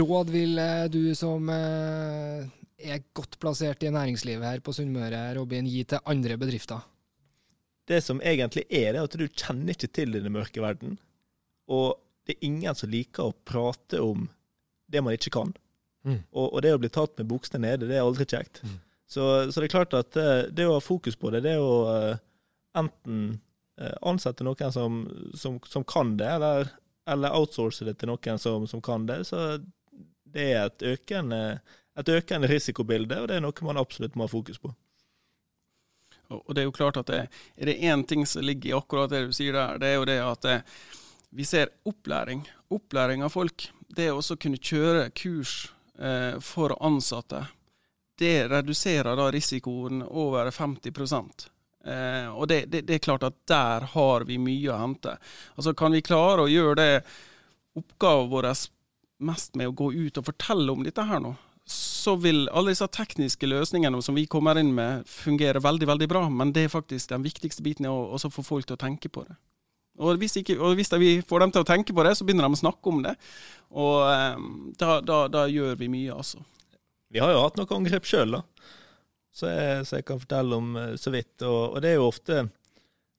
råd 0.00 0.32
vil 0.32 0.62
du 0.92 1.02
som 1.16 1.52
eh, 1.52 2.46
er 2.78 3.02
godt 3.16 3.38
plassert 3.42 3.82
i 3.82 3.90
næringslivet 3.92 4.46
her 4.46 4.62
på 4.64 4.72
Sunnmøre, 4.76 5.34
Robin, 5.38 5.66
gi 5.66 5.82
til 5.88 6.02
andre 6.06 6.38
bedrifter? 6.40 6.84
Det 7.88 8.02
som 8.04 8.20
egentlig 8.20 8.66
er, 8.68 8.92
det 8.92 9.00
er 9.00 9.06
at 9.06 9.16
du 9.16 9.24
kjenner 9.26 9.72
ikke 9.72 9.90
til 9.90 10.12
denne 10.14 10.32
mørke 10.32 10.62
verden. 10.62 10.98
Og 11.68 11.98
det 12.28 12.36
er 12.36 12.46
ingen 12.48 12.76
som 12.76 12.90
liker 12.92 13.30
å 13.30 13.36
prate 13.48 14.00
om 14.04 14.28
det 14.88 15.02
man 15.04 15.16
ikke 15.16 15.32
kan. 15.32 15.54
Mm. 16.04 16.20
Og, 16.32 16.46
og, 16.46 16.60
det 16.64 16.74
å 16.76 16.80
bli 16.80 16.90
tatt 16.92 17.16
med 17.18 17.28
buksene 17.30 17.64
nede, 17.64 17.88
det 17.88 17.98
er 17.98 18.04
aldri 18.04 18.26
kjekt. 18.28 18.62
Mm. 18.64 18.76
Så, 19.08 19.24
så, 19.50 19.60
det 19.60 19.68
er 19.68 19.72
klart 19.72 19.96
at 19.96 20.16
eh, 20.20 20.48
det 20.52 20.68
å 20.68 20.76
ha 20.76 20.84
fokus 20.84 21.16
på 21.16 21.32
det, 21.32 21.42
det 21.46 21.56
er 21.56 21.64
å 21.64 21.76
uh, 21.88 22.20
enten 22.76 23.38
uh, 23.80 23.96
ansette 24.10 24.44
noen 24.44 24.72
som, 24.72 25.00
som, 25.32 25.56
som 25.64 25.84
kan 25.88 26.12
det, 26.20 26.28
eller, 26.28 26.68
eller, 27.08 27.36
outsource 27.36 27.88
det 27.88 27.96
til 28.00 28.12
noen 28.12 28.40
som, 28.40 28.68
som 28.68 28.84
kan 28.84 29.08
det. 29.08 29.22
Så 29.28 29.62
det 30.28 30.50
er 30.52 30.66
et 30.66 30.84
økende 30.92 31.40
et 31.98 32.12
økende 32.14 32.50
risikobilde, 32.50 33.20
og 33.20 33.28
det 33.28 33.38
er 33.38 33.44
noe 33.44 33.66
man 33.66 33.80
absolutt 33.80 34.16
må 34.16 34.26
ha 34.26 34.32
fokus 34.32 34.60
på. 34.62 34.70
Og 36.28 36.54
det 36.54 36.60
Er 36.60 36.68
jo 36.68 36.76
klart 36.76 36.96
at 37.00 37.06
det, 37.08 37.28
er 37.56 37.66
det 37.66 37.80
én 37.80 38.04
ting 38.04 38.26
som 38.26 38.44
ligger 38.44 38.70
i 38.70 38.76
akkurat 38.76 39.10
det 39.10 39.26
du 39.26 39.32
sier 39.32 39.52
der, 39.56 39.78
det 39.80 39.88
er 39.88 39.94
jo 39.96 40.04
det 40.04 40.18
at 40.20 40.44
eh, 40.44 40.60
vi 41.30 41.44
ser 41.44 41.72
opplæring. 41.88 42.44
Opplæring 42.68 43.22
av 43.24 43.32
folk. 43.32 43.70
Det 43.88 44.10
å 44.12 44.20
kunne 44.36 44.60
kjøre 44.60 45.10
kurs 45.16 45.72
eh, 45.98 46.36
for 46.44 46.76
ansatte, 46.84 47.46
det 48.18 48.48
reduserer 48.50 49.16
da 49.16 49.30
risikoen 49.32 50.02
over 50.02 50.50
50 50.50 50.92
eh, 51.84 52.28
Og 52.28 52.48
det, 52.48 52.66
det, 52.66 52.82
det, 52.82 52.94
er 52.94 53.04
klart 53.08 53.22
at 53.22 53.36
der 53.48 53.88
har 53.94 54.24
vi 54.28 54.38
mye 54.38 54.72
å 54.72 54.80
hente. 54.82 55.16
Altså 55.56 55.72
Kan 55.74 55.92
vi 55.96 56.02
klare 56.02 56.44
å 56.44 56.52
gjøre 56.52 56.74
det 56.76 57.04
oppgaven 57.78 58.28
vår 58.28 58.52
mest 59.18 59.54
med 59.56 59.70
å 59.70 59.76
gå 59.76 59.92
ut 59.92 60.18
og 60.18 60.26
fortelle 60.26 60.72
om 60.72 60.84
dette 60.84 61.02
her 61.02 61.22
nå, 61.22 61.32
så 61.68 62.14
vil 62.16 62.46
alle 62.56 62.72
disse 62.72 62.86
tekniske 62.94 63.48
løsningene 63.48 64.00
som 64.04 64.16
vi 64.16 64.24
kommer 64.30 64.58
inn 64.60 64.70
med, 64.76 65.04
fungere 65.08 65.60
veldig 65.60 65.88
veldig 65.90 66.08
bra. 66.08 66.24
Men 66.32 66.54
det 66.56 66.66
er 66.66 66.72
faktisk 66.72 67.12
den 67.12 67.26
viktigste 67.26 67.64
biten, 67.66 67.88
å 67.88 68.16
få 68.18 68.44
folk 68.44 68.68
til 68.68 68.78
å 68.78 68.80
tenke 68.80 69.10
på 69.12 69.26
det. 69.28 69.36
Og 69.98 70.20
hvis, 70.20 70.36
ikke, 70.38 70.54
og 70.62 70.76
hvis 70.78 70.92
vi 71.00 71.16
får 71.26 71.42
dem 71.42 71.52
til 71.54 71.64
å 71.64 71.66
tenke 71.66 71.94
på 71.94 72.04
det, 72.06 72.14
så 72.14 72.24
begynner 72.26 72.46
de 72.46 72.54
å 72.54 72.60
snakke 72.60 72.92
om 72.92 73.02
det. 73.02 73.16
Og 73.74 74.06
um, 74.38 74.46
da, 74.78 75.00
da, 75.02 75.24
da, 75.32 75.46
gjør 75.50 75.74
vi 75.80 75.90
mye, 75.90 76.14
altså. 76.14 76.44
Vi 77.10 77.20
har 77.22 77.32
jo 77.34 77.42
hatt 77.42 77.58
noen 77.58 77.80
angrep 77.80 78.06
sjøl, 78.06 78.38
da. 78.38 78.70
Så 79.34 79.50
jeg, 79.50 79.82
så 79.88 79.98
jeg, 79.98 80.06
kan 80.06 80.22
fortelle 80.22 80.56
om 80.56 80.72
eh, 80.78 80.94
så 80.98 81.12
vidt. 81.14 81.34
Og, 81.42 81.74
og 81.74 81.82
det 81.82 81.92
er 81.92 81.98
jo 81.98 82.08
ofte, 82.08 82.40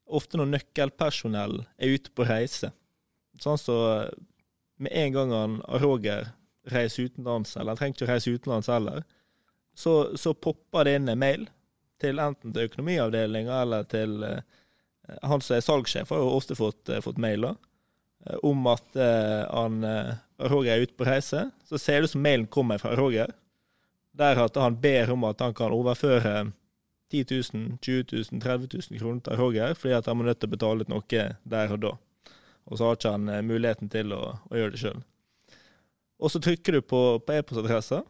ofte 0.09 0.39
når 0.39 0.53
nøkkelpersonell 0.55 1.61
er 1.79 1.95
ute 1.95 2.11
på 2.15 2.27
reise. 2.27 2.71
Sånn 3.39 3.59
så 3.59 3.77
med 4.79 4.95
en 4.95 5.15
gang 5.15 5.31
han 5.35 5.55
Roger 5.83 6.31
reiser 6.73 7.09
utenlands, 7.09 7.55
eller 7.57 7.73
han 7.73 7.79
trenger 7.79 7.97
ikke 7.97 8.11
reise 8.11 8.33
utenlands 8.35 8.69
heller, 8.71 9.03
så, 9.79 10.17
så 10.17 10.33
popper 10.33 10.87
det 10.87 10.95
inn 10.99 11.09
en 11.11 11.21
mail 11.21 11.47
til 12.01 12.19
enten 12.19 12.53
til 12.55 12.69
økonomiavdelinga 12.69 13.61
eller 13.63 13.87
til 13.91 14.23
uh, 14.23 14.39
han 15.25 15.43
som 15.43 15.57
er 15.57 15.65
salgssjef, 15.65 16.11
har 16.11 16.21
jo 16.21 16.35
ofte 16.35 16.57
fått, 16.59 16.91
uh, 16.91 17.01
fått 17.03 17.19
mailer 17.21 17.55
uh, 17.55 18.37
om 18.45 18.67
at 18.71 18.99
han, 18.99 19.83
Roger 20.39 20.73
er 20.75 20.85
ute 20.85 20.95
på 20.95 21.07
reise. 21.07 21.49
Så 21.67 21.79
ser 21.79 22.03
ut 22.03 22.11
som 22.11 22.23
mailen 22.23 22.47
kommer 22.51 22.79
fra 22.79 22.93
Roger, 22.99 23.31
der 24.15 24.39
at 24.43 24.59
han 24.59 24.77
ber 24.79 25.11
om 25.15 25.25
at 25.27 25.41
han 25.43 25.55
kan 25.55 25.75
overføre 25.75 26.51
10 27.11 27.25
000, 27.31 27.79
20 27.81 28.03
000, 28.31 28.41
30 28.43 28.69
000 28.91 28.99
kroner 29.01 29.23
til 29.25 29.39
Roger, 29.39 29.73
fordi 29.73 29.95
at 29.97 30.07
han 30.07 30.19
må 30.19 30.27
nødt 30.27 30.39
til 30.39 30.51
å 30.51 30.55
betale 30.55 30.85
ut 30.85 30.91
noe 30.91 31.23
der 31.55 31.75
og 31.75 31.83
da. 31.83 31.93
Og 32.69 32.77
så 32.77 32.85
har 32.85 32.99
ikke 32.99 33.15
han 33.15 33.31
muligheten 33.47 33.89
til 33.89 34.13
å, 34.13 34.21
å 34.45 34.59
gjøre 34.59 34.75
det 34.75 34.83
sjøl. 34.83 34.99
Og 36.19 36.31
så 36.33 36.41
trykker 36.43 36.77
du 36.77 36.81
på, 36.83 37.01
på 37.23 37.35
e-postadressa, 37.37 38.01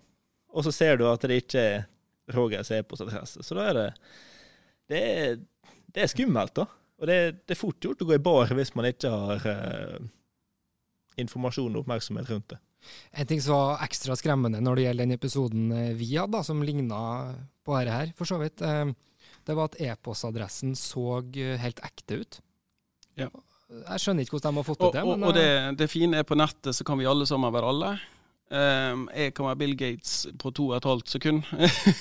og 0.49 0.65
så 0.65 0.73
ser 0.73 0.97
du 0.97 1.05
at 1.09 1.23
det 1.29 1.43
ikke 1.43 1.61
er 1.61 1.87
Rogers 2.33 2.71
e-postadresse. 2.73 3.43
Så 3.45 3.57
da 3.57 3.69
er 3.69 3.77
det 3.77 3.87
det 4.89 4.99
er, 4.99 5.35
det 5.93 6.01
er, 6.01 6.09
skummelt, 6.09 6.55
da. 6.57 6.65
Og 6.99 7.05
det, 7.05 7.17
det, 7.45 7.53
er 7.53 7.59
fort 7.59 7.77
gjort 7.83 8.01
å 8.01 8.07
gå 8.09 8.15
i 8.17 8.23
bar 8.23 8.49
hvis 8.57 8.73
man 8.73 8.87
ikke 8.89 9.11
har 9.13 9.45
eh, 9.51 9.99
informasjon 11.21 11.75
og 11.75 11.83
oppmerksomhet 11.83 12.31
rundt 12.33 12.55
det. 12.55 12.57
En 13.21 13.27
ting 13.29 13.41
som 13.43 13.57
var 13.57 13.83
ekstra 13.85 14.15
skremmende 14.17 14.61
når 14.63 14.79
det 14.79 14.85
gjelder 14.87 15.05
den 15.05 15.17
episoden 15.19 15.69
eh, 15.75 15.93
vi 15.99 16.09
hadde, 16.15 16.41
som 16.47 16.63
ligna 16.65 17.01
på 17.65 17.77
dette 17.77 17.99
her, 17.99 18.13
for 18.17 18.29
så 18.29 18.39
vidt, 18.41 18.63
eh, 18.65 18.89
det 19.45 19.57
var 19.57 19.69
at 19.69 19.79
e-postadressen 19.83 20.73
så 20.79 21.21
eh, 21.21 21.55
helt 21.61 21.83
ekte 21.85 22.21
ut. 22.23 22.41
Ja. 23.19 23.29
Jeg 23.69 24.01
skjønner 24.01 24.25
ikke 24.25 24.37
hvordan 24.37 24.55
de 24.55 24.61
har 24.61 24.65
fått 24.65 24.79
det 24.81 24.93
til. 24.95 25.03
Og, 25.05 25.11
og, 25.19 25.27
og 25.29 25.35
det, 25.37 25.49
det, 25.77 25.89
fine 25.91 26.21
er 26.21 26.25
på 26.25 26.37
nettet 26.39 26.75
så 26.75 26.85
kan 26.85 26.97
vi 26.97 27.09
alle 27.09 27.27
sammen 27.29 27.53
være 27.53 27.69
alle. 27.69 27.91
Um, 28.49 29.03
jeg 29.13 29.35
kan 29.37 29.45
være 29.45 29.57
Bill 29.59 29.75
Gates 29.77 30.13
på 30.41 30.49
to 30.57 30.71
og 30.71 30.79
et 30.79 30.85
halvt 30.89 31.11
sekund. 31.13 31.43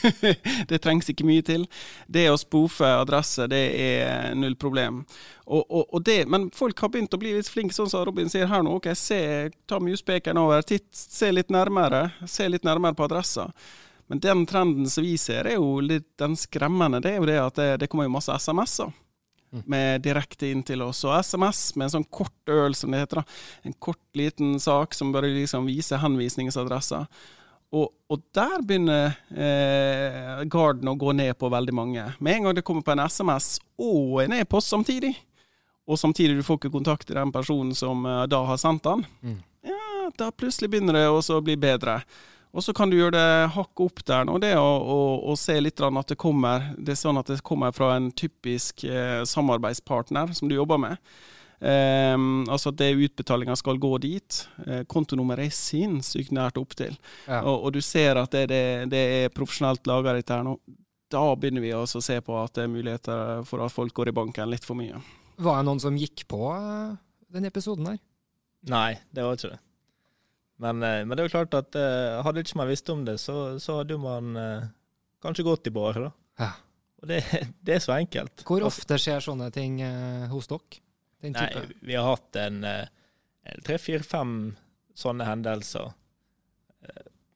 det 0.71 0.79
trengs 0.81 1.11
ikke 1.12 1.27
mye 1.29 1.45
til. 1.45 1.66
Det 2.09 2.25
å 2.33 2.39
spoofe 2.41 2.89
adresse, 2.89 3.45
det 3.53 3.61
er 3.85 4.33
null 4.39 4.57
problem. 4.57 5.03
Og, 5.45 5.66
og, 5.66 5.83
og 5.93 6.07
det, 6.09 6.23
men 6.33 6.47
folk 6.57 6.81
har 6.81 6.93
begynt 6.95 7.12
å 7.12 7.21
bli 7.21 7.35
litt 7.37 7.51
flinke, 7.53 7.77
sånn 7.77 7.91
som 7.93 8.07
Robin 8.09 8.33
sier 8.33 8.49
her 8.49 8.64
nå. 8.64 8.79
ok, 8.81 8.89
se, 8.97 9.21
Ta 9.69 9.77
muspekeren 9.83 10.41
over, 10.41 10.64
titt, 10.64 10.89
se 10.97 11.29
litt 11.35 11.53
nærmere, 11.53 12.07
se 12.25 12.49
litt 12.49 12.64
nærmere 12.64 12.97
på 12.97 13.05
adressa. 13.11 13.51
Men 14.09 14.25
den 14.25 14.47
trenden 14.49 14.89
som 14.89 15.05
vi 15.05 15.19
ser, 15.21 15.45
er 15.45 15.61
jo 15.61 15.83
litt 15.85 16.14
den 16.16 16.33
skremmende. 16.37 17.03
Det 17.05 17.12
er 17.12 17.21
jo 17.21 17.29
det 17.29 17.37
at 17.43 17.61
det, 17.61 17.69
det 17.83 17.91
kommer 17.93 18.09
jo 18.09 18.14
masse 18.16 18.33
SMS-er 18.41 18.97
med 19.51 20.03
direkte 20.05 20.51
inn 20.51 20.62
til 20.66 20.82
oss. 20.84 21.05
Og 21.07 21.16
SMS 21.18 21.72
med 21.76 21.88
en 21.88 21.96
sånn 21.99 22.07
kort 22.12 22.53
øl, 22.53 22.76
som 22.76 22.92
det 22.92 23.03
heter. 23.05 23.22
da. 23.22 23.40
En 23.68 23.76
kort, 23.78 24.03
liten 24.18 24.59
sak 24.61 24.94
som 24.94 25.12
bare 25.14 25.30
liksom 25.32 25.68
viser 25.68 26.03
henvisningsadresser. 26.03 27.07
Og, 27.68 27.90
og, 28.09 28.22
der 28.32 28.62
begynner 28.64 29.12
eh, 29.28 30.44
garden 30.49 30.88
å 30.88 30.96
gå 30.96 31.12
ned 31.12 31.36
på 31.36 31.51
veldig 31.53 31.74
mange. 31.76 32.07
Med 32.18 32.38
en 32.38 32.49
gang 32.49 32.57
det 32.57 32.64
kommer 32.64 32.84
på 32.84 32.94
en 32.94 33.05
SMS 33.05 33.59
og 33.76 34.22
en 34.24 34.38
e-post 34.38 34.72
samtidig, 34.72 35.12
og 35.88 36.01
samtidig 36.01 36.38
du 36.38 36.46
får 36.46 36.62
ikke 36.62 36.72
kontakt 36.72 37.07
til 37.09 37.18
den 37.20 37.32
personen 37.32 37.76
som 37.76 38.07
eh, 38.09 38.24
da 38.32 38.40
har 38.49 38.61
sendt 38.61 38.88
den, 38.88 39.05
mm. 39.20 39.36
ja, 39.68 40.09
da 40.16 40.30
plutselig 40.32 40.72
begynner 40.72 40.96
det 40.96 41.05
å 41.12 41.42
bli 41.44 41.59
bedre. 41.61 42.01
Og 42.59 42.64
så 42.64 42.74
kan 42.74 42.90
du 42.90 42.96
gjøre 42.98 43.14
det 43.14 43.50
hakket 43.54 43.84
opp 43.84 44.00
der 44.09 44.24
nå, 44.26 44.34
det 44.42 44.56
å, 44.59 44.66
å, 44.66 45.00
å, 45.30 45.34
se 45.38 45.54
litt 45.62 45.78
at 45.78 46.11
det 46.11 46.16
kommer 46.18 46.72
Det 46.74 46.96
er 46.96 46.98
sånn 46.98 47.20
at 47.20 47.30
det 47.30 47.38
kommer 47.46 47.70
fra 47.76 47.92
en 47.94 48.09
typisk 48.11 48.82
eh, 48.88 49.22
samarbeidspartner 49.30 50.32
som 50.34 50.50
du 50.50 50.56
jobber 50.56 50.80
med. 50.82 50.96
Eh, 51.61 52.16
altså 52.50 52.72
at 52.72 52.80
det 52.80 52.90
utbetalinga 52.96 53.54
skal 53.59 53.78
gå 53.78 53.92
dit. 54.02 54.40
Eh, 54.66 54.82
kontonummeret 54.90 55.46
er 55.46 55.54
sinnssykt 55.54 56.34
nært 56.34 56.59
opptil. 56.59 56.98
Ja. 57.28 57.44
Og, 57.44 57.68
og, 57.68 57.70
du 57.76 57.80
ser 57.84 58.18
at 58.18 58.34
det, 58.34 58.48
det, 58.50 58.62
det 58.90 59.04
er 59.20 59.34
profesjonelt 59.34 59.86
laga, 59.86 60.16
dette 60.18 60.34
her 60.34 60.42
nå. 60.46 60.56
Da 61.09 61.22
begynner 61.38 61.62
vi 61.62 61.70
også 61.72 62.02
å 62.02 62.04
se 62.04 62.18
på 62.20 62.34
at 62.42 62.59
det 62.59 62.66
er 62.66 62.74
muligheter 62.74 63.46
for 63.48 63.62
at 63.64 63.72
folk 63.72 63.94
går 63.96 64.11
i 64.11 64.16
banken 64.18 64.50
litt 64.50 64.66
for 64.66 64.76
mye. 64.76 64.98
Var 65.38 65.62
det 65.62 65.70
noen 65.70 65.80
som 65.86 65.96
gikk 65.96 66.26
på 66.28 66.42
denne 66.50 66.98
den 67.38 67.46
episoden 67.46 67.86
her? 67.86 68.02
Nei, 68.66 68.98
det 69.14 69.22
var 69.22 69.38
ikke 69.38 69.54
det. 69.54 69.62
Men, 70.59 70.82
eh, 70.82 71.04
men, 71.04 71.14
det 71.14 71.22
er 71.22 71.28
jo 71.28 71.34
klart 71.36 71.54
at 71.54 71.76
uh, 71.78 72.18
hadde 72.26 72.42
ikke 72.42 72.59
man 72.59 72.70
visst 72.70 72.90
om 72.90 73.04
det, 73.06 73.18
så, 73.22 73.36
så 73.62 73.80
hadde 73.80 73.98
man 74.02 74.34
uh, 74.34 74.66
kanskje 75.22 75.46
gått 75.46 75.70
i 75.70 75.74
bar. 75.74 76.00
da. 76.02 76.11
Ja. 76.42 76.50
Og 76.98 77.11
det, 77.11 77.20
det, 77.64 77.76
er 77.76 77.84
så 77.84 77.94
enkelt. 77.94 78.42
Hvor 78.42 78.62
altså- 78.62 78.82
ofte 78.82 78.98
skjer 79.02 79.22
sånne 79.24 79.50
ting 79.54 79.78
uh, 79.84 80.26
hos 80.32 80.50
dere? 80.50 80.82
Nei, 81.34 81.48
vi 81.82 81.96
har 81.98 82.06
hatt 82.06 82.36
en 82.38 82.61
tre, 83.66 83.74
fire, 83.82 84.04
fem 84.06 84.34
sånne 84.94 85.24
hendelser 85.26 85.88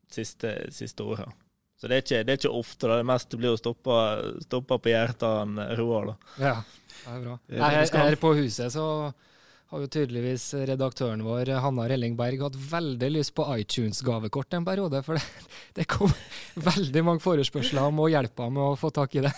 siste, 0.06 0.52
siste 0.70 1.02
året. 1.02 1.32
Så 1.80 1.88
det 1.90 1.96
er, 1.96 2.04
ikke, 2.04 2.20
det 2.22 2.30
er 2.30 2.38
ikke 2.38 2.52
ofte. 2.54 2.86
da. 2.86 3.00
Det 3.00 3.08
meste 3.10 3.40
blir 3.40 3.56
å 3.56 3.58
stoppe 3.58 4.78
på 4.78 4.92
hjertet 4.92 5.24
av 5.26 5.58
Roar. 5.80 6.12
da. 6.12 6.14
Ja, 6.44 6.54
det 6.92 7.16
er 7.16 7.24
bra. 7.24 7.34
Her, 7.50 7.78
her 8.04 8.18
på 8.22 8.30
huset 8.38 8.70
så 8.70 8.86
har 9.72 9.80
jo 9.80 9.88
tydeligvis 9.88 10.50
redaktøren 10.68 11.22
vår 11.24 11.48
Hanna 11.64 11.86
Rellingberg 11.88 12.42
hatt 12.44 12.56
veldig 12.56 13.08
lyst 13.14 13.32
på 13.32 13.46
iTunes-gavekort 13.56 14.52
en 14.58 14.66
periode. 14.66 15.00
For 15.06 15.16
det, 15.16 15.22
det, 15.78 15.86
kom 15.88 16.12
veldig 16.60 17.02
mange 17.06 17.24
forespørsler 17.24 17.86
om 17.88 18.02
å 18.04 18.10
hjelpe 18.12 18.44
henne 18.44 18.58
med 18.58 18.74
å 18.74 18.76
få 18.76 18.90
tak 18.92 19.16
i 19.16 19.22
det. 19.24 19.32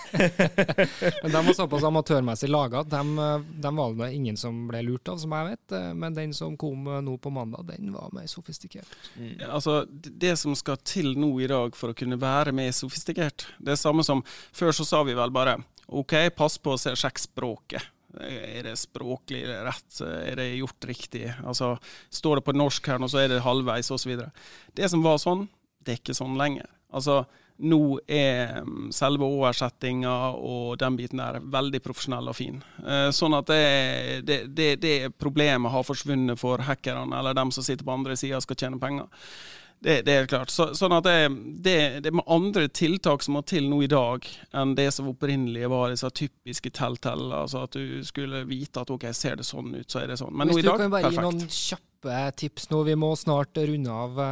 Men 1.22 1.36
de 1.36 1.44
var 1.46 1.54
såpass 1.54 1.86
amatørmessig 1.86 2.50
laga 2.50 2.82
at 2.82 2.90
de, 2.90 3.28
de, 3.62 3.72
var 3.78 3.94
det 4.00 4.10
ingen 4.16 4.40
som 4.40 4.64
ble 4.66 4.82
lurt 4.88 5.12
av, 5.12 5.22
som 5.22 5.38
jeg 5.38 5.52
vet. 5.52 5.78
Men 6.02 6.18
den 6.18 6.34
som 6.34 6.58
kom 6.58 6.90
nå 7.06 7.16
på 7.22 7.30
mandag, 7.30 7.70
den 7.70 7.94
var 7.94 8.10
mer 8.16 8.26
sofistikert. 8.30 8.90
Mm. 9.14 9.38
Altså, 9.46 9.84
Det 9.86 10.34
som 10.40 10.58
skal 10.58 10.82
til 10.82 11.14
nå 11.14 11.30
i 11.46 11.50
dag 11.50 11.78
for 11.78 11.94
å 11.94 11.98
kunne 11.98 12.18
være 12.18 12.56
mer 12.56 12.74
sofistikert, 12.74 13.46
det 13.62 13.76
er 13.76 13.84
samme 13.86 14.02
som 14.02 14.26
før 14.26 14.74
så 14.74 14.90
sa 14.96 15.06
vi 15.06 15.14
vel 15.14 15.30
bare 15.34 15.60
OK, 15.94 16.16
pass 16.34 16.58
på 16.58 16.74
å 16.74 16.80
sjekke 16.80 17.22
språket. 17.22 17.90
Er 18.22 18.66
det 18.68 18.76
språklig 18.78 19.44
rett? 19.48 20.00
Er 20.04 20.38
det 20.38 20.50
gjort 20.58 20.88
riktig? 20.88 21.26
Altså, 21.44 21.74
Står 22.10 22.40
det 22.40 22.46
på 22.46 22.56
norsk 22.56 22.90
her 22.92 23.00
nå, 23.02 23.08
så 23.10 23.22
er 23.24 23.32
det 23.32 23.44
halvveis, 23.44 23.90
osv. 23.94 24.16
Det 24.74 24.90
som 24.90 25.02
var 25.04 25.18
sånn, 25.22 25.46
det 25.84 25.96
er 25.96 26.02
ikke 26.02 26.16
sånn 26.16 26.38
lenger. 26.40 26.68
Altså, 26.94 27.24
nå 27.62 28.00
er 28.10 28.62
mm, 28.66 28.88
selve 28.94 29.26
oversettinga 29.28 30.14
og 30.34 30.78
den 30.80 30.96
biten 30.98 31.20
der 31.22 31.38
veldig 31.38 31.80
profesjonell 31.84 32.30
og 32.32 32.38
fin. 32.38 32.58
Eh, 32.82 33.10
sånn 33.14 33.36
at 33.38 33.50
det, 33.50 34.22
det, 34.26 34.38
det, 34.50 34.70
det 34.82 34.96
problemet 35.18 35.70
har 35.70 35.86
forsvunnet 35.86 36.40
for 36.40 36.64
hackerne, 36.66 37.06
eller 37.18 37.36
dem 37.36 37.52
som 37.54 37.66
sitter 37.66 37.86
på 37.86 37.94
andre 37.94 38.18
sida 38.18 38.40
og 38.40 38.46
skal 38.46 38.58
tjene 38.58 38.80
penger. 38.82 39.28
Det, 39.84 40.02
det, 40.02 40.12
er 40.12 40.26
klart. 40.26 40.48
Så, 40.48 40.70
sånn 40.72 40.94
at 40.96 41.04
det, 41.04 41.16
det, 41.60 41.74
det 42.06 42.08
er 42.08 42.20
andre 42.32 42.70
tiltak 42.72 43.20
som 43.20 43.36
må 43.36 43.42
til 43.44 43.66
nå 43.68 43.82
i 43.84 43.88
dag, 43.92 44.24
enn 44.56 44.72
det 44.78 44.86
som 44.96 45.10
opprinnelig 45.10 45.68
var 45.68 45.92
disse 45.92 46.08
typiske 46.08 46.72
telltell. 46.72 47.26
Altså 47.36 47.66
at 47.66 47.76
du 47.76 48.00
skulle 48.06 48.46
vite 48.48 48.80
at 48.80 48.92
OK, 48.94 49.04
ser 49.12 49.36
det 49.42 49.44
sånn 49.44 49.74
ut, 49.74 49.84
så 49.84 50.00
er 50.00 50.14
det 50.14 50.16
sånn. 50.22 50.32
Men 50.32 50.48
Hvis 50.48 50.62
nå 50.62 50.62
i 50.62 50.66
dag, 50.70 50.80
perfekt. 50.80 50.80
Hvis 50.80 50.80
du 50.80 50.86
kan 50.86 50.94
bare 50.96 51.10
perfekt. 51.10 51.20
gi 51.20 51.28
noen 51.28 51.54
kjappe 51.58 52.24
tips 52.40 52.70
nå, 52.72 52.82
vi 52.88 52.96
må 53.04 53.12
snart 53.20 53.60
runde 53.60 53.98
av. 54.06 54.24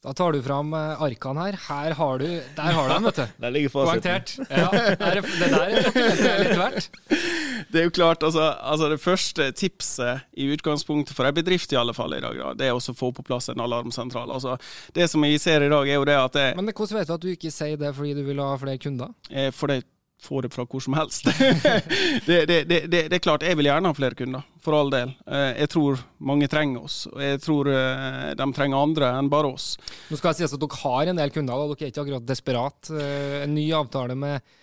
Da 0.00 0.14
tar 0.16 0.32
du 0.32 0.40
fram 0.42 0.72
eh, 0.72 1.02
arkene 1.04 1.42
her. 1.44 1.56
Her 1.66 1.94
har 1.98 2.18
du 2.22 2.24
Der 2.56 2.72
har 2.72 2.88
du 2.88 2.94
dem, 2.94 3.04
vet 3.04 3.18
du. 3.18 3.26
Der 3.44 3.50
ligger 3.52 3.72
Poengtert. 3.74 4.32
Ja, 4.48 4.68
det 4.72 4.94
der 4.96 5.18
er 5.18 6.40
litt 6.40 6.56
verdt. 6.56 6.88
Det 7.70 7.82
er 7.82 7.84
jo 7.84 7.92
klart, 7.92 8.24
altså, 8.24 8.46
altså, 8.64 8.88
Det 8.88 8.98
første 9.00 9.50
tipset 9.52 10.24
i 10.32 10.48
utgangspunktet 10.50 11.14
for 11.14 11.28
en 11.28 11.36
bedrift 11.36 11.70
i 11.74 11.78
alle 11.78 11.92
fall 11.94 12.16
i 12.16 12.22
dag, 12.24 12.34
da, 12.34 12.54
det 12.56 12.70
er 12.70 12.74
å 12.74 12.80
få 12.96 13.12
på 13.14 13.22
plass 13.22 13.50
en 13.52 13.60
alarmsentral. 13.60 14.32
Altså, 14.32 14.56
det 14.96 15.06
som 15.12 15.22
vi 15.22 15.36
ser 15.38 15.62
i 15.62 15.68
dag, 15.70 15.84
er 15.86 16.00
jo 16.00 16.08
det 16.08 16.16
at 16.16 16.38
det, 16.38 16.48
Men 16.56 16.72
hvordan 16.72 16.98
vet 16.98 17.12
du 17.12 17.14
at 17.14 17.26
du 17.26 17.30
ikke 17.34 17.52
sier 17.52 17.76
det 17.78 17.92
fordi 17.94 18.16
du 18.16 18.24
vil 18.26 18.40
ha 18.40 18.56
flere 18.58 18.80
kunder? 18.80 19.12
Eh, 19.28 19.52
for 19.52 19.70
det 19.70 19.82
få 20.20 20.40
det 20.44 20.52
fra 20.52 20.66
hvor 20.68 20.82
som 20.84 20.96
helst. 20.98 21.24
det, 22.26 22.44
det, 22.46 22.58
det, 22.68 22.80
det, 22.90 23.12
er 23.12 23.22
klart, 23.22 23.44
jeg 23.46 23.58
vil 23.58 23.70
gjerne 23.70 23.90
ha 23.90 23.96
flere 23.96 24.18
kunder, 24.18 24.44
for 24.62 24.76
all 24.76 24.92
del. 24.92 25.14
Eh, 25.26 25.62
jeg 25.62 25.72
tror 25.72 26.02
mange 26.30 26.48
trenger 26.52 26.84
oss, 26.84 27.02
og 27.10 27.22
jeg 27.24 27.40
tror 27.44 27.72
eh, 27.72 28.28
de 28.38 28.48
trenger 28.56 28.84
andre 28.84 29.12
enn 29.18 29.32
bare 29.32 29.52
oss. 29.54 29.72
Nå 30.10 30.20
skal 30.20 30.32
jeg 30.34 30.42
si 30.42 30.48
at 30.50 30.60
Dere 30.60 30.80
har 30.84 31.12
en 31.12 31.22
del 31.22 31.34
kunder, 31.34 31.56
og 31.56 31.74
dere 31.74 31.88
er 31.88 31.94
ikke 31.94 32.04
akkurat 32.04 32.28
desperat. 32.28 32.92
Eh, 32.92 33.40
en 33.46 33.56
ny 33.56 33.66
avtale 33.76 34.18
med, 34.18 34.54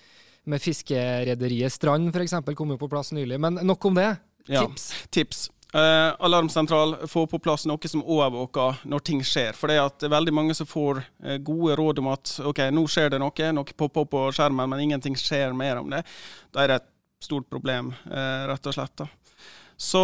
med 0.48 0.64
fiskerederiet 0.64 1.74
Strand 1.74 2.14
f.eks. 2.14 2.40
kom 2.56 2.76
jo 2.76 2.82
på 2.82 2.92
plass 2.92 3.14
nylig. 3.18 3.42
Men 3.42 3.62
nok 3.66 3.90
om 3.90 3.98
det. 3.98 4.12
Tips? 4.48 4.92
Ja, 4.94 5.06
tips. 5.12 5.48
Uh, 5.76 6.16
alarmsentral 6.24 6.94
få 7.12 7.26
på 7.28 7.42
plass 7.44 7.66
noe 7.68 7.90
som 7.92 8.00
overvåker 8.02 8.86
når 8.88 9.04
ting 9.04 9.20
skjer. 9.26 9.52
For 9.58 9.68
det 9.68 9.76
er 9.78 10.14
veldig 10.14 10.34
mange 10.34 10.56
som 10.56 10.70
får 10.70 11.02
uh, 11.04 11.38
gode 11.44 11.76
råd 11.76 12.00
om 12.00 12.12
at 12.14 12.38
ok, 12.48 12.62
nå 12.72 12.86
skjer 12.88 13.12
det 13.14 13.20
noe, 13.20 13.52
noe 13.52 13.76
popper 13.76 14.06
opp 14.06 14.14
på 14.16 14.26
skjermen, 14.38 14.70
men 14.72 14.86
ingenting 14.86 15.18
skjer 15.20 15.56
mer 15.58 15.82
om 15.84 15.92
det. 15.92 16.06
Da 16.56 16.64
er 16.64 16.72
det 16.72 16.82
et 16.82 16.92
stort 17.28 17.50
problem, 17.52 17.92
uh, 18.08 18.48
rett 18.48 18.72
og 18.72 18.78
slett. 18.80 18.96
da. 19.04 19.10
Så 19.78 20.02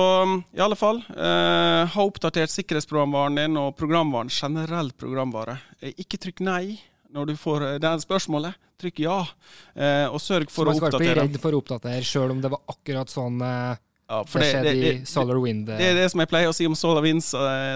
i 0.51 0.59
alle 0.61 0.75
fall, 0.77 1.01
eh, 1.09 1.87
ha 1.89 2.03
oppdatert 2.05 2.51
sikkerhetsprogramvaren 2.53 3.39
din 3.39 3.57
og 3.57 3.71
programvaren, 3.75 4.29
generelt 4.29 4.93
programvare. 5.01 5.57
Eh, 5.81 5.95
ikke 5.97 6.19
trykk 6.21 6.43
nei 6.45 6.77
når 7.09 7.31
du 7.31 7.33
får 7.37 7.65
eh, 7.65 7.79
det 7.81 7.93
spørsmålet. 8.05 8.53
Trykk 8.77 9.01
ja, 9.01 9.17
eh, 9.73 10.05
og 10.05 10.21
sørg 10.21 10.53
for 10.53 10.69
å 10.69 10.75
oppdatere. 10.75 10.77
Så 10.77 10.83
man 10.83 10.91
skal 10.91 11.01
ikke 11.01 11.15
bli 11.17 11.23
redd 11.23 11.41
for 11.41 11.57
å 11.57 11.63
oppdatere, 11.63 12.05
sjøl 12.05 12.35
om 12.35 12.43
det 12.43 12.53
var 12.53 12.61
akkurat 12.69 13.09
sånn 13.09 13.41
eh, 13.41 13.81
ja, 14.13 14.19
det, 14.23 14.49
skjedde 14.49 14.73
i 14.77 14.93
Solar 15.09 15.41
Wind. 15.43 15.65
Det 15.69 15.89
er 15.89 15.97
det 15.97 16.05
som 16.13 16.23
jeg 16.23 16.31
pleier 16.31 16.51
å 16.51 16.55
si 16.55 16.67
om 16.69 16.77
Solar 16.77 17.05
Winds, 17.05 17.31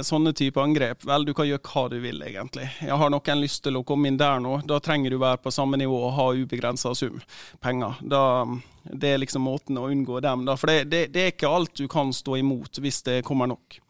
sånne 0.08 0.34
type 0.38 0.62
angrep. 0.62 1.04
Vel, 1.08 1.26
du 1.28 1.34
kan 1.38 1.50
gjøre 1.50 1.64
hva 1.66 1.88
du 1.92 1.98
vil, 2.04 2.22
egentlig. 2.26 2.70
Jeg 2.86 3.02
har 3.02 3.14
noen 3.14 3.42
lyst 3.42 3.64
til 3.66 3.80
å 3.80 3.84
komme 3.88 4.12
inn 4.12 4.20
der 4.20 4.40
nå. 4.44 4.60
Da 4.70 4.80
trenger 4.84 5.14
du 5.14 5.20
være 5.22 5.42
på 5.44 5.54
samme 5.54 5.80
nivå 5.82 5.98
og 6.10 6.16
ha 6.20 6.30
ubegrensa 6.38 6.94
sum 6.98 7.20
penger. 7.64 7.98
Da, 8.02 8.24
det 8.94 9.16
er 9.16 9.22
liksom 9.24 9.46
måten 9.48 9.80
å 9.82 9.90
unngå 9.92 10.22
dem. 10.24 10.46
Da. 10.48 10.58
For 10.60 10.72
det, 10.72 10.88
det, 10.94 11.04
det 11.16 11.26
er 11.26 11.36
ikke 11.36 11.52
alt 11.52 11.76
du 11.78 11.88
kan 11.92 12.14
stå 12.16 12.40
imot 12.42 12.82
hvis 12.84 13.04
det 13.08 13.24
kommer 13.28 13.50
nok. 13.50 13.82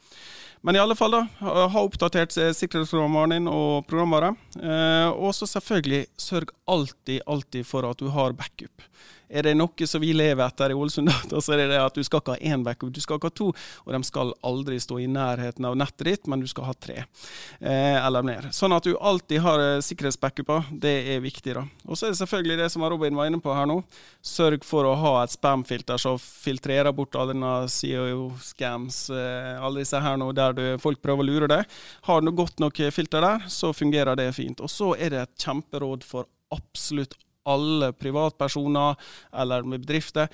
Men 0.66 0.76
i 0.76 0.80
alle 0.80 0.96
fall, 0.98 1.14
da. 1.14 1.22
Ha 1.40 1.82
oppdatert 1.84 2.34
sikkerhetsprogrammeren 2.34 3.36
din 3.36 3.50
og 3.52 3.86
programvare. 3.88 4.34
Eh, 4.58 5.10
og 5.14 5.36
så 5.38 5.48
selvfølgelig, 5.48 6.08
sørg 6.20 6.52
alltid, 6.68 7.22
alltid 7.30 7.68
for 7.68 7.88
at 7.88 8.02
du 8.02 8.10
har 8.12 8.36
backup. 8.36 8.84
Er 9.28 9.44
det 9.44 9.56
noe 9.58 9.88
som 9.88 10.02
vi 10.02 10.14
lever 10.16 10.44
etter 10.46 10.72
i 10.72 10.78
Ålesund, 10.78 11.12
så 11.44 11.54
er 11.54 11.64
det 11.64 11.68
det 11.74 11.82
at 11.84 11.96
du 11.98 12.04
skal 12.06 12.22
ikke 12.22 12.38
ha 12.38 12.54
én 12.54 12.64
backup, 12.64 12.94
du 12.96 13.02
skal 13.04 13.20
ikke 13.20 13.32
ha 13.32 13.36
to. 13.36 13.50
Og 13.86 13.96
de 13.96 14.02
skal 14.08 14.34
aldri 14.48 14.80
stå 14.82 15.00
i 15.04 15.10
nærheten 15.12 15.68
av 15.68 15.76
nettet 15.80 16.06
ditt, 16.08 16.30
men 16.32 16.44
du 16.44 16.48
skal 16.50 16.70
ha 16.70 16.76
tre 16.78 16.98
eh, 17.04 17.98
eller 18.00 18.26
mer. 18.26 18.50
Sånn 18.56 18.76
at 18.76 18.88
du 18.88 18.96
alltid 18.96 19.44
har 19.44 19.64
eh, 19.64 19.82
sikkerhetsbackuper, 19.86 20.72
det 20.72 20.96
er 21.16 21.24
viktig. 21.24 21.58
da. 21.58 21.66
Og 21.88 22.00
så 22.00 22.08
er 22.08 22.16
det 22.16 22.22
selvfølgelig 22.22 22.60
det 22.62 22.70
som 22.74 22.88
Robin 22.88 23.20
var 23.20 23.30
inne 23.30 23.42
på 23.44 23.56
her 23.56 23.68
nå. 23.70 23.82
Sørg 24.24 24.66
for 24.68 24.88
å 24.88 24.96
ha 25.00 25.14
et 25.24 25.36
spamfilter 25.36 26.00
som 26.02 26.20
filtrerer 26.22 26.96
bort 26.96 27.18
alle 27.20 27.36
denne 27.36 27.54
CEO-scams, 27.72 29.02
eh, 29.12 29.54
alle 29.60 29.84
disse 29.84 30.02
her 30.04 30.20
nå 30.20 30.32
der 30.38 30.56
du, 30.58 30.66
folk 30.82 31.04
prøver 31.04 31.26
å 31.26 31.30
lure 31.32 31.52
deg. 31.52 31.78
Har 32.08 32.24
du 32.24 32.32
godt 32.36 32.64
nok 32.64 32.80
filter 32.94 33.24
der, 33.24 33.48
så 33.52 33.74
fungerer 33.76 34.16
det 34.16 34.32
fint. 34.38 34.62
Og 34.64 34.72
så 34.72 34.94
er 34.96 35.14
det 35.14 35.24
et 35.26 35.48
kjemperåd 35.48 36.06
for 36.08 36.30
absolutt 36.54 37.18
alle 37.48 37.92
privatpersoner 37.94 38.96
eller 39.34 39.64
med 39.64 39.86
bedrifter. 39.86 40.28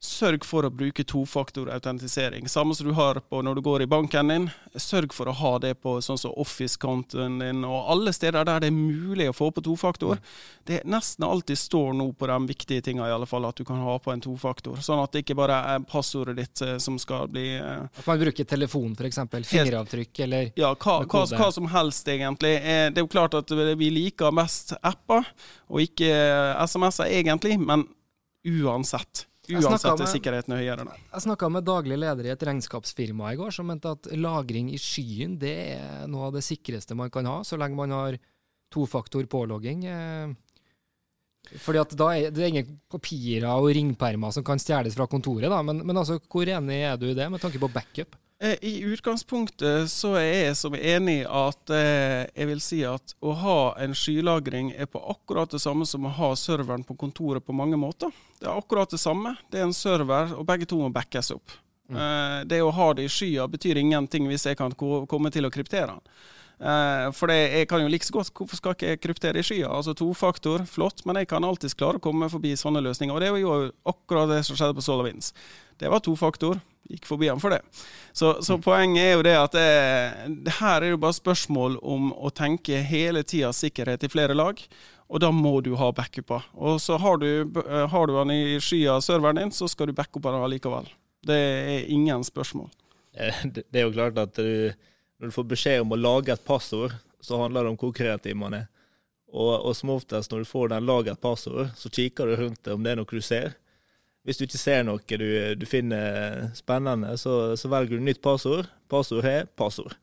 Sørg 0.00 0.46
for 0.48 0.64
å 0.64 0.70
bruke 0.72 1.04
tofaktorautentisering. 1.04 2.46
Samme 2.48 2.72
som 2.74 2.86
du 2.88 2.94
har 2.96 3.18
på 3.20 3.42
når 3.44 3.58
du 3.58 3.60
går 3.66 3.82
i 3.84 3.86
banken 3.90 4.30
din. 4.32 4.46
Sørg 4.72 5.12
for 5.12 5.28
å 5.28 5.34
ha 5.36 5.50
det 5.60 5.74
på 5.84 5.98
sånn 6.00 6.16
som 6.16 6.32
Office-kontoen 6.40 7.36
din, 7.42 7.60
og 7.68 7.90
alle 7.92 8.14
steder 8.16 8.48
der 8.48 8.64
det 8.64 8.70
er 8.70 8.78
mulig 8.78 9.28
å 9.28 9.36
få 9.36 9.50
på 9.52 9.60
tofaktor. 9.66 10.16
Det 10.64 10.80
nesten 10.88 11.28
alltid 11.28 11.60
står 11.60 11.92
nå 12.00 12.08
på 12.16 12.30
de 12.32 12.38
viktige 12.48 12.96
i 12.96 13.12
alle 13.12 13.28
fall, 13.28 13.44
at 13.44 13.60
du 13.60 13.64
kan 13.68 13.84
ha 13.84 13.98
på 14.00 14.14
en 14.14 14.24
tofaktor. 14.24 14.80
Sånn 14.80 15.04
at 15.04 15.12
det 15.12 15.26
ikke 15.26 15.36
bare 15.36 15.60
er 15.74 15.84
passordet 15.84 16.38
ditt 16.40 16.64
eh, 16.64 16.78
som 16.80 16.96
skal 16.96 17.28
bli 17.28 17.46
eh, 17.58 17.84
At 17.84 18.08
man 18.08 18.24
bruker 18.24 18.48
telefon, 18.48 18.96
f.eks. 18.96 19.20
Fingeravtrykk, 19.52 20.24
eller 20.24 20.52
Ja, 20.56 20.72
hva, 20.80 21.02
hva, 21.04 21.26
hva, 21.28 21.52
som 21.52 21.68
helst, 21.76 22.08
egentlig. 22.08 22.56
Eh, 22.56 22.86
det 22.88 23.02
er 23.02 23.04
jo 23.04 23.12
klart 23.12 23.36
at 23.36 23.52
vi 23.52 23.92
liker 23.92 24.32
mest 24.32 24.78
apper, 24.80 25.28
og 25.68 25.84
ikke 25.84 26.08
SMS-er, 26.64 27.12
egentlig. 27.20 27.60
men 27.60 27.84
uansett. 28.48 29.26
Uansett 29.58 30.04
er 30.04 30.10
sikkerheten 30.10 30.56
høyere. 30.56 30.86
Da. 30.86 30.98
Jeg 31.14 31.24
snakka 31.26 31.48
med 31.52 31.66
daglig 31.66 31.98
leder 32.00 32.28
i 32.28 32.32
et 32.34 32.44
regnskapsfirma 32.46 33.32
i 33.34 33.40
går, 33.40 33.54
som 33.54 33.68
mente 33.70 33.94
at 33.96 34.10
lagring 34.14 34.70
i 34.74 34.78
skyen 34.80 35.38
det 35.40 35.56
er 35.76 36.06
noe 36.10 36.28
av 36.28 36.36
det 36.38 36.44
sikreste 36.46 36.96
man 36.98 37.12
kan 37.12 37.28
ha, 37.28 37.40
så 37.46 37.58
lenge 37.60 37.78
man 37.78 37.94
har 37.96 38.20
tofaktor 38.70 39.26
pålogging. 39.30 39.84
Eh, 39.90 40.32
fordi 41.58 41.80
at 41.82 41.94
da 41.98 42.10
er 42.14 42.34
det 42.34 42.50
ingen 42.52 42.74
papirer 42.90 43.48
og 43.50 43.72
ringpermer 43.74 44.34
som 44.34 44.44
kan 44.46 44.60
stjeles 44.60 44.94
fra 44.98 45.08
kontoret, 45.10 45.50
da. 45.50 45.62
Men, 45.66 45.82
men 45.86 46.02
altså, 46.02 46.20
hvor 46.30 46.46
enig 46.46 46.82
er 46.84 47.00
du 47.00 47.08
i 47.10 47.16
det, 47.16 47.30
med 47.32 47.42
tanke 47.42 47.60
på 47.62 47.70
backup? 47.72 48.18
Eh, 48.42 48.56
I 48.60 48.80
utgangspunktet 48.80 49.90
så 49.90 50.14
er 50.16 50.46
jeg 50.46 50.56
som 50.56 50.74
enig 50.74 51.18
at 51.28 51.72
eh, 51.76 52.22
jeg 52.32 52.48
vil 52.48 52.62
si 52.64 52.78
at 52.88 53.12
å 53.20 53.34
ha 53.36 53.56
en 53.84 53.92
skylagring 53.92 54.70
er 54.72 54.88
på 54.88 55.02
akkurat 55.12 55.52
det 55.52 55.60
samme 55.60 55.84
som 55.84 56.06
å 56.08 56.14
ha 56.16 56.30
serveren 56.40 56.86
på 56.88 56.96
kontoret 56.96 57.44
på 57.44 57.52
mange 57.52 57.76
måter. 57.76 58.08
Det 58.40 58.48
er 58.48 58.56
akkurat 58.56 58.88
det 58.88 59.02
samme. 59.02 59.34
Det 59.52 59.60
er 59.60 59.68
en 59.68 59.76
server, 59.76 60.32
og 60.38 60.48
begge 60.48 60.68
to 60.70 60.80
må 60.80 60.88
backes 60.88 61.28
opp. 61.36 61.52
Mm. 61.92 62.00
Eh, 62.00 62.38
det 62.48 62.62
å 62.64 62.72
ha 62.72 62.88
det 62.96 63.10
i 63.10 63.12
skya 63.12 63.44
betyr 63.50 63.82
ingenting 63.82 64.30
hvis 64.30 64.48
jeg 64.48 64.56
kan 64.56 64.72
komme 64.72 65.32
til 65.34 65.44
å 65.44 65.52
kryptere 65.52 65.92
den. 65.92 66.16
For 66.60 67.30
det, 67.30 67.38
jeg 67.56 67.68
kan 67.70 67.80
jo 67.80 67.88
like 67.88 68.04
så 68.04 68.12
godt, 68.12 68.30
hvorfor 68.36 68.58
skal 68.58 68.74
ikke 68.76 68.90
jeg 68.90 69.00
kryptere 69.00 69.40
i 69.40 69.46
skya? 69.46 69.70
Altså 69.72 69.94
Tofaktor, 69.96 70.66
flott, 70.68 71.06
men 71.08 71.16
jeg 71.16 71.30
kan 71.30 71.46
alltids 71.46 71.72
klare 71.72 71.96
å 71.96 72.04
komme 72.04 72.28
forbi 72.28 72.52
sånne 72.58 72.82
løsninger. 72.84 73.14
Og 73.16 73.22
det 73.24 73.30
var 73.32 73.40
jo 73.40 73.54
akkurat 73.88 74.28
det 74.28 74.42
som 74.44 74.58
skjedde 74.58 74.76
på 74.76 74.84
SolarWinds. 74.84 75.32
Det 75.80 75.88
var 75.88 76.02
tofaktor 76.04 76.60
gikk 76.90 77.06
forbi 77.08 77.30
ham 77.30 77.40
for 77.40 77.54
det. 77.54 77.60
Så, 78.12 78.34
så 78.44 78.58
mm. 78.58 78.62
poenget 78.64 79.04
er 79.04 79.12
jo 79.14 79.24
det 79.24 79.34
at 79.38 79.54
det, 79.56 79.68
det, 80.44 80.56
her 80.58 80.82
er 80.82 80.92
jo 80.92 81.00
bare 81.00 81.16
spørsmål 81.16 81.78
om 81.80 82.10
å 82.12 82.32
tenke 82.34 82.82
hele 82.86 83.22
tida 83.22 83.52
sikkerhet 83.54 84.04
i 84.04 84.10
flere 84.12 84.36
lag. 84.36 84.60
Og 85.10 85.22
da 85.22 85.30
må 85.34 85.56
du 85.64 85.72
ha 85.78 85.90
backuper. 85.94 86.44
Og 86.54 86.78
så 86.82 86.98
har 87.02 87.18
du, 87.22 87.30
har 87.66 88.06
du 88.06 88.14
den 88.14 88.34
i 88.34 88.58
skya 88.62 89.00
serveren 89.02 89.40
din, 89.40 89.54
så 89.54 89.66
skal 89.70 89.90
du 89.90 89.96
backupe 89.96 90.30
den 90.30 90.44
allikevel. 90.44 90.86
Det 91.26 91.38
er 91.38 91.88
ingen 91.90 92.22
spørsmål. 92.26 92.70
Det 93.50 93.64
er 93.74 93.88
jo 93.88 93.94
klart 93.94 94.20
at 94.22 94.36
du, 94.38 94.70
når 95.20 95.28
du 95.28 95.36
får 95.36 95.48
beskjed 95.52 95.82
om 95.84 95.92
å 95.92 96.00
lage 96.00 96.32
et 96.32 96.44
passord, 96.44 96.94
så 97.20 97.40
handler 97.42 97.66
det 97.66 97.74
om 97.74 97.80
hvor 97.80 97.92
kreativ 97.92 98.36
man 98.40 98.56
er. 98.56 98.68
Og, 99.30 99.52
og 99.68 99.74
som 99.76 99.92
oftest 99.94 100.32
når 100.32 100.42
du 100.42 100.48
får 100.48 100.70
den 100.72 100.86
laget 100.88 101.20
passord, 101.22 101.68
så 101.76 101.90
kikker 101.92 102.30
du 102.30 102.38
rundt 102.40 102.70
om 102.72 102.82
det 102.82 102.94
er 102.94 102.98
noe 102.98 103.10
du 103.10 103.22
ser. 103.22 103.52
Hvis 104.26 104.40
du 104.40 104.44
ikke 104.44 104.60
ser 104.60 104.82
noe 104.84 105.20
du, 105.20 105.28
du 105.56 105.66
finner 105.68 106.50
spennende, 106.56 107.14
så, 107.20 107.54
så, 107.56 107.70
velger 107.72 108.00
du 108.00 108.04
nytt 108.04 108.20
passord. 108.24 108.68
Passord 108.90 109.28
er 109.28 109.46
passord. 109.56 109.94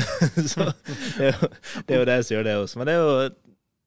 så 0.52 0.70
det 1.18 1.32
er, 1.32 1.98
jo, 1.98 2.06
det 2.08 2.20
som 2.24 2.36
gjør 2.36 2.46
det 2.46 2.56
også. 2.60 2.78
Men 2.78 2.88
det 2.88 2.94
er 2.94 3.02
jo 3.02 3.26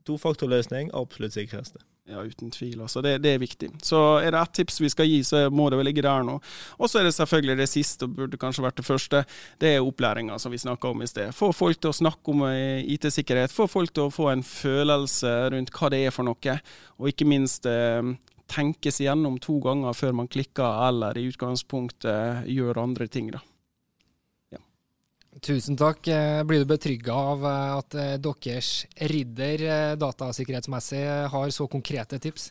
tofaktorløsning, 0.09 0.91
absolutt 0.97 1.37
sikreste. 1.37 1.81
Ja, 2.09 2.23
uten 2.25 2.49
tvil. 2.51 2.79
Også. 2.81 3.03
Det, 3.05 3.17
det, 3.21 3.35
er 3.35 3.41
viktig. 3.41 3.69
Så 3.85 3.99
er 4.17 4.33
det 4.33 4.39
ett 4.41 4.55
tips 4.57 4.79
vi 4.81 4.89
skal 4.89 5.09
gi, 5.09 5.19
så 5.27 5.43
må 5.53 5.67
det 5.69 5.77
vel 5.77 5.85
ligge 5.91 6.01
der 6.05 6.23
nå. 6.25 6.39
Og 6.79 6.89
så 6.89 7.01
er 7.01 7.05
det 7.05 7.13
selvfølgelig 7.13 7.57
det 7.59 7.67
siste, 7.69 8.07
og 8.07 8.15
burde 8.17 8.39
kanskje 8.41 8.65
vært 8.65 8.79
det 8.81 8.87
første. 8.87 9.21
Det 9.61 9.75
er 9.75 9.85
opplæringa 9.85 10.39
som 10.41 10.53
vi 10.53 10.61
snakka 10.61 10.89
om 10.89 11.03
i 11.05 11.09
sted. 11.09 11.35
Få 11.37 11.51
folk 11.53 11.77
til 11.77 11.93
å 11.93 11.99
snakke 11.99 12.33
om 12.33 12.47
eh, 12.49 12.81
IT-sikkerhet. 12.95 13.53
Få 13.53 13.69
folk 13.69 13.93
til 13.93 14.07
å 14.07 14.13
få 14.13 14.31
en 14.33 14.43
følelse 14.45 15.35
rundt 15.53 15.73
hva 15.75 15.91
det 15.93 16.01
er 16.07 16.15
for 16.15 16.25
noe. 16.25 16.57
Og 16.97 17.11
ikke 17.11 17.29
minst 17.29 17.69
eh, 17.69 18.01
tenkes 18.49 19.01
igjennom 19.03 19.37
to 19.43 19.59
ganger 19.61 19.93
før 19.93 20.17
man 20.23 20.31
klikker, 20.31 20.81
eller 20.89 21.17
i 21.19 21.27
utgangspunktet 21.29 22.49
gjør 22.49 22.81
andre 22.87 23.09
ting. 23.11 23.29
da. 23.35 23.45
Tusen 25.37 25.77
takk. 25.77 26.07
Eh, 26.09 26.43
blir 26.43 26.63
du 26.63 26.69
betrygga 26.69 27.13
av 27.13 27.43
eh, 27.45 27.73
at 27.77 27.95
eh, 27.95 28.13
deres 28.17 28.71
ridder 29.11 29.65
datasikkerhetsmessig 30.01 31.03
har 31.31 31.51
så 31.53 31.67
konkrete 31.69 32.19
tips? 32.19 32.49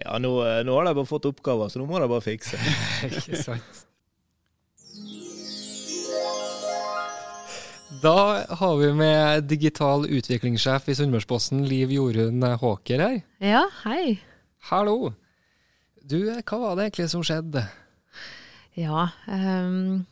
Ja, 0.00 0.16
nå, 0.18 0.32
nå 0.66 0.74
har 0.74 0.88
de 0.88 0.94
bare 0.96 1.06
fått 1.06 1.28
oppgaver, 1.28 1.68
så 1.70 1.78
nå 1.78 1.86
må 1.86 2.00
de 2.02 2.08
bare 2.10 2.24
fikse. 2.24 2.58
Ikke 3.06 3.38
sant. 3.38 3.84
Da 8.02 8.16
har 8.58 8.74
vi 8.80 8.88
med 8.96 9.44
digital 9.46 10.08
utviklingssjef 10.10 10.88
i 10.90 10.96
Sunnmørsposten, 10.98 11.62
Liv 11.68 11.92
Jorunn 11.94 12.42
Håker 12.58 13.04
her. 13.04 13.20
Ja, 13.38 13.62
hei. 13.84 14.16
Hallo. 14.72 15.12
Du, 16.02 16.18
hva 16.26 16.58
var 16.58 16.74
det 16.74 16.88
egentlig 16.88 17.06
som 17.12 17.22
skjedde? 17.24 17.62
Ja, 18.74 19.06
um, 19.30 20.02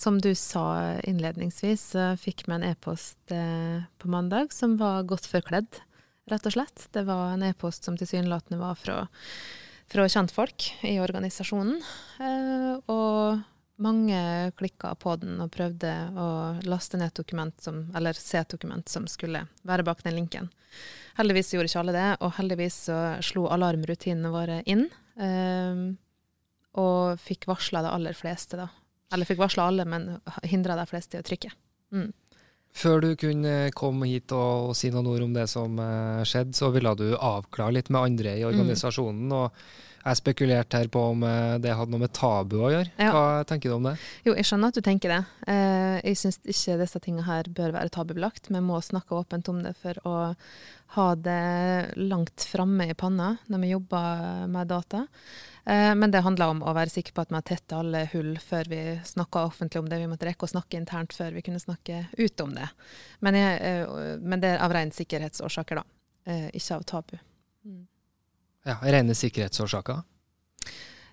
som 0.00 0.20
du 0.20 0.34
sa 0.34 0.96
innledningsvis, 1.04 1.82
så 1.92 2.04
fikk 2.16 2.46
vi 2.46 2.54
en 2.56 2.64
e-post 2.64 3.34
eh, 3.36 3.82
på 4.00 4.08
mandag 4.08 4.54
som 4.56 4.78
var 4.80 5.04
godt 5.04 5.28
forkledd, 5.28 5.82
rett 6.32 6.48
og 6.48 6.54
slett. 6.54 6.86
Det 6.96 7.02
var 7.04 7.34
en 7.34 7.44
e-post 7.44 7.84
som 7.84 7.98
tilsynelatende 8.00 8.62
var 8.62 8.80
fra, 8.80 9.02
fra 9.92 10.08
kjentfolk 10.08 10.70
i 10.88 10.94
organisasjonen. 11.04 11.76
Eh, 12.16 12.72
og 12.88 13.44
mange 13.80 14.22
klikka 14.56 14.94
på 14.96 15.18
den 15.20 15.36
og 15.44 15.52
prøvde 15.52 15.92
å 16.16 16.30
laste 16.64 16.96
ned 17.00 17.12
dokument 17.20 17.60
som, 17.60 17.86
eller 17.96 18.16
se 18.16 18.40
et 18.40 18.56
dokument 18.56 18.88
som 18.88 19.04
skulle 19.04 19.44
være 19.68 19.84
bak 19.84 20.00
den 20.08 20.16
linken. 20.16 20.48
Heldigvis 21.20 21.52
gjorde 21.52 21.68
ikke 21.68 21.84
alle 21.84 21.98
det, 22.00 22.10
og 22.24 22.36
heldigvis 22.40 22.84
så 22.88 23.00
slo 23.24 23.50
alarmrutinene 23.52 24.32
våre 24.32 24.62
inn. 24.64 24.86
Um, 25.20 25.98
og 26.80 27.20
fikk 27.20 27.50
varsla 27.50 27.82
de 27.84 27.92
aller 27.92 28.16
fleste, 28.16 28.56
da. 28.60 28.70
Eller 29.12 29.28
fikk 29.28 29.40
varsla 29.42 29.68
alle, 29.70 29.86
men 29.88 30.12
hindra 30.46 30.76
de 30.78 30.86
fleste 30.90 31.18
i 31.18 31.22
å 31.22 31.26
trykke. 31.26 31.50
Mm. 31.94 32.10
Før 32.70 33.02
du 33.02 33.10
kunne 33.18 33.70
komme 33.74 34.06
hit 34.06 34.30
og, 34.36 34.72
si 34.78 34.92
noen 34.94 35.08
ord 35.10 35.26
om 35.26 35.32
det 35.34 35.48
som 35.50 35.78
uh, 35.82 36.22
skjedde, 36.26 36.54
så 36.54 36.70
ville 36.70 36.92
du 36.98 37.08
avklare 37.16 37.74
litt 37.80 37.90
med 37.90 38.12
andre 38.12 38.36
i 38.38 38.44
organisasjonen. 38.46 39.26
Mm. 39.26 39.38
Og, 39.40 39.78
Jeg 40.00 40.16
spekulerte 40.16 40.78
her 40.80 40.88
på 40.88 41.00
om 41.10 41.24
eh, 41.28 41.58
det 41.60 41.74
hadde 41.76 41.92
noe 41.92 42.00
med 42.00 42.12
tabu 42.16 42.54
å 42.64 42.70
gjøre. 42.72 42.88
Ja. 42.96 43.10
Hva 43.12 43.42
tenker 43.44 43.68
du 43.68 43.74
om 43.74 43.84
det? 43.84 43.90
Jo, 44.24 44.32
jeg 44.32 44.46
skjønner 44.48 44.72
at 44.72 44.78
du 44.78 44.80
tenker 44.86 45.12
det. 45.12 45.18
Eh, 45.52 45.98
jeg 46.08 46.16
syns 46.16 46.38
ikke 46.40 46.78
disse 46.80 47.02
tingene 47.04 47.26
her 47.26 47.50
bør 47.52 47.74
være 47.74 47.92
tabubelagt. 47.92 48.48
Vi 48.48 48.62
må 48.64 48.78
snakke 48.80 49.18
åpent 49.18 49.50
om 49.52 49.58
det 49.60 49.74
for 49.76 50.00
å 50.08 50.14
ha 50.96 51.06
det 51.20 52.00
langt 52.00 52.48
framme 52.48 52.88
i 52.88 52.96
panna 52.96 53.34
når 53.52 53.60
vi 53.60 53.74
jobber 53.74 54.48
med 54.56 54.72
data. 54.72 55.04
Eh, 55.64 55.94
men 55.94 56.10
det 56.10 56.22
handler 56.24 56.54
om 56.54 56.62
å 56.64 56.74
være 56.76 56.92
sikker 56.92 57.14
på 57.16 57.24
at 57.24 57.32
vi 57.32 57.38
har 57.38 57.46
tettet 57.46 57.76
alle 57.76 58.04
hull 58.12 58.34
før 58.42 58.70
vi 58.70 58.82
snakka 59.04 59.46
offentlig 59.50 59.82
om 59.82 59.88
det. 59.90 60.00
Vi 60.00 60.10
måtte 60.10 60.28
rekke 60.28 60.48
å 60.48 60.52
snakke 60.54 60.80
internt 60.80 61.16
før 61.16 61.36
vi 61.36 61.44
kunne 61.46 61.62
snakke 61.62 62.04
ut 62.18 62.44
om 62.44 62.54
det. 62.56 62.68
Men, 63.20 63.38
jeg, 63.38 63.58
eh, 63.66 64.14
men 64.20 64.42
det 64.42 64.54
er 64.54 64.64
av 64.64 64.74
rene 64.74 64.94
sikkerhetsårsaker, 64.96 65.82
da. 65.82 65.84
Eh, 66.30 66.48
ikke 66.56 66.78
av 66.78 66.86
tabu. 66.88 67.18
Ja, 68.68 68.76
Rene 68.84 69.14
sikkerhetsårsaker? 69.16 70.02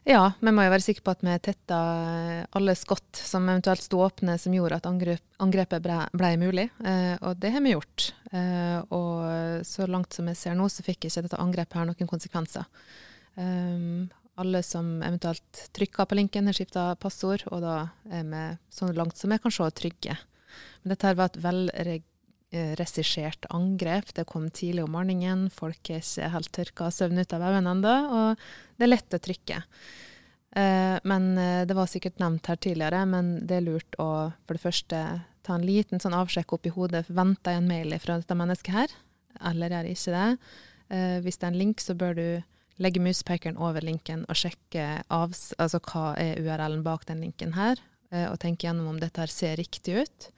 Ja, 0.07 0.31
vi 0.39 0.51
må 0.55 0.63
jo 0.63 0.71
være 0.71 0.83
sikre 0.83 1.03
på 1.03 1.13
at 1.15 1.23
vi 1.25 1.33
tetta 1.43 1.77
alle 2.55 2.75
skott 2.79 3.19
som 3.19 3.47
eventuelt 3.49 3.83
sto 3.83 3.99
åpne 4.05 4.37
som 4.39 4.53
gjorde 4.55 4.77
at 4.79 4.87
angrep, 4.87 5.23
angrepet 5.43 5.83
ble, 5.83 5.97
ble 6.15 6.29
mulig, 6.39 6.69
eh, 6.79 7.15
og 7.19 7.39
det 7.41 7.51
har 7.55 7.63
vi 7.63 7.73
gjort. 7.73 8.11
Eh, 8.31 8.77
og 8.95 9.65
så 9.67 9.87
langt 9.87 10.15
som 10.15 10.29
jeg 10.31 10.39
ser 10.39 10.55
nå, 10.55 10.69
så 10.71 10.85
fikk 10.85 11.09
ikke 11.09 11.25
dette 11.25 11.39
angrepet 11.43 11.79
her 11.79 11.89
noen 11.89 12.11
konsekvenser. 12.11 12.67
Um, 13.35 14.07
alle 14.37 14.61
som 14.63 15.01
eventuelt 15.03 15.69
trykker 15.73 16.05
på 16.05 16.17
linken, 16.19 16.47
har 16.47 16.55
skifta 16.55 16.95
passord, 17.01 17.43
og 17.51 17.63
da 17.65 17.77
er 18.13 18.27
vi 18.29 18.43
så 18.73 18.91
langt 18.93 19.17
som 19.17 19.33
vi 19.33 19.39
kan 19.41 19.53
se, 19.53 19.69
trygge. 19.73 20.17
Men 20.81 20.93
dette 20.93 21.13
var 21.17 21.31
et 21.31 21.39
velregissert 21.43 23.47
angrep. 23.53 24.13
Det 24.13 24.27
kom 24.29 24.49
tidlig 24.53 24.85
om 24.85 24.93
morgenen, 24.93 25.47
folk 25.53 25.89
er 25.89 26.03
ikke 26.03 26.33
helt 26.35 26.51
tørka 26.53 26.89
og 26.89 26.95
søvn 26.95 27.21
ut 27.21 27.33
av 27.33 27.47
øynene 27.47 27.73
ennå, 27.73 27.95
og 28.19 28.45
det 28.77 28.87
er 28.87 28.93
lett 28.93 29.17
å 29.17 29.25
trykke. 29.29 29.63
Eh, 30.57 30.97
men 31.03 31.31
eh, 31.37 31.65
det 31.67 31.75
var 31.77 31.89
sikkert 31.89 32.21
nevnt 32.21 32.47
her 32.49 32.61
tidligere, 32.61 33.01
men 33.09 33.33
det 33.49 33.59
er 33.59 33.65
lurt 33.65 33.97
å 34.01 34.11
for 34.45 34.57
det 34.57 34.63
første 34.63 35.01
ta 35.47 35.55
en 35.55 35.65
liten 35.65 36.01
sånn 36.03 36.15
avsjekk 36.17 36.55
opp 36.55 36.67
i 36.67 36.75
hodet. 36.75 37.07
Venter 37.09 37.55
jeg 37.55 37.63
en 37.63 37.71
mail 37.71 37.95
fra 38.03 38.19
dette 38.19 38.37
mennesket 38.37 38.75
her, 38.75 38.95
eller 39.51 39.73
gjør 39.73 39.89
jeg 39.89 39.97
ikke 39.97 40.15
det? 40.15 40.29
Eh, 40.87 41.17
hvis 41.25 41.37
det 41.37 41.47
er 41.47 41.53
en 41.53 41.61
link, 41.61 41.83
så 41.83 41.97
bør 41.97 42.17
du 42.17 42.27
legge 42.81 43.01
muspekeren 43.01 43.57
over 43.57 43.85
linken 43.85 44.23
og 44.29 44.37
sjekke 44.37 44.87
av, 45.13 45.35
altså 45.57 45.81
hva 45.81 46.13
er 46.21 46.41
URL-en 46.41 46.85
bak 46.85 47.07
den 47.09 47.23
linken 47.25 47.55
her, 47.57 47.79
eh, 48.11 48.27
og 48.29 48.39
tenke 48.41 48.67
gjennom 48.67 48.91
om 48.93 48.99
dette 49.01 49.21
her 49.21 49.33
ser 49.33 49.57
riktig 49.59 49.97
ut. 50.03 50.29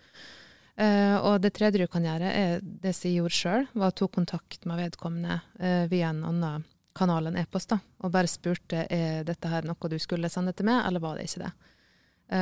Eh, 0.80 1.16
og 1.18 1.42
det 1.44 1.54
tredje 1.58 1.82
du 1.82 1.88
kan 1.92 2.06
gjøre, 2.08 2.32
er 2.32 2.60
det 2.64 2.96
som 2.96 3.10
jeg 3.10 3.20
gjorde 3.20 3.40
sjøl, 3.40 3.68
var 3.74 3.92
å 3.92 3.98
ta 4.00 4.08
kontakt 4.08 4.68
med 4.70 4.80
vedkommende 4.80 5.42
eh, 5.60 5.88
via 5.92 6.14
en 6.14 6.24
annen 6.32 6.68
kanal 6.96 7.30
enn 7.30 7.40
e-post, 7.40 7.76
og 7.76 8.14
bare 8.14 8.32
spurte 8.32 8.86
er 8.92 9.28
dette 9.28 9.52
her 9.52 9.68
noe 9.68 9.92
du 9.92 10.00
skulle 10.02 10.32
sende 10.32 10.56
til 10.56 10.68
meg, 10.68 10.84
eller 10.88 11.04
var 11.04 11.20
det 11.20 11.30
ikke 11.30 11.46
det. 11.46 11.52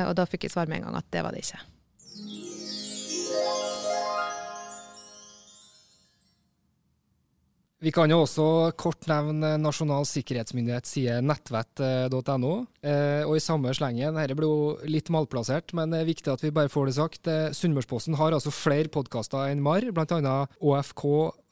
Og 0.02 0.12
da 0.18 0.26
fikk 0.28 0.44
jeg 0.44 0.52
svar 0.52 0.68
med 0.68 0.82
en 0.82 0.88
gang 0.88 0.98
at 0.98 1.06
det 1.14 1.22
var 1.24 1.32
det 1.32 1.46
ikke. 1.46 2.57
Vi 7.78 7.92
kan 7.94 8.10
jo 8.10 8.16
også 8.24 8.44
kort 8.74 9.04
nevne 9.06 9.52
Nasjonal 9.62 10.02
sikkerhetsmyndighet 10.08 10.88
side 10.90 11.20
nettvett.no. 11.22 12.52
Eh, 12.82 13.22
og 13.22 13.36
i 13.38 13.42
samme 13.44 13.70
slengen, 13.76 14.16
dette 14.18 14.34
blir 14.34 14.50
jo 14.50 14.88
litt 14.90 15.12
malplassert, 15.14 15.70
men 15.78 15.94
det 15.94 16.00
er 16.02 16.08
viktig 16.08 16.32
at 16.32 16.42
vi 16.42 16.50
bare 16.56 16.72
får 16.72 16.88
det 16.90 16.96
sagt. 16.96 17.30
Eh, 17.30 17.52
Sunnmørsposten 17.54 18.18
har 18.18 18.34
altså 18.34 18.50
flere 18.50 18.90
podkaster 18.90 19.52
enn 19.52 19.62
MAR, 19.62 19.86
bl.a. 19.94 20.34
ÅFK 20.58 21.04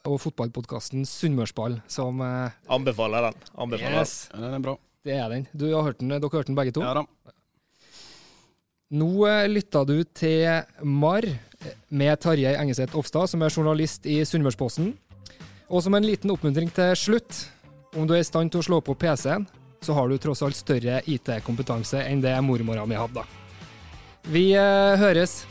og 0.07 0.19
fotballpodkasten 0.25 1.07
Sunnmørsball, 1.07 1.79
som 1.91 2.19
eh, 2.27 2.59
Anbefaler 2.75 3.29
den. 3.31 3.47
Anbefaler 3.55 4.01
Yes, 4.03 4.17
den. 4.35 4.49
den 4.49 4.59
er 4.59 4.67
bra. 4.67 4.77
det 5.07 5.21
er 5.23 5.31
den. 5.31 5.47
Du 5.55 5.69
har 5.77 5.87
hørt 5.93 6.03
den, 6.03 6.11
dere 6.11 6.27
har 6.27 6.39
hørt 6.43 6.51
den 6.51 6.59
begge 6.59 6.75
to? 6.75 6.83
Ja 6.83 7.05
da. 7.05 7.07
Nå 8.99 9.13
lytta 9.51 9.87
du 9.87 9.97
til 10.15 10.43
MAR 10.87 11.27
med 11.91 12.19
Tarjei 12.23 12.59
Engeseth 12.59 12.99
Ofstad, 12.99 13.31
som 13.31 13.43
er 13.47 13.51
journalist 13.55 14.07
i 14.11 14.21
Sunnmørsposten. 14.27 14.93
Og 15.67 15.83
som 15.83 15.95
en 15.99 16.07
liten 16.07 16.31
oppmuntring 16.31 16.71
til 16.71 16.95
slutt, 16.95 17.41
om 17.99 18.07
du 18.07 18.15
er 18.15 18.23
i 18.23 18.27
stand 18.27 18.53
til 18.55 18.63
å 18.63 18.67
slå 18.67 18.79
på 18.87 18.95
PC-en, 18.95 19.49
så 19.83 19.97
har 19.99 20.09
du 20.09 20.19
tross 20.19 20.45
alt 20.47 20.57
større 20.59 21.01
IT-kompetanse 21.11 22.05
enn 22.07 22.23
det 22.23 22.37
mormora 22.43 22.87
mi 22.87 22.99
hadde. 22.99 23.27
Vi 24.31 24.53
eh, 24.55 24.95
høres. 24.99 25.45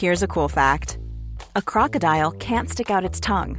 Here's 0.00 0.22
a 0.22 0.26
cool 0.26 0.48
fact 0.48 0.96
a 1.54 1.62
crocodile 1.62 2.32
can't 2.32 2.70
stick 2.70 2.90
out 2.90 3.04
its 3.04 3.20
tongue. 3.20 3.58